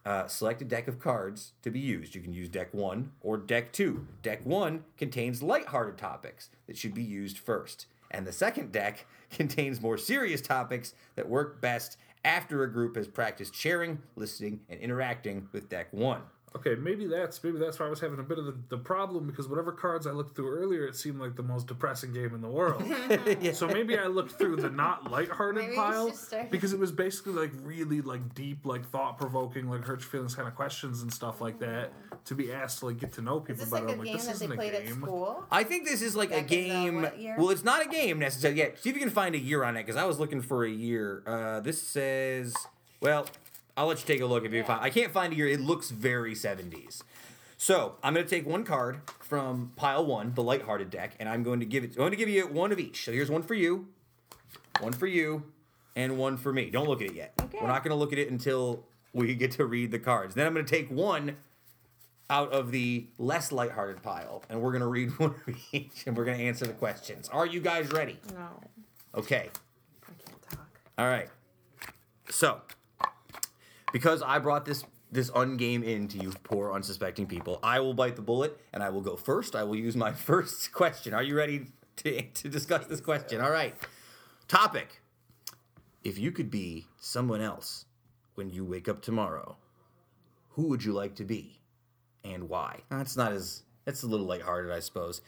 [0.05, 2.13] Uh, select a deck of cards to be used.
[2.13, 4.05] You can use deck one or deck two.
[4.21, 9.81] Deck one contains lighthearted topics that should be used first, and the second deck contains
[9.81, 15.47] more serious topics that work best after a group has practiced sharing, listening, and interacting
[15.51, 16.21] with deck one.
[16.55, 19.27] Okay, maybe that's maybe that's why I was having a bit of the, the problem
[19.27, 22.41] because whatever cards I looked through earlier, it seemed like the most depressing game in
[22.41, 22.83] the world.
[23.53, 26.91] So maybe I looked through the not lighthearted Maybe you pile should because it was
[26.91, 31.01] basically like really like deep, like thought provoking, like hurt your feelings kind of questions
[31.01, 31.91] and stuff like that
[32.25, 33.85] to be asked to like get to know people Is this better.
[33.87, 35.01] like a I'm like, game this that they isn't a played at game.
[35.01, 35.43] school?
[35.51, 37.07] I think this is like Back a game.
[37.37, 38.59] Well, it's not a game necessarily.
[38.59, 40.63] Yeah, see if you can find a year on it because I was looking for
[40.65, 41.23] a year.
[41.27, 42.55] Uh, this says,
[43.01, 43.27] well,
[43.77, 44.65] I'll let you take a look if you Yeah.
[44.65, 44.81] find.
[44.83, 45.47] I can't find a year.
[45.47, 47.03] It looks very 70s.
[47.57, 51.43] So I'm going to take one card from pile one, the lighthearted deck, and I'm
[51.43, 51.91] going to give it.
[51.91, 53.03] I'm going to give you one of each.
[53.05, 53.87] So here's one for you,
[54.79, 55.43] one for you,
[55.95, 56.69] and one for me.
[56.69, 57.33] Don't look at it yet.
[57.41, 57.57] Okay.
[57.61, 60.35] We're not going to look at it until we get to read the cards.
[60.35, 61.37] Then I'm going to take one
[62.29, 66.25] out of the less lighthearted pile, and we're gonna read one of each, and we're
[66.25, 67.29] gonna answer the questions.
[67.29, 68.17] Are you guys ready?
[68.33, 68.47] No,
[69.13, 69.51] Okay.
[70.03, 70.79] I can't talk.
[70.97, 71.29] All right.
[72.31, 72.61] So,
[73.95, 78.17] because I brought this this ungame in to you poor unsuspecting people, I will bite
[78.17, 79.55] the bullet, and I will go first.
[79.55, 81.13] I will use my first question.
[81.13, 81.67] Are you ready
[82.03, 83.39] to to discuss this question?
[83.39, 83.73] All right.
[84.49, 84.99] Topic:
[86.03, 87.85] If you could be someone else
[88.33, 89.55] when you wake up tomorrow,
[90.49, 91.61] who would you like to be,
[92.25, 92.81] and why?
[92.89, 95.21] That's not as that's a little lighthearted, I suppose.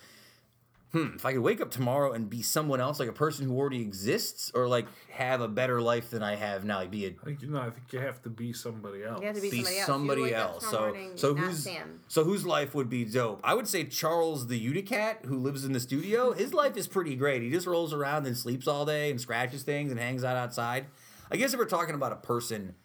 [0.94, 3.58] Hmm, if I could wake up tomorrow and be someone else, like a person who
[3.58, 7.10] already exists, or like have a better life than I have now, like be a
[7.10, 7.60] I think you know.
[7.60, 9.20] I think you have to be somebody else.
[9.20, 9.86] You have to be be somebody else.
[9.86, 10.66] somebody You else.
[10.66, 12.00] So morning, so who's Sam.
[12.08, 13.42] so whose life would be dope?
[13.44, 16.32] I would say Charles the Unicat, who lives in the studio.
[16.32, 17.42] His life is pretty great.
[17.42, 20.86] He just rolls around and sleeps all day and scratches things and hangs out outside.
[21.30, 22.76] I guess if we're talking about a person,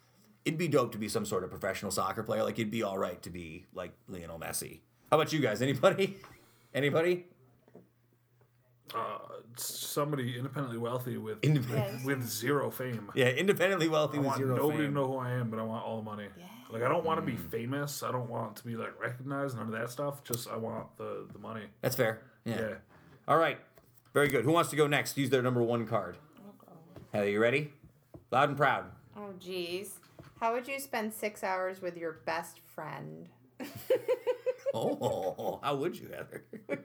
[0.43, 2.43] it'd be dope to be some sort of professional soccer player.
[2.43, 4.81] Like it'd be all right to be like Lionel Messi.
[5.09, 5.61] How about you guys?
[5.61, 6.17] Anybody?
[6.73, 7.27] Anybody?
[8.95, 9.17] Uh,
[9.55, 11.93] somebody independently wealthy with Independent.
[11.97, 12.05] Yes.
[12.05, 13.11] with zero fame.
[13.15, 15.63] Yeah, independently wealthy I with want zero nobody to know who I am, but I
[15.63, 16.27] want all the money.
[16.69, 18.01] Like I don't want to be famous.
[18.01, 19.57] I don't want to be like recognized.
[19.57, 20.23] None of that stuff.
[20.23, 21.65] Just I want the the money.
[21.81, 22.21] That's fair.
[22.45, 22.59] Yeah.
[22.59, 22.73] Yeah.
[23.27, 23.59] All right.
[24.13, 24.43] Very good.
[24.43, 25.17] Who wants to go next?
[25.17, 26.17] Use their number one card.
[27.13, 27.71] Heather, you ready?
[28.31, 28.85] Loud and proud.
[29.15, 29.99] Oh, geez.
[30.39, 33.29] How would you spend six hours with your best friend?
[34.73, 36.45] Oh, how would you, Heather?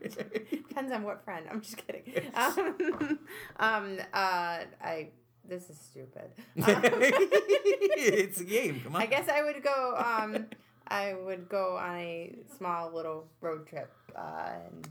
[0.50, 1.46] Depends on what friend.
[1.50, 2.02] I'm just kidding.
[2.34, 3.18] Um,
[3.58, 5.08] um uh, I.
[5.48, 6.30] This is stupid.
[6.62, 8.82] Um, it's a game.
[8.84, 9.00] Come on.
[9.02, 9.94] I guess I would go.
[9.96, 10.44] Um,
[10.88, 13.90] I would go on a small little road trip.
[14.14, 14.86] Uh, and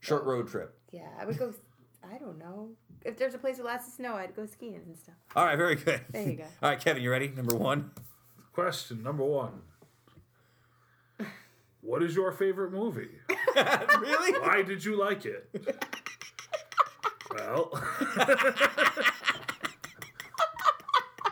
[0.00, 0.76] Short road trip.
[0.90, 1.54] yeah, I would go.
[2.02, 2.70] I don't know.
[3.04, 5.14] If there's a place with lots of snow, I'd go skiing and stuff.
[5.36, 6.00] All right, very good.
[6.10, 6.44] There you go.
[6.60, 7.28] All right, Kevin, you ready?
[7.28, 7.92] Number one.
[8.52, 9.62] Question number one.
[11.82, 13.08] What is your favorite movie?
[13.56, 14.38] really?
[14.40, 15.48] Why did you like it?
[17.34, 17.72] well,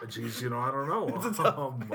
[0.08, 1.44] geez, you know, I don't know.
[1.44, 1.92] Um,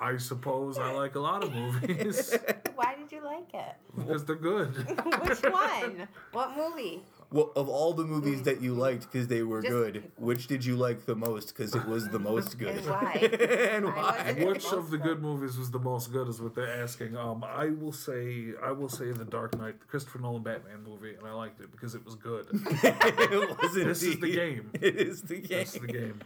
[0.00, 2.36] I suppose I like a lot of movies
[2.74, 3.74] Why did you like it?
[3.96, 4.68] because they're good.
[5.22, 6.06] Which one?
[6.32, 7.02] What movie?
[7.32, 10.64] Well, of all the movies that you liked because they were Just good, which did
[10.64, 12.76] you like the most because it was the most good?
[12.76, 13.12] And why?
[13.72, 14.22] and I why?
[14.32, 16.28] wasn't- Which of the good movies was the most good?
[16.28, 17.16] Is what they're asking.
[17.16, 21.14] Um, I will say, I will say, The Dark Knight, the Christopher Nolan Batman movie,
[21.14, 22.46] and I liked it because it was good.
[22.52, 24.34] it was This is the indeed.
[24.34, 24.70] game.
[24.80, 25.58] It is the game.
[25.58, 26.20] That's the game.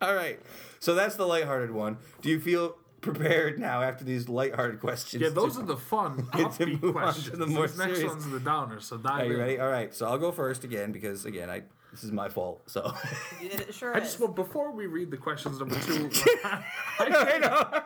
[0.00, 0.40] All right.
[0.80, 1.98] So that's the lighthearted one.
[2.22, 2.76] Do you feel
[3.12, 5.22] prepared now after these lighthearted questions.
[5.22, 7.38] Yeah, those to- are the fun, upbeat move on to questions.
[7.38, 8.82] the more These next ones are the downers.
[8.82, 9.38] So dive Are you in.
[9.40, 9.58] ready?
[9.60, 11.62] All right, so I'll go first again because again, I
[11.96, 12.60] this is my fault.
[12.66, 12.92] So
[13.40, 14.04] It sure I is.
[14.04, 16.10] just well, before we read the questions number two,
[16.44, 17.82] I,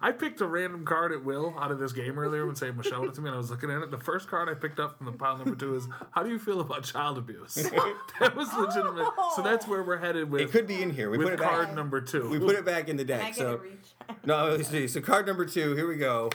[0.00, 2.86] I picked a random card at will out of this game earlier when Sam was
[2.86, 3.90] showing it to me, and I was looking at it.
[3.90, 6.38] The first card I picked up from the pile number two is "How do you
[6.38, 7.54] feel about child abuse?"
[8.20, 9.08] that was legitimate.
[9.34, 11.10] So that's where we're headed with it could be in here.
[11.10, 11.74] We put it card back.
[11.74, 12.28] number two.
[12.28, 13.34] We put it back in the deck.
[13.34, 14.18] So reach?
[14.24, 14.86] no, let's see.
[14.86, 15.74] So card number two.
[15.74, 16.30] Here we go.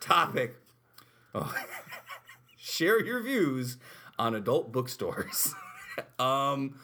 [0.00, 0.56] Topic.
[1.34, 1.54] Oh.
[2.56, 3.76] Share your views
[4.18, 5.54] on adult bookstores.
[6.18, 6.78] um,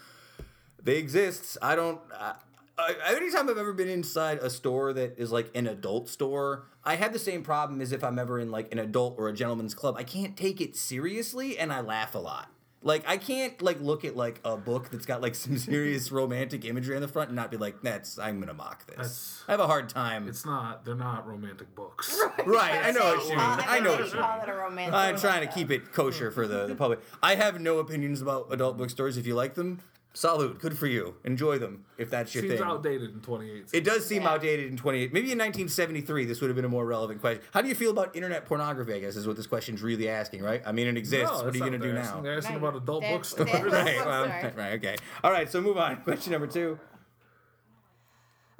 [0.82, 1.58] they exist.
[1.62, 2.00] I don't.
[2.16, 2.34] Uh,
[2.78, 6.96] I, anytime I've ever been inside a store that is like an adult store, I
[6.96, 9.74] have the same problem as if I'm ever in like an adult or a gentleman's
[9.74, 9.96] club.
[9.98, 12.48] I can't take it seriously, and I laugh a lot.
[12.82, 16.64] Like I can't like look at like a book that's got like some serious romantic
[16.64, 19.52] imagery on the front and not be like, "That's I'm gonna mock this." That's- I
[19.52, 20.28] have a hard time.
[20.28, 20.84] It's not.
[20.84, 22.18] They're not romantic books.
[22.46, 22.80] right.
[22.86, 23.38] I know what you mean.
[23.40, 24.48] I know think what they you call mean.
[24.48, 24.94] it a romantic.
[24.94, 27.00] I'm trying to keep it kosher for the, the public.
[27.22, 29.16] I have no opinions about adult bookstores.
[29.18, 29.80] If you like them,
[30.12, 30.58] salute.
[30.58, 31.14] Good for you.
[31.24, 32.62] Enjoy them if that's your Seems thing.
[32.62, 33.66] outdated in 2018.
[33.72, 34.30] It does seem Yeah.
[34.30, 35.12] outdated in 28.
[35.12, 37.42] Maybe in 1973, this would have been a more relevant question.
[37.52, 38.92] How do you feel about internet pornography?
[38.94, 40.62] I guess is what this question's really asking, right?
[40.66, 41.30] I mean, it exists.
[41.30, 42.00] No, what are you going to do now?
[42.00, 42.22] asking.
[42.22, 42.68] They're asking Right.
[42.68, 43.50] about adult They- bookstores.
[43.52, 44.04] they- right.
[44.06, 44.26] Well,
[44.56, 44.72] right.
[44.78, 44.96] Okay.
[45.22, 45.50] All right.
[45.50, 45.96] So move on.
[46.02, 46.78] Question number two.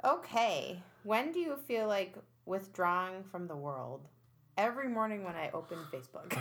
[0.03, 0.81] Okay.
[1.03, 2.15] When do you feel like
[2.45, 4.07] withdrawing from the world?
[4.61, 6.31] Every morning when I open Facebook.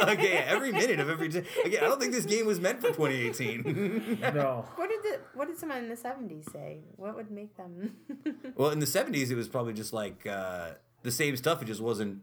[0.08, 0.44] okay.
[0.46, 1.44] Every minute of every day.
[1.64, 4.18] Again, I don't think this game was meant for 2018.
[4.32, 4.64] no.
[4.76, 6.78] what did the what did someone in the seventies say?
[6.94, 7.96] What would make them?
[8.54, 11.62] well, in the 70s, it was probably just like uh, the same stuff.
[11.62, 12.22] It just wasn't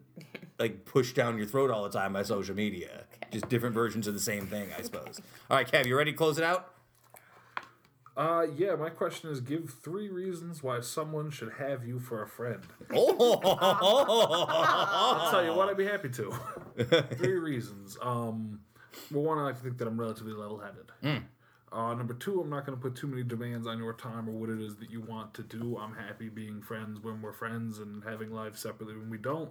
[0.57, 3.03] like pushed down your throat all the time by social media.
[3.29, 5.19] Just different versions of the same thing, I suppose.
[5.49, 6.73] All right, Kev, you ready to close it out?
[8.17, 12.27] Uh, yeah, my question is give three reasons why someone should have you for a
[12.27, 12.61] friend.
[12.93, 16.33] Oh, I'll tell you what, I'd be happy to.
[17.15, 17.97] three reasons.
[18.01, 18.59] Um,
[19.11, 20.91] well, one, I like to think that I'm relatively level headed.
[21.71, 24.33] Uh, number two, I'm not going to put too many demands on your time or
[24.33, 25.77] what it is that you want to do.
[25.77, 29.49] I'm happy being friends when we're friends and having lives separately when we don't.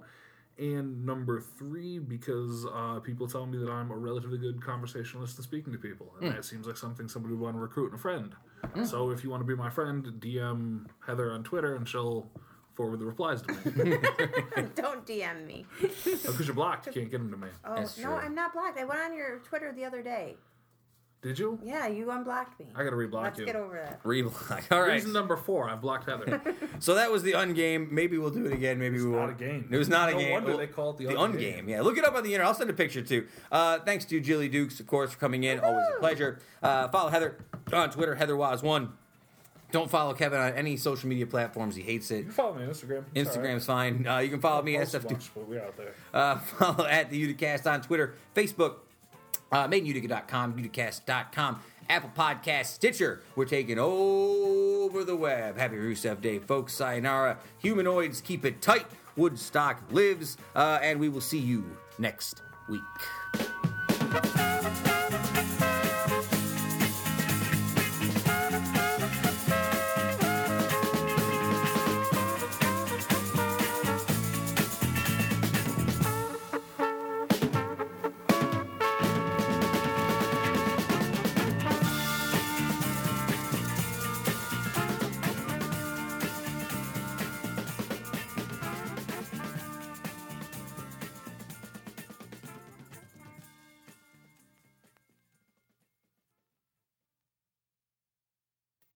[0.61, 5.45] And number three, because uh, people tell me that I'm a relatively good conversationalist and
[5.45, 6.12] speaking to people.
[6.20, 8.35] And that seems like something somebody would want to recruit in a friend.
[8.85, 12.31] So if you want to be my friend, DM Heather on Twitter and she'll
[12.74, 13.59] forward the replies to me.
[14.74, 15.65] Don't DM me.
[15.81, 17.49] Because you're blocked, you can't get them to me.
[17.65, 18.15] Oh That's no, true.
[18.16, 18.78] I'm not blocked.
[18.78, 20.37] I went on your Twitter the other day.
[21.23, 21.59] Did you?
[21.63, 22.67] Yeah, you unblocked me.
[22.75, 23.45] I gotta reblock Let's you.
[23.45, 24.03] get over that.
[24.03, 24.73] Reblock.
[24.73, 24.95] All right.
[24.95, 26.41] Reason number four, I've blocked Heather.
[26.79, 27.91] So that was the ungame.
[27.91, 28.79] Maybe we'll do it again.
[28.79, 29.31] Maybe we not won't.
[29.33, 29.69] a game.
[29.71, 30.33] It was not a No game.
[30.33, 31.59] wonder they call it the the ungame.
[31.65, 31.69] ungame.
[31.69, 32.47] Yeah, look it up on the internet.
[32.47, 33.27] I'll send a picture too.
[33.53, 35.61] Uh, thanks to Jilly Dukes, of course, for coming in.
[35.61, 36.39] Always a pleasure.
[36.63, 37.37] Uh, follow Heather
[37.71, 38.93] on Twitter, Heather Waz one.
[39.73, 41.77] Don't follow Kevin on any social media platforms.
[41.77, 42.17] He hates it.
[42.17, 43.05] You can follow me on Instagram.
[43.15, 43.51] It's all right.
[43.53, 44.07] Instagram's fine.
[44.07, 45.07] Uh, you can follow me at a SF.
[45.09, 45.95] bunch, but we're out there.
[46.15, 48.77] Uh, follow at the Uticast on Twitter, Facebook,
[49.52, 53.22] uh, madeinutica.com, uticast.com, Apple Podcast, Stitcher.
[53.35, 55.56] We're taking over the web.
[55.59, 56.72] Happy Rusev Day, folks.
[56.74, 57.39] Sayonara.
[57.59, 58.86] Humanoids, keep it tight.
[59.16, 60.36] Woodstock lives.
[60.55, 61.64] Uh, and we will see you
[61.98, 62.81] next week.